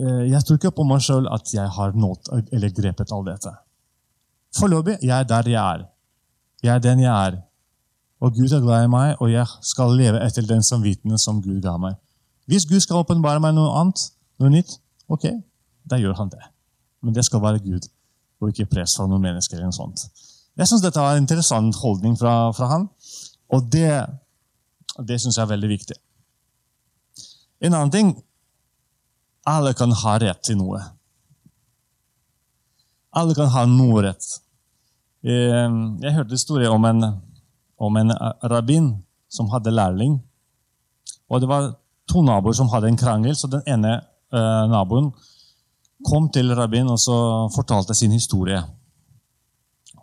Eh, 0.01 0.25
jeg 0.31 0.45
tror 0.45 0.57
ikke 0.57 0.73
på 0.79 0.85
meg 0.87 1.03
sjøl 1.03 1.27
at 1.33 1.51
jeg 1.53 1.67
har 1.75 1.95
nådd 1.97 2.31
eller 2.39 2.73
grepet 2.75 3.11
all 3.11 3.25
dette. 3.27 3.51
Foreløpig 4.57 4.97
jeg 5.01 5.13
er 5.17 5.27
der 5.27 5.49
jeg 5.51 5.61
er. 5.61 5.87
Jeg 6.63 6.75
er 6.75 6.83
den 6.83 7.03
jeg 7.03 7.11
er. 7.11 7.41
Og 8.21 8.33
Gud 8.37 8.53
er 8.53 8.61
glad 8.61 8.85
i 8.85 8.91
meg, 8.91 9.15
og 9.19 9.31
jeg 9.31 9.47
skal 9.65 9.95
leve 9.97 10.21
etter 10.21 10.45
den 10.45 10.61
samvittigheten 10.63 11.17
som 11.17 11.41
Gud 11.41 11.61
ga 11.63 11.73
meg. 11.81 11.95
Hvis 12.45 12.67
Gud 12.69 12.83
skal 12.83 13.01
åpenbare 13.01 13.41
meg 13.41 13.55
noe 13.57 13.71
annet, 13.79 14.03
noe 14.41 14.51
nytt, 14.53 14.75
ok, 15.09 15.25
da 15.89 15.97
gjør 15.97 16.19
han 16.19 16.29
det. 16.29 16.43
Men 17.01 17.15
det 17.17 17.25
skal 17.25 17.41
være 17.41 17.63
Gud, 17.65 17.87
og 18.41 18.51
ikke 18.51 18.69
press 18.75 18.93
fra 18.97 19.07
noen 19.09 19.25
mennesker. 19.25 19.57
eller 19.57 19.71
noe 19.71 19.77
sånt. 19.77 20.05
Jeg 20.57 20.69
syns 20.69 20.83
dette 20.85 21.01
var 21.01 21.17
en 21.17 21.23
interessant 21.23 21.75
holdning 21.81 22.17
fra, 22.19 22.51
fra 22.53 22.69
han, 22.69 22.87
og 23.51 23.67
det, 23.71 23.91
det 24.99 25.19
syns 25.21 25.37
jeg 25.37 25.43
er 25.45 25.53
veldig 25.53 25.69
viktig. 25.71 25.97
En 27.61 27.75
annen 27.75 27.93
ting 27.93 28.11
alle 29.49 29.73
kan 29.77 29.91
ha 29.91 30.15
rett 30.21 30.41
til 30.45 30.59
noe. 30.59 30.79
Alle 33.17 33.35
kan 33.35 33.49
ha 33.51 33.65
noe 33.67 34.05
rett. 34.05 34.27
Ehm, 35.25 35.97
jeg 36.01 36.15
hørte 36.15 36.37
historie 36.37 36.69
om 36.69 36.85
en, 36.85 37.03
om 37.77 37.97
en 37.97 38.13
rabbin 38.53 38.93
som 39.29 39.49
hadde 39.51 39.73
lærling. 39.73 40.19
Og 41.29 41.41
Det 41.41 41.49
var 41.49 41.73
to 42.07 42.21
naboer 42.21 42.53
som 42.53 42.69
hadde 42.69 42.87
en 42.91 42.99
krangel, 42.99 43.35
så 43.35 43.47
den 43.47 43.63
ene 43.65 44.01
uh, 44.33 44.67
naboen 44.67 45.11
kom 46.03 46.27
til 46.33 46.51
rabbin 46.55 46.89
og 46.91 46.99
så 46.99 47.47
fortalte 47.55 47.95
sin 47.95 48.11
historie. 48.11 48.59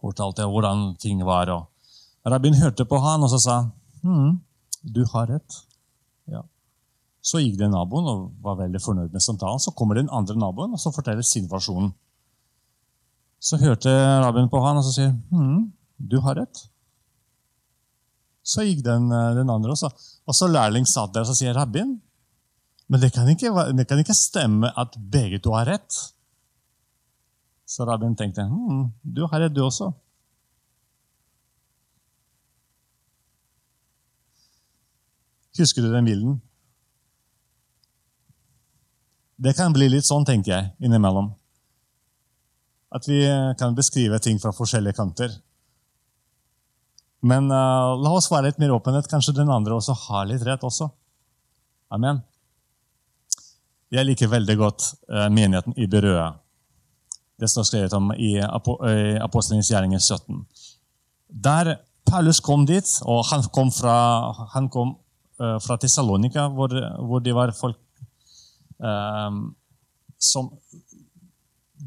Fortalte 0.00 0.46
hvordan 0.46 0.94
ting 1.00 1.24
var. 1.26 1.50
Og 1.52 1.66
rabbin 2.32 2.56
hørte 2.58 2.86
på 2.88 2.98
han 3.02 3.24
og 3.24 3.32
så 3.32 3.40
sa 3.42 3.56
hm, 4.02 4.38
du 4.82 5.02
har 5.12 5.28
rett. 5.32 5.62
Så 7.28 7.42
gikk 7.42 7.58
det 7.60 7.68
naboen 7.72 8.06
og 8.08 8.20
var 8.44 8.60
veldig 8.62 8.80
fornøyd 8.80 9.12
med 9.12 9.22
samtalen. 9.22 9.60
Så 9.60 9.74
kommer 9.76 9.98
den 9.98 10.10
andre 10.14 10.36
naboen 10.38 10.74
og 10.76 10.80
så 10.80 10.92
forteller 10.94 11.26
sin 11.26 11.48
versjon. 11.50 11.90
Så 13.38 13.58
hørte 13.60 13.92
rabbien 14.22 14.50
på 14.50 14.60
han 14.64 14.80
og 14.80 14.86
så 14.86 14.94
sier 14.94 15.14
hm, 15.32 15.68
du 15.98 16.18
har 16.24 16.38
rett. 16.38 16.62
Så 18.48 18.64
gikk 18.64 18.84
den, 18.86 19.10
eh, 19.12 19.34
den 19.36 19.50
andre 19.52 19.74
også. 19.74 19.90
Og 20.28 20.36
så 20.36 20.48
lærling 20.48 20.86
satt 20.88 21.12
der 21.14 21.28
og 21.28 21.36
sier 21.36 21.56
rabbien, 21.56 21.98
men 22.88 23.02
det 23.02 23.10
kan, 23.12 23.28
ikke, 23.28 23.50
det 23.76 23.84
kan, 23.84 24.00
ikke, 24.00 24.16
stemme 24.16 24.70
at 24.80 24.94
begge 24.96 25.42
to 25.44 25.52
har 25.52 25.68
rett. 25.68 25.98
Så 27.68 27.84
rabbien 27.84 28.16
tenkte 28.16 28.46
hm, 28.48 28.86
du 29.04 29.26
har 29.26 29.44
rett, 29.44 29.52
du 29.52 29.60
også. 29.66 29.90
Husker 35.58 35.82
du 35.82 35.90
den 35.92 36.06
bilden? 36.06 36.38
Det 39.38 39.54
kan 39.58 39.74
bli 39.74 39.88
litt 39.90 40.06
sånn, 40.06 40.26
tenker 40.26 40.52
jeg, 40.54 40.70
innimellom. 40.82 41.30
At 42.94 43.06
vi 43.06 43.20
kan 43.58 43.76
beskrive 43.76 44.18
ting 44.22 44.40
fra 44.42 44.54
forskjellige 44.54 44.96
kanter. 44.98 45.34
Men 47.20 47.50
uh, 47.50 47.98
la 47.98 48.14
oss 48.14 48.30
være 48.30 48.48
litt 48.48 48.60
mer 48.62 48.74
åpenhet. 48.76 49.10
Kanskje 49.10 49.36
den 49.40 49.50
andre 49.50 49.76
også 49.78 49.94
har 50.06 50.28
litt 50.30 50.44
rett 50.46 50.64
også. 50.66 50.88
Amen. 51.94 52.22
Jeg 53.94 54.06
liker 54.06 54.30
veldig 54.30 54.56
godt 54.60 54.92
uh, 55.10 55.26
menigheten 55.32 55.74
i 55.78 55.88
Berøa. 55.90 56.32
Det 57.38 57.50
står 57.50 57.66
skrevet 57.66 57.94
om 57.94 58.10
i 58.18 58.34
Apostelens 58.42 59.70
gjerninger 59.70 60.00
17. 60.02 60.40
Der 61.30 61.76
Paulus 62.08 62.40
kom 62.42 62.64
dit, 62.66 62.88
og 63.06 63.22
han 63.30 63.44
kom 63.54 63.70
fra, 63.74 63.94
han 64.54 64.66
kom, 64.72 64.96
fra 65.38 65.76
Tessalonika, 65.78 66.48
hvor, 66.50 66.72
hvor 67.06 67.22
de 67.22 67.34
var 67.36 67.52
folk 67.54 67.78
Ehm, 68.78 69.54
som 70.18 70.50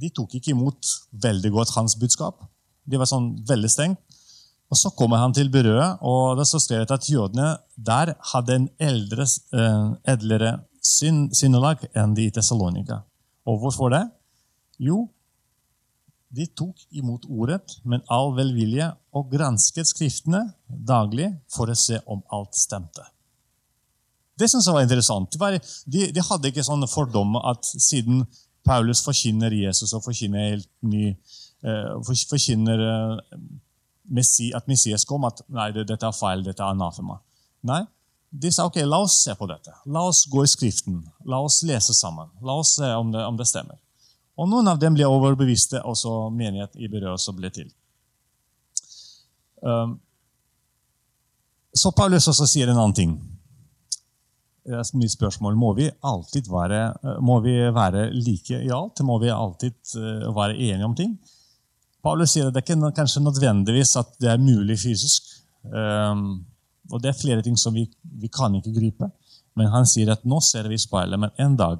De 0.01 0.09
tok 0.09 0.37
ikke 0.37 0.53
imot 0.55 0.87
veldig 1.23 1.51
godt 1.51 1.73
hans 1.75 1.97
budskap. 1.99 2.39
De 2.87 2.97
var 2.97 3.09
sånn 3.09 3.33
veldig 3.47 3.69
stengt. 3.69 3.99
Og 4.71 4.79
Så 4.79 4.89
kommer 4.95 5.19
han 5.19 5.33
til 5.35 5.49
Berøa, 5.51 5.97
og 5.99 6.37
det 6.39 6.45
står 6.47 6.61
skrevet 6.63 6.91
at 6.95 7.09
jødene 7.11 7.57
der 7.75 8.13
hadde 8.31 8.55
en 8.55 8.69
eldre, 8.79 9.27
eh, 9.51 10.13
edlere 10.13 10.63
synnelag 10.81 11.83
enn 11.93 12.15
de 12.15 12.25
i 12.25 12.31
Tessalonika. 12.31 13.03
Og 13.45 13.59
hvorfor 13.59 13.91
det? 13.91 14.09
Jo, 14.79 15.09
de 16.31 16.47
tok 16.47 16.77
imot 16.89 17.27
ordet 17.27 17.81
med 17.83 18.01
all 18.09 18.31
velvilje 18.33 18.95
og 19.13 19.29
gransket 19.29 19.85
Skriftene 19.91 20.53
daglig 20.69 21.35
for 21.49 21.67
å 21.67 21.75
se 21.75 21.99
om 22.07 22.23
alt 22.31 22.55
stemte. 22.55 23.03
Det 24.41 24.49
synes 24.49 24.65
jeg 24.65 24.73
var 24.73 24.85
interessant. 24.85 25.37
De, 25.85 26.07
de 26.09 26.23
hadde 26.25 26.49
ikke 26.49 26.65
sånn 26.65 26.87
fordom 26.89 27.37
at 27.37 27.67
siden 27.69 28.23
Paulus 28.65 29.01
forkynner 29.05 29.53
Jesus 29.53 29.93
og 29.93 30.03
forkynner 30.05 30.55
helt 30.55 30.69
ny 30.85 31.11
uh, 31.65 31.97
forkynner 32.05 32.81
uh, 32.81 33.19
at 34.57 34.67
Messias 34.69 35.05
kom, 35.07 35.25
at 35.29 35.43
nei, 35.47 35.69
dette 35.77 36.01
er 36.01 36.15
feil, 36.15 36.43
dette 36.45 36.61
er 36.61 36.73
anafema. 36.73 37.19
Nei, 37.69 37.83
de 38.31 38.51
sa 38.51 38.65
ok, 38.67 38.81
la 38.87 39.01
oss 39.05 39.21
se 39.23 39.35
på 39.37 39.47
dette. 39.47 39.73
La 39.85 40.03
oss 40.07 40.25
gå 40.31 40.43
i 40.43 40.49
Skriften. 40.49 41.01
La 41.27 41.41
oss 41.43 41.61
lese 41.67 41.93
sammen. 41.93 42.29
La 42.41 42.57
oss 42.59 42.75
se 42.79 42.89
om 42.95 43.11
det, 43.13 43.23
om 43.27 43.37
det 43.39 43.47
stemmer. 43.49 43.77
Og 44.39 44.49
Noen 44.49 44.71
av 44.71 44.79
dem 44.81 44.95
ble 44.97 45.05
overbeviste, 45.07 45.81
og 45.85 45.97
så 45.99 46.29
menighet 46.33 46.75
i 46.79 46.89
også 46.89 47.35
ble 47.37 47.51
til. 47.53 47.69
Um, 49.61 49.99
så 51.75 51.91
Paulus 51.91 52.27
også 52.27 52.47
sier 52.49 52.71
en 52.71 52.79
annen 52.79 52.97
ting 52.97 53.11
mitt 54.93 55.11
spørsmål 55.11 55.55
må 55.57 55.73
vi 55.73 55.89
alltid 56.03 56.49
være, 56.51 56.81
eh, 57.03 57.19
må 57.21 57.39
vi 57.41 57.55
være 57.73 58.09
like 58.13 58.61
i 58.61 58.69
alt? 58.69 59.01
Må 59.03 59.19
vi 59.19 59.29
alltid 59.29 59.73
eh, 59.97 60.27
være 60.35 60.57
enige 60.57 60.85
om 60.85 60.95
ting? 60.95 61.17
Paulus 62.03 62.31
sier 62.33 62.47
at 62.47 62.53
det 62.53 62.61
er 62.61 62.67
ikke 62.69 63.21
nødvendigvis 63.21 63.95
at 63.97 64.07
det 64.21 64.29
er 64.31 64.41
mulig 64.41 64.79
fysisk. 64.79 65.23
Um, 65.63 66.45
og 66.89 67.01
det 67.01 67.11
er 67.11 67.19
flere 67.19 67.41
ting 67.45 67.57
som 67.57 67.73
vi, 67.73 67.85
vi 68.03 68.27
kan 68.27 68.55
ikke 68.57 68.73
gripe. 68.73 69.09
Men 69.55 69.69
han 69.69 69.85
sier 69.85 70.09
at 70.11 70.25
nå 70.25 70.39
ser 70.41 70.69
vi 70.71 70.79
speilet, 70.81 71.19
men 71.19 71.29
en 71.37 71.57
dag 71.59 71.77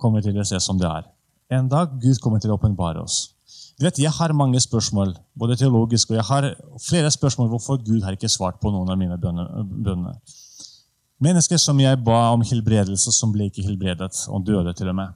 kommer 0.00 0.20
vi 0.20 0.28
til 0.28 0.42
å 0.42 0.44
se 0.44 0.60
som 0.60 0.76
det 0.76 0.88
er. 0.90 1.08
En 1.56 1.68
dag 1.72 1.94
Gud 2.02 2.20
kommer 2.20 2.42
til 2.42 2.52
å 2.52 2.58
åpenbare 2.58 3.00
oss. 3.00 3.32
Du 3.78 3.84
vet, 3.84 3.98
Jeg 3.98 4.10
har 4.10 4.32
mange 4.32 4.60
spørsmål, 4.60 5.14
både 5.36 5.56
teologiske, 5.56 6.12
og 6.12 6.16
jeg 6.16 6.24
har 6.24 6.44
flere 6.80 7.10
spørsmål 7.10 7.48
hvorfor 7.52 7.80
Gud 7.84 8.02
har 8.02 8.16
ikke 8.16 8.28
svart 8.28 8.60
på 8.60 8.72
noen 8.72 8.90
av 8.90 8.98
mine 8.98 9.18
bønner. 9.20 10.20
Mennesker 11.22 11.56
som 11.60 11.78
jeg 11.80 11.96
ba 12.04 12.26
om 12.34 12.42
helbredelse, 12.44 13.12
som 13.14 13.30
ble 13.32 13.48
ikke 13.48 13.64
helbredet, 13.64 14.12
og 14.28 14.44
døde 14.44 14.74
til 14.76 14.90
og 14.92 14.98
med. 14.98 15.14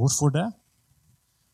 Hvorfor 0.00 0.32
det? 0.34 0.48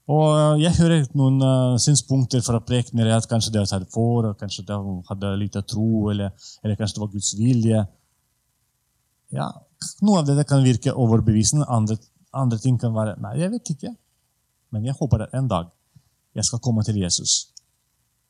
Og 0.07 0.61
Jeg 0.63 0.73
hører 0.79 1.07
noen 1.19 1.41
uh, 1.43 1.77
synspunkter 1.83 2.41
fra 2.47 2.61
prekener 2.63 3.11
at 3.11 3.27
kanskje 3.27 3.53
var 3.59 3.67
tatt 3.67 3.89
for, 3.93 4.31
kanskje 4.39 4.65
det 4.69 4.77
hadde 5.09 5.33
lite 5.41 5.63
tro, 5.67 6.09
eller, 6.13 6.31
eller, 6.63 6.77
kanskje 6.79 6.97
det 6.97 7.03
var 7.03 7.13
Guds 7.13 7.33
vilje. 7.39 7.85
Ja, 9.35 9.51
Noe 10.07 10.23
av 10.23 10.31
det 10.31 10.47
kan 10.49 10.65
virke 10.65 10.95
overbevisende, 10.95 11.67
andre, 11.69 11.99
andre 12.33 12.59
ting 12.63 12.79
kan 12.81 12.95
være 12.95 13.19
Nei, 13.21 13.35
jeg 13.43 13.53
vet 13.53 13.73
ikke. 13.75 13.93
Men 14.73 14.87
jeg 14.87 14.97
håper 14.97 15.27
at 15.27 15.35
en 15.37 15.51
dag 15.51 15.69
jeg 16.37 16.47
skal 16.49 16.63
komme 16.63 16.85
til 16.87 16.97
Jesus, 17.03 17.51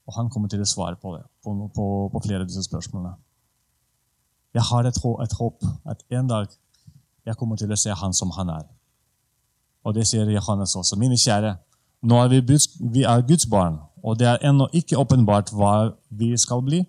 og 0.08 0.16
han 0.16 0.32
kommer 0.32 0.50
til 0.50 0.64
å 0.64 0.66
svare 0.66 0.98
på 0.98 1.14
det, 1.14 1.22
på, 1.44 1.54
på, 1.76 1.86
på 2.10 2.24
flere 2.24 2.42
av 2.42 2.50
disse 2.50 2.64
spørsmålene. 2.66 3.14
Jeg 4.56 4.64
har 4.70 4.88
et, 4.88 4.96
et 4.96 5.36
håp 5.38 5.66
at 5.84 6.02
en 6.16 6.30
dag 6.30 6.48
jeg 7.26 7.36
kommer 7.36 7.58
til 7.60 7.72
å 7.72 7.78
se 7.78 7.92
han 7.92 8.14
som 8.16 8.32
han 8.36 8.50
er. 8.54 8.64
Og 9.84 9.94
det 9.94 10.06
sier 10.08 10.28
Johannes 10.32 10.74
også. 10.78 10.96
Mine 10.98 11.18
kjære, 11.20 11.56
nå 12.06 12.20
er 12.22 12.32
vi, 12.32 12.58
vi 12.92 13.04
er 13.04 13.24
Guds 13.26 13.46
barn, 13.50 13.78
og 14.02 14.18
det 14.18 14.28
er 14.30 14.44
ennå 14.48 14.68
ikke 14.72 14.98
åpenbart 14.98 15.52
hva 15.54 15.92
vi 16.10 16.32
skal 16.38 16.62
bli, 16.64 16.84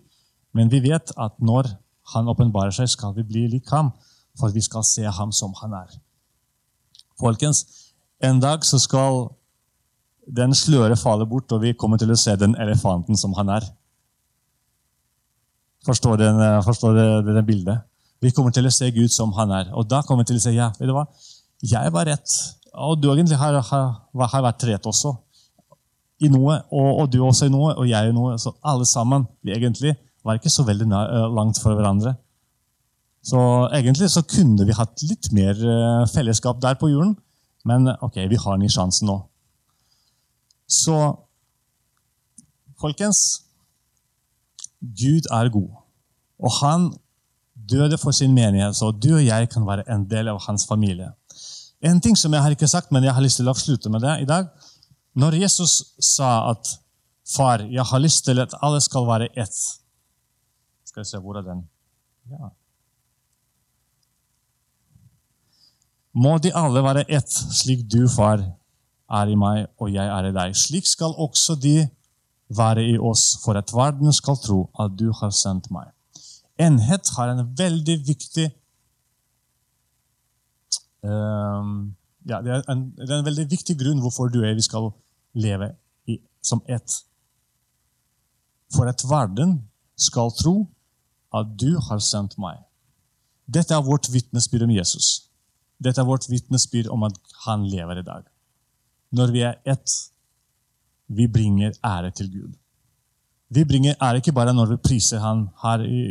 men 0.55 0.71
vi 0.71 0.81
vet 0.85 1.11
at 1.17 1.35
når 1.43 1.69
han 2.13 2.29
åpenbarer 2.31 2.73
seg, 2.73 2.89
skal 2.89 3.15
vi 3.17 3.25
bli 3.27 3.47
lik 3.51 3.69
ham, 3.73 3.91
for 4.39 4.53
vi 4.53 4.63
skal 4.63 4.85
se 4.87 5.03
ham 5.03 5.33
som 5.35 5.53
han 5.61 5.73
er. 5.75 5.97
Folkens, 7.19 7.65
en 8.23 8.39
dag 8.39 8.63
så 8.65 8.79
skal 8.79 9.27
den 10.37 10.53
sløret 10.55 10.99
falle 10.99 11.27
bort, 11.27 11.51
og 11.51 11.61
vi 11.61 11.73
kommer 11.73 11.99
til 11.99 12.13
å 12.13 12.19
se 12.19 12.35
den 12.39 12.55
elefanten 12.61 13.17
som 13.17 13.35
han 13.37 13.51
er. 13.57 13.65
Forstår 15.87 16.19
dere 16.19 16.57
forstår 16.65 16.97
det 17.27 17.45
bildet? 17.47 17.85
Vi 18.23 18.33
kommer 18.33 18.51
til 18.51 18.65
å 18.67 18.73
se 18.73 18.89
Gud 18.91 19.13
som 19.13 19.31
han 19.37 19.53
er. 19.53 19.69
Og 19.77 19.87
da 19.87 20.01
kommer 20.03 20.25
vi 20.25 20.33
til 20.33 20.39
å 20.39 20.43
si 20.43 20.55
ja, 20.57 20.71
vet 20.79 20.89
du 20.89 20.95
hva? 20.95 21.05
Jeg 21.63 21.93
var 21.93 22.09
rett. 22.09 22.33
Og 22.77 22.97
du 22.99 23.09
egentlig 23.11 23.37
har, 23.39 23.55
har, 23.69 23.87
har 24.33 24.45
vært 24.45 24.65
rett 24.69 24.89
også. 24.89 25.13
I 26.25 26.31
noe, 26.33 26.57
og, 26.73 26.87
og, 27.03 27.05
du 27.13 27.19
også 27.21 27.45
i 27.45 27.53
noe, 27.53 27.75
og 27.77 27.85
jeg 27.89 28.09
i 28.09 28.15
noe. 28.15 28.35
Så 28.41 28.55
alle 28.65 28.87
sammen 28.89 29.27
vi 29.45 29.53
egentlig 29.53 29.93
var 30.25 30.39
ikke 30.39 30.51
så 30.51 30.65
veldig 30.67 30.89
eh, 30.89 31.27
langt 31.37 31.61
fra 31.61 31.75
hverandre. 31.77 32.15
Så 33.27 33.39
egentlig 33.75 34.09
så 34.11 34.23
kunne 34.25 34.65
vi 34.65 34.75
hatt 34.75 35.03
litt 35.05 35.29
mer 35.35 35.57
eh, 35.61 36.03
fellesskap 36.09 36.59
der 36.63 36.77
på 36.79 36.89
jorden. 36.91 37.15
Men 37.67 37.89
ok, 38.01 38.23
vi 38.31 38.39
har 38.39 38.57
ny 38.59 38.69
sjanse 38.71 39.05
nå. 39.05 39.19
Så 40.67 40.95
folkens 42.81 43.46
Gud 44.81 45.29
er 45.31 45.49
god. 45.49 45.69
Og 46.39 46.51
han 46.61 46.91
døde 47.69 47.97
for 47.97 48.11
sin 48.11 48.33
menighet, 48.33 48.75
så 48.75 48.91
du 48.91 49.15
og 49.15 49.25
jeg 49.25 49.49
kan 49.49 49.65
være 49.67 49.87
en 49.93 50.05
del 50.09 50.27
av 50.27 50.41
hans 50.45 50.67
familie. 50.69 51.11
En 51.81 52.01
ting 52.01 52.17
som 52.17 52.33
jeg 52.33 52.41
har 52.41 52.53
ikke 52.53 52.67
sagt, 52.67 52.91
men 52.91 53.03
jeg 53.03 53.13
har 53.13 53.21
lyst 53.21 53.41
til 53.41 53.47
å 53.47 53.53
avslutte 53.53 53.89
med 53.89 54.01
det 54.05 54.19
i 54.21 54.29
dag. 54.29 54.47
Når 55.17 55.41
Jesus 55.41 55.83
sa 55.99 56.51
at 56.51 56.77
'Far, 57.27 57.59
jeg 57.59 57.83
har 57.83 57.99
lyst 57.99 58.25
til 58.25 58.39
at 58.39 58.53
alle 58.61 58.81
skal 58.81 59.07
være 59.07 59.27
ett' 59.35 59.81
Skal 60.85 61.03
vi 61.03 61.09
se 61.09 61.17
hvor 61.17 61.37
er 61.37 61.41
den? 61.41 61.69
Ja. 62.31 62.49
Må 66.13 66.37
de 66.37 66.53
alle 66.55 66.83
være 66.83 67.03
ett, 67.11 67.29
slik 67.29 67.83
du, 67.91 68.07
far, 68.09 68.41
er 69.09 69.29
i 69.29 69.35
meg 69.35 69.67
og 69.77 69.91
jeg 69.93 70.07
er 70.07 70.29
i 70.29 70.33
deg. 70.33 70.55
Slik 70.57 70.87
skal 70.89 71.13
også 71.13 71.55
de 71.61 71.89
være 72.49 72.83
i 72.93 72.97
oss, 72.97 73.35
for 73.43 73.59
at 73.59 73.73
verden 73.75 74.13
skal 74.15 74.37
tro 74.39 74.59
at 74.79 74.95
du 74.99 75.11
har 75.19 75.33
sendt 75.35 75.69
meg. 75.73 75.91
Enhet 76.59 77.09
har 77.17 77.33
en 77.33 77.43
veldig 77.57 77.97
viktig 78.07 78.47
um, 81.05 81.95
ja, 82.27 82.39
det, 82.43 82.51
er 82.51 82.63
en, 82.71 82.87
det, 82.97 83.09
er 83.09 83.19
en, 83.19 83.27
veldig 83.27 83.45
viktig 83.51 83.77
grunn 83.79 84.01
hvorfor 84.03 84.31
du 84.31 84.41
og 84.41 84.47
jeg 84.49 84.63
skal 84.65 84.89
leve 85.37 85.71
i, 86.09 86.17
som 86.43 86.63
ett. 86.67 86.97
For 88.73 88.89
at 88.89 89.05
verden 89.07 89.61
skal 89.97 90.33
tro 90.35 90.55
at 91.35 91.53
du 91.59 91.77
har 91.89 92.01
sendt 92.03 92.35
meg. 92.41 92.59
Dette 93.47 93.75
er 93.75 93.85
vårt 93.85 94.09
vitnesbyrd 94.11 94.65
om 94.65 94.73
Jesus. 94.75 95.29
Dette 95.79 96.01
er 96.01 96.09
vårt 96.09 96.27
vitnesbyrd 96.27 96.89
om 96.91 97.05
at 97.07 97.15
han 97.45 97.63
lever 97.69 98.01
i 98.01 98.05
dag. 98.07 98.25
Når 99.15 99.31
vi 99.31 99.43
er 99.47 99.59
ett, 99.63 99.93
vi 101.07 101.27
bringer 101.27 101.75
ære 101.85 102.11
til 102.11 102.31
Gud. 102.31 102.55
Vi 103.49 103.63
bringer 103.63 103.95
ære 104.03 104.19
ikke 104.21 104.35
bare 104.35 104.53
når 104.53 104.73
vi 104.73 104.77
priser 104.83 105.19
Han 105.23 105.47
her 105.63 105.83
i, 105.85 106.01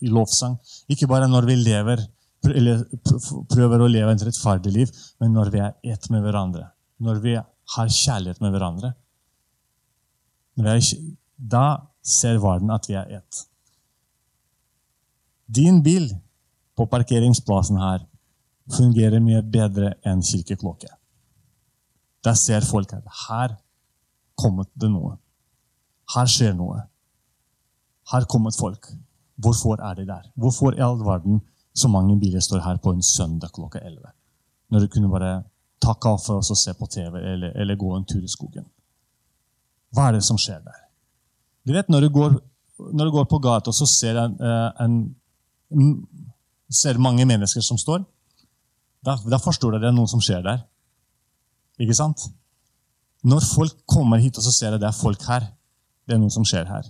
i 0.00 0.08
lovsang, 0.08 0.56
ikke 0.88 1.06
bare 1.06 1.28
når 1.28 1.46
vi 1.46 1.54
lever, 1.54 2.04
prøver 3.52 3.82
å 3.82 3.90
leve 3.90 4.14
et 4.14 4.24
rettferdig 4.28 4.72
liv, 4.72 4.92
men 5.20 5.34
når 5.36 5.50
vi 5.52 5.60
er 5.64 5.76
ett 5.84 6.10
med 6.10 6.24
hverandre. 6.24 6.64
Når 6.98 7.20
vi 7.24 7.36
har 7.74 7.92
kjærlighet 7.92 8.40
med 8.40 8.54
hverandre. 8.54 8.92
Er, 10.58 10.80
da 11.36 11.66
ser 12.02 12.40
verden 12.42 12.72
at 12.74 12.88
vi 12.88 12.96
er 12.98 13.18
ett. 13.20 13.44
Din 15.46 15.82
bil 15.84 16.08
på 16.76 16.86
parkeringsplassen 16.90 17.78
her 17.80 18.04
fungerer 18.74 19.22
mye 19.24 19.42
bedre 19.42 19.94
enn 20.06 20.24
kirkeklokke. 20.24 20.90
Da 22.24 22.34
ser 22.36 22.66
folk 22.66 22.92
at 22.96 23.06
her 23.28 23.54
kommet 24.38 24.70
det 24.74 24.90
noe. 24.92 25.16
Her 26.14 26.30
skjer 26.30 26.54
noe. 26.56 26.80
Her 28.12 28.24
kommet 28.30 28.56
folk. 28.56 28.88
Hvorfor 29.38 29.80
er 29.84 29.94
de 29.98 30.06
der? 30.08 30.30
Hvorfor 30.34 30.74
i 30.74 30.82
all 30.82 30.98
verden 31.04 31.42
så 31.74 31.88
mange 31.88 32.16
biler 32.20 32.40
står 32.40 32.64
her 32.64 32.80
på 32.82 32.94
en 32.94 33.02
søndag 33.02 33.52
klokka 33.54 33.82
11? 33.84 34.14
Når 34.70 34.80
du 34.80 34.88
kunne 34.92 35.10
bare 35.12 35.42
ta 35.82 35.94
kaffe 35.94 36.34
og 36.34 36.44
se 36.44 36.74
på 36.74 36.86
TV 36.90 37.20
eller, 37.20 37.52
eller, 37.54 37.76
gå 37.76 37.94
en 37.96 38.04
tur 38.04 38.22
i 38.22 38.30
skogen. 38.30 38.66
Hva 39.94 40.08
er 40.08 40.18
det 40.18 40.24
som 40.26 40.38
skjer 40.38 40.60
der? 40.64 40.80
Du 41.66 41.72
vet, 41.72 41.88
Når 41.88 42.00
du 42.00 42.08
går, 42.08 42.38
når 42.92 43.04
du 43.04 43.10
går 43.10 43.24
på 43.24 43.38
gata 43.38 43.70
og 43.70 43.88
ser, 43.88 44.16
en, 44.16 44.36
eh, 44.40 44.84
en, 44.84 46.08
ser 46.70 46.98
mange 46.98 47.24
mennesker 47.24 47.60
som 47.60 47.78
står, 47.78 48.04
da, 49.04 49.16
da 49.30 49.38
forstår 49.38 49.70
du 49.70 49.76
at 49.76 49.82
det 49.82 49.88
er 49.92 49.96
noe 49.96 50.10
som 50.10 50.20
skjer 50.20 50.42
der. 50.42 50.64
Ikke 51.78 51.94
sant? 51.94 52.26
Når 53.26 53.42
folk 53.42 53.78
kommer 53.90 54.20
hit 54.22 54.38
og 54.38 54.44
så 54.46 54.52
ser 54.54 54.76
at 54.76 54.82
det 54.82 54.88
er 54.88 54.96
folk 54.96 55.22
her, 55.26 55.48
det 56.06 56.16
er 56.16 56.22
noe 56.22 56.32
som 56.32 56.46
skjer 56.46 56.68
her. 56.70 56.86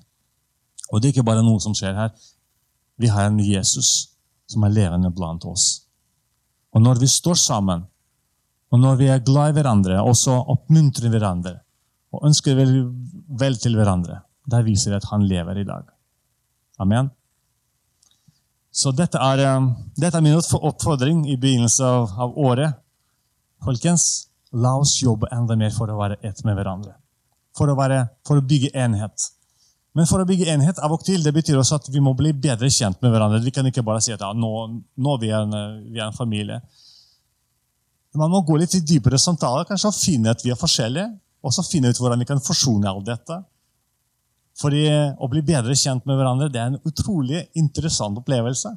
Og 0.92 1.00
det 1.00 1.08
er 1.08 1.16
ikke 1.16 1.26
bare 1.28 1.44
noe 1.44 1.60
som 1.60 1.74
skjer 1.76 1.96
her. 1.96 2.12
Vi 2.98 3.10
har 3.12 3.28
en 3.28 3.40
Jesus 3.40 4.10
som 4.48 4.64
er 4.64 4.74
levende 4.74 5.10
blant 5.14 5.44
oss. 5.48 5.86
Og 6.74 6.82
når 6.84 7.00
vi 7.02 7.08
står 7.10 7.38
sammen, 7.40 7.84
og 8.68 8.80
når 8.80 8.98
vi 9.00 9.08
er 9.08 9.24
glad 9.24 9.52
i 9.52 9.56
hverandre, 9.56 10.00
og 10.04 10.16
så 10.16 10.36
oppmuntrer 10.52 11.08
hverandre 11.12 11.58
og 12.12 12.24
ønsker 12.28 12.56
vel, 12.56 12.74
vel 13.40 13.56
til 13.60 13.76
hverandre, 13.76 14.22
der 14.48 14.64
viser 14.64 14.92
det 14.92 15.02
at 15.02 15.08
han 15.12 15.24
lever 15.28 15.60
i 15.60 15.66
dag. 15.68 15.88
Amen. 16.80 17.10
Så 18.72 18.92
dette 18.92 19.18
er, 19.18 19.40
eh, 19.44 19.68
dette 19.96 20.16
er 20.16 20.24
min 20.24 20.36
oppfordring 20.36 21.24
i 21.28 21.36
begynnelsen 21.36 21.84
av, 21.84 22.12
av 22.20 22.36
året. 22.38 22.76
Folkens, 23.64 24.27
La 24.52 24.76
oss 24.80 24.96
jobbe 25.02 25.28
enda 25.34 25.56
mer 25.56 25.72
for 25.74 25.90
å 25.90 25.98
være 25.98 26.16
ett 26.24 26.40
med 26.46 26.56
hverandre. 26.56 26.94
For 27.58 27.68
å, 27.68 27.76
være, 27.76 28.04
for 28.26 28.40
å, 28.40 28.44
bygge 28.44 28.70
enhet. 28.78 29.26
Men 29.96 30.06
for 30.08 30.22
å 30.22 30.28
bygge 30.28 30.48
enhet 30.52 30.78
av 30.84 30.94
og 30.94 31.02
til, 31.04 31.22
det 31.24 31.34
betyr 31.34 31.58
også 31.58 31.80
at 31.80 31.88
vi 31.92 32.00
må 32.00 32.14
bli 32.16 32.32
bedre 32.32 32.70
kjent 32.70 33.00
med 33.02 33.12
hverandre. 33.12 33.42
Vi 33.44 33.52
kan 33.54 33.66
ikke 33.68 33.84
bare 33.84 34.00
si 34.04 34.14
at 34.14 34.22
ja, 34.22 34.30
nå, 34.32 34.52
nå 34.96 35.16
vi 35.20 35.32
er 35.34 35.48
vi, 35.50 35.62
vi 35.92 36.00
er 36.00 36.06
en 36.06 36.16
familie. 36.16 36.60
Man 38.16 38.32
må 38.32 38.40
gå 38.46 38.56
litt 38.56 38.76
i 38.78 38.84
dypere 38.84 39.18
samtaler 39.20 39.66
kanskje, 39.68 39.90
og 39.90 39.98
finne 39.98 40.32
at 40.32 40.44
vi 40.44 40.54
er 40.54 40.60
forskjellige. 40.60 41.10
Og 41.44 41.54
så 41.54 41.66
finne 41.66 41.92
ut 41.92 42.00
hvordan 42.00 42.22
vi 42.22 42.28
kan 42.28 42.40
forsone 42.42 42.88
alt 42.90 43.06
dette. 43.06 43.42
Fordi 44.58 44.86
Å 44.90 45.28
bli 45.30 45.42
bedre 45.46 45.76
kjent 45.78 46.06
med 46.08 46.18
hverandre 46.18 46.48
det 46.50 46.62
er 46.62 46.72
en 46.72 46.80
utrolig 46.88 47.44
interessant 47.58 48.18
opplevelse. 48.18 48.72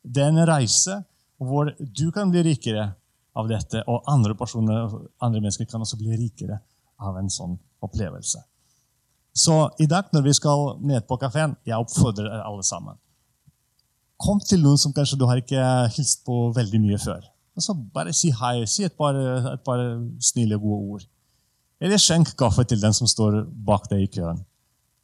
Det 0.00 0.22
er 0.22 0.32
en 0.32 0.46
reise 0.48 1.00
hvor 1.36 1.72
du 1.76 2.06
kan 2.14 2.30
bli 2.32 2.44
rikere, 2.46 2.88
av 3.36 3.48
dette, 3.50 3.82
og 3.86 4.06
andre 4.10 4.34
personer, 4.38 4.90
andre 5.22 5.42
mennesker 5.42 5.68
kan 5.68 5.82
også 5.84 5.98
bli 6.00 6.16
rikere 6.16 6.60
av 7.02 7.18
en 7.20 7.30
sånn 7.32 7.56
opplevelse. 7.84 8.40
Så 9.36 9.56
i 9.82 9.86
dag 9.88 10.08
når 10.16 10.24
vi 10.24 10.32
skal 10.38 10.78
ned 10.80 11.04
på 11.08 11.18
kafeen, 11.20 11.56
jeg 11.68 11.76
oppfordrer 11.76 12.40
alle 12.40 12.64
sammen. 12.64 12.96
Kom 14.16 14.40
til 14.40 14.62
noen 14.64 14.80
som 14.80 14.94
kanskje 14.96 15.18
du 15.20 15.26
har 15.28 15.42
ikke 15.42 15.60
hilst 15.92 16.22
på 16.24 16.46
veldig 16.56 16.80
mye 16.80 17.00
før. 17.02 17.26
Og 17.56 17.64
så 17.64 17.74
Bare 17.76 18.14
si 18.16 18.30
hei, 18.32 18.64
si 18.68 18.84
et 18.84 18.96
par, 18.96 19.16
et 19.52 19.64
par 19.64 19.82
snille, 20.24 20.56
gode 20.60 20.96
ord. 20.96 21.04
Eller 21.80 22.00
skjenk 22.00 22.32
kaffe 22.40 22.64
til 22.64 22.80
den 22.80 22.96
som 22.96 23.08
står 23.08 23.42
bak 23.68 23.90
deg 23.90 24.06
i 24.06 24.12
køen. 24.16 24.40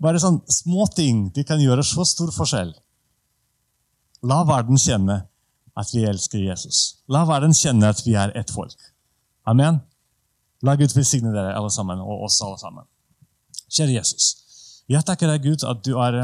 Bare 0.00 0.20
sånn 0.20 0.40
småting 0.48 1.26
de 1.36 1.44
kan 1.44 1.60
gjøre 1.60 1.84
så 1.84 2.04
stor 2.08 2.32
forskjell. 2.32 2.72
La 4.24 4.40
verden 4.48 4.80
kjenne 4.80 5.22
at 5.78 5.94
vi 5.94 6.04
elsker 6.08 6.42
Jesus. 6.42 7.02
La 7.08 7.24
verden 7.28 7.54
kjenne 7.56 7.90
at 7.92 8.02
vi 8.06 8.16
er 8.18 8.34
ett 8.38 8.50
folk. 8.52 8.76
Amen. 9.48 9.80
La 10.62 10.76
Gud 10.78 10.94
velsigne 10.94 11.32
dere 11.34 11.56
alle 11.56 11.70
sammen, 11.74 12.00
og 12.00 12.26
oss 12.28 12.40
alle 12.44 12.58
sammen. 12.60 12.86
Kjære 13.72 13.96
Jesus, 13.96 14.26
jeg 14.90 15.04
takker 15.06 15.30
deg, 15.30 15.46
Gud, 15.46 15.64
at 15.66 15.80
du 15.86 15.96
er, 16.02 16.18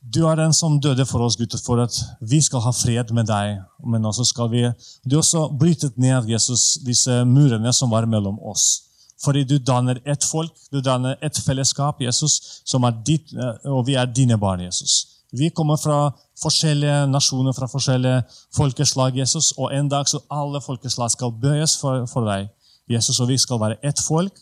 du 0.00 0.24
er 0.26 0.38
den 0.40 0.52
som 0.56 0.80
døde 0.82 1.06
for 1.06 1.22
oss, 1.24 1.36
Gud, 1.38 1.54
for 1.62 1.80
at 1.84 1.94
vi 2.20 2.40
skal 2.42 2.64
ha 2.64 2.72
fred 2.74 3.12
med 3.14 3.28
deg. 3.30 3.62
Men 3.86 4.08
også 4.08 4.26
skal 4.26 4.50
vi 4.50 4.64
Du 5.04 5.16
har 5.16 5.22
også 5.22 5.46
brytet 5.60 5.98
ned, 5.98 6.28
Jesus, 6.28 6.78
disse 6.84 7.24
murene 7.24 7.72
som 7.72 7.90
var 7.90 8.06
mellom 8.06 8.38
oss. 8.42 8.82
Fordi 9.24 9.44
du 9.44 9.58
danner 9.58 10.00
ett 10.04 10.24
folk, 10.24 10.52
du 10.72 10.80
danner 10.80 11.16
ett 11.24 11.38
fellesskap, 11.38 12.02
Jesus, 12.02 12.60
som 12.64 12.84
er 12.84 12.98
ditt, 13.06 13.32
og 13.64 13.86
vi 13.86 13.94
er 13.94 14.06
dine 14.06 14.36
barn, 14.38 14.60
Jesus. 14.60 15.15
Vi 15.36 15.50
kommer 15.50 15.76
fra 15.76 16.10
forskjellige 16.42 17.06
nasjoner, 17.10 17.52
fra 17.52 17.68
forskjellige 17.68 18.22
folkeslag, 18.56 19.18
Jesus, 19.18 19.52
og 19.58 19.74
en 19.74 19.88
dag 19.88 20.08
så 20.08 20.22
alle 20.32 20.60
folkeslag 20.64 21.10
skal 21.12 21.34
bøyes 21.42 21.76
for, 21.80 22.06
for 22.10 22.28
deg. 22.28 22.48
Jesus, 22.90 23.20
og 23.20 23.28
vi 23.28 23.38
skal 23.38 23.60
være 23.60 23.80
ett 23.84 24.00
folk 24.00 24.38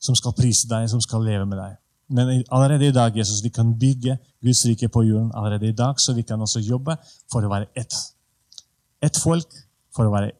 som 0.00 0.16
skal 0.16 0.36
prise 0.36 0.68
deg, 0.68 0.88
som 0.92 1.00
skal 1.00 1.24
leve 1.24 1.46
med 1.48 1.58
deg. 1.60 1.78
Men 2.10 2.42
allerede 2.50 2.88
i 2.88 2.94
dag 2.94 3.16
Jesus, 3.16 3.42
vi 3.44 3.52
kan 3.54 3.70
bygge 3.78 4.16
Guds 4.42 4.64
rike 4.66 4.88
på 4.88 5.02
jorden. 5.06 5.30
allerede 5.34 5.68
i 5.68 5.72
dag, 5.72 6.00
Så 6.00 6.12
vi 6.12 6.22
kan 6.22 6.40
også 6.40 6.60
jobbe 6.60 6.96
for 7.32 7.42
å 7.42 7.48
være 7.48 7.66
ett. 7.76 7.94
Ett 9.02 9.16
folk, 9.16 9.46
for 9.94 10.04
å 10.04 10.12
være 10.12 10.32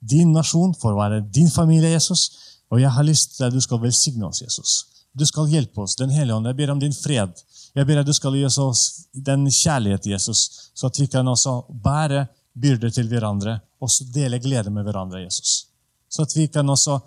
din 0.00 0.32
nasjon, 0.32 0.74
for 0.74 0.92
å 0.92 1.00
være 1.00 1.20
din 1.20 1.50
familie, 1.50 1.90
Jesus. 1.90 2.30
Og 2.70 2.80
jeg 2.80 2.90
har 2.90 3.02
lyst 3.02 3.36
til 3.36 3.44
at 3.44 3.52
du 3.52 3.60
skal 3.60 3.80
velsigne 3.82 4.26
oss, 4.26 4.42
Jesus. 4.42 4.86
Du 5.18 5.26
skal 5.26 5.48
hjelpe 5.50 5.82
oss. 5.82 5.96
Den 5.96 6.10
hellige 6.10 6.36
ånd, 6.36 6.46
jeg 6.46 6.56
ber 6.56 6.70
om 6.70 6.80
din 6.80 6.94
fred. 6.94 7.34
Jeg 7.76 7.86
ber 7.86 8.00
at 8.00 8.08
du 8.08 8.12
skal 8.16 8.34
gi 8.34 8.44
oss 8.48 9.06
den 9.14 9.46
kjærlighet, 9.46 10.06
Jesus, 10.10 10.70
så 10.74 10.90
at 10.90 10.98
vi 10.98 11.06
kan 11.10 11.28
også 11.28 11.60
bære 11.70 12.26
byrder 12.60 12.90
til 12.94 13.08
hverandre 13.08 13.60
og 13.80 13.92
dele 14.14 14.40
glede 14.42 14.72
med 14.74 14.84
hverandre, 14.84 15.22
Jesus. 15.22 15.66
Så 16.10 16.26
at 16.26 16.34
vi 16.36 16.48
kan 16.50 16.68
også 16.68 16.98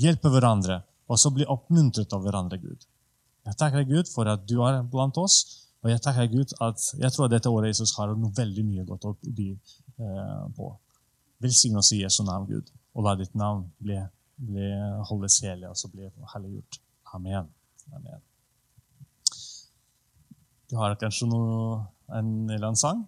hjelpe 0.00 0.32
hverandre 0.32 0.80
og 1.08 1.20
så 1.20 1.32
bli 1.32 1.46
oppmuntret 1.48 2.12
av 2.12 2.24
hverandre, 2.24 2.58
Gud. 2.60 2.84
Jeg 3.48 3.56
takker 3.60 3.86
Gud, 3.88 4.10
for 4.12 4.28
at 4.28 4.44
du 4.48 4.58
er 4.66 4.82
blant 4.92 5.16
oss. 5.20 5.38
Og 5.84 5.92
jeg 5.92 6.02
takker 6.04 6.28
Gud, 6.32 6.52
at 6.64 6.84
jeg 6.98 7.14
tror 7.14 7.28
at 7.28 7.36
dette 7.36 7.52
året 7.52 7.72
Jesus 7.72 7.94
har 7.96 8.12
noe 8.12 8.34
veldig 8.36 8.64
mye 8.66 8.84
godt 8.88 9.08
å 9.08 9.14
by 9.22 9.48
eh, 9.54 10.44
på. 10.56 10.70
Velsign 11.44 11.78
oss 11.80 11.92
i 11.96 12.02
Jesu 12.02 12.24
navn, 12.26 12.48
Gud, 12.50 12.72
og 12.98 13.06
la 13.06 13.14
ditt 13.20 13.36
navn 13.38 13.68
bli, 13.80 14.00
bli 14.50 14.72
holdes 15.08 15.40
hellig 15.46 15.70
og 15.70 15.78
så 15.78 15.92
bli 15.92 16.10
helliggjort. 16.34 16.82
Amen. 17.14 17.54
Amen. 17.94 18.27
Du 20.68 20.76
har 20.76 20.96
kanskje 21.00 21.28
noe, 21.30 21.78
en 22.12 22.28
eller 22.48 22.70
annen 22.70 22.78
sang? 22.78 23.06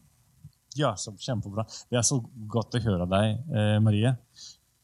Ja, 0.79 0.95
så 0.97 1.13
kjempebra. 1.19 1.67
Det 1.91 1.99
er 1.99 2.07
så 2.07 2.21
godt 2.51 2.77
å 2.79 2.83
høre 2.85 3.07
deg, 3.11 3.41
eh, 3.53 3.77
Marie. 3.83 4.15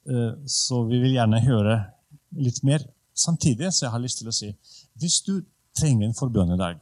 Eh, 0.07 0.33
så 0.47 0.83
vi 0.89 1.01
vil 1.03 1.17
gjerne 1.17 1.41
høre 1.47 1.77
litt 2.37 2.63
mer. 2.67 2.85
Samtidig 3.17 3.73
så 3.73 3.87
jeg 3.87 3.93
har 3.95 4.03
lyst 4.03 4.21
til 4.21 4.29
å 4.29 4.35
si 4.35 4.51
hvis 5.01 5.23
du 5.25 5.39
trenger 5.77 6.05
en 6.05 6.17
forbønn 6.17 6.53
i 6.53 6.59
dag 6.61 6.81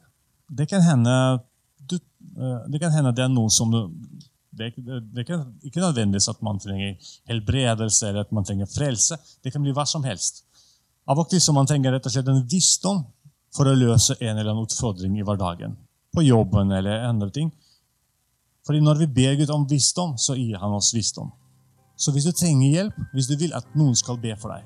Det 0.50 0.66
kan 0.66 0.82
hende, 0.82 1.12
du, 1.78 1.94
eh, 1.94 2.64
det, 2.68 2.80
kan 2.82 2.90
hende 2.90 3.14
det 3.14 3.22
er 3.24 3.30
noe 3.30 3.50
som 3.50 3.70
du 3.70 3.78
det, 4.54 4.72
det, 4.76 5.00
det 5.14 5.24
kan 5.26 5.46
ikke 5.66 5.82
nødvendigvis 5.82 6.28
at 6.30 6.42
man 6.42 6.58
trenger 6.62 6.98
helbredelse 7.30 8.08
eller 8.08 8.26
at 8.26 8.32
man 8.34 8.44
trenger 8.46 8.70
frelse. 8.70 9.18
Det 9.42 9.50
kan 9.52 9.62
bli 9.62 9.74
hva 9.74 9.86
som 9.86 10.04
helst. 10.06 10.44
Av 11.10 11.18
og 11.18 11.26
til 11.30 11.42
så 11.42 11.54
man 11.54 11.66
trenger 11.66 11.94
rett 11.94 12.06
og 12.06 12.14
slett 12.14 12.30
en 12.30 12.44
visdom 12.50 13.02
for 13.54 13.70
å 13.70 13.74
løse 13.78 14.16
en 14.20 14.36
eller 14.36 14.52
annen 14.52 14.66
utfordring 14.66 15.18
i 15.18 15.26
hverdagen. 15.26 15.74
På 16.14 16.22
jobben 16.22 16.72
eller 16.72 17.08
andre 17.08 17.30
ting. 17.30 17.50
Fordi 18.66 18.80
når 18.80 19.02
vi 19.02 19.10
ber 19.18 19.34
Gud 19.40 19.50
om 19.52 19.66
visdom, 19.68 20.14
så 20.18 20.36
gir 20.38 20.56
han 20.60 20.72
oss 20.72 20.94
visdom. 20.94 21.32
Så 21.96 22.12
hvis 22.12 22.26
du 22.26 22.32
trenger 22.32 22.70
hjelp, 22.70 22.96
hvis 23.12 23.28
du 23.30 23.36
vil 23.38 23.54
at 23.54 23.66
noen 23.78 23.94
skal 23.98 24.18
be 24.20 24.32
for 24.40 24.54
deg, 24.54 24.64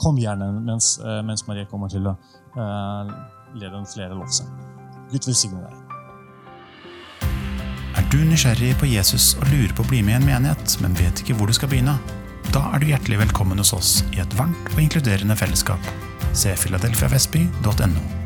kom 0.00 0.18
gjerne 0.18 0.48
mens, 0.64 0.94
eh, 1.04 1.20
mens 1.26 1.44
Marie 1.46 1.68
kommer 1.68 1.90
til 1.92 2.08
å 2.08 2.16
uh, 2.56 3.10
lede 3.60 3.82
flere 3.92 4.16
lovsang. 4.16 4.48
Gud 5.12 5.28
velsigne 5.28 5.60
deg. 5.66 5.76
Er 8.00 8.06
du 8.10 8.18
nysgjerrig 8.24 8.72
på 8.80 8.88
Jesus 8.90 9.34
og 9.38 9.50
lurer 9.52 9.74
på 9.76 9.84
å 9.84 9.90
bli 9.90 10.00
med 10.06 10.16
i 10.16 10.18
en 10.20 10.28
menighet, 10.28 10.78
men 10.82 10.96
vet 10.98 11.22
ikke 11.22 11.36
hvor 11.38 11.50
du 11.50 11.56
skal 11.56 11.70
begynne? 11.70 11.98
Da 12.54 12.64
er 12.72 12.82
du 12.82 12.88
hjertelig 12.90 13.20
velkommen 13.20 13.60
hos 13.62 13.74
oss 13.76 13.92
i 14.14 14.22
et 14.22 14.38
varmt 14.38 14.72
og 14.72 14.80
inkluderende 14.82 15.36
fellesskap. 15.38 15.92
Se 16.32 16.56
filadelfiavestby.no. 16.58 18.19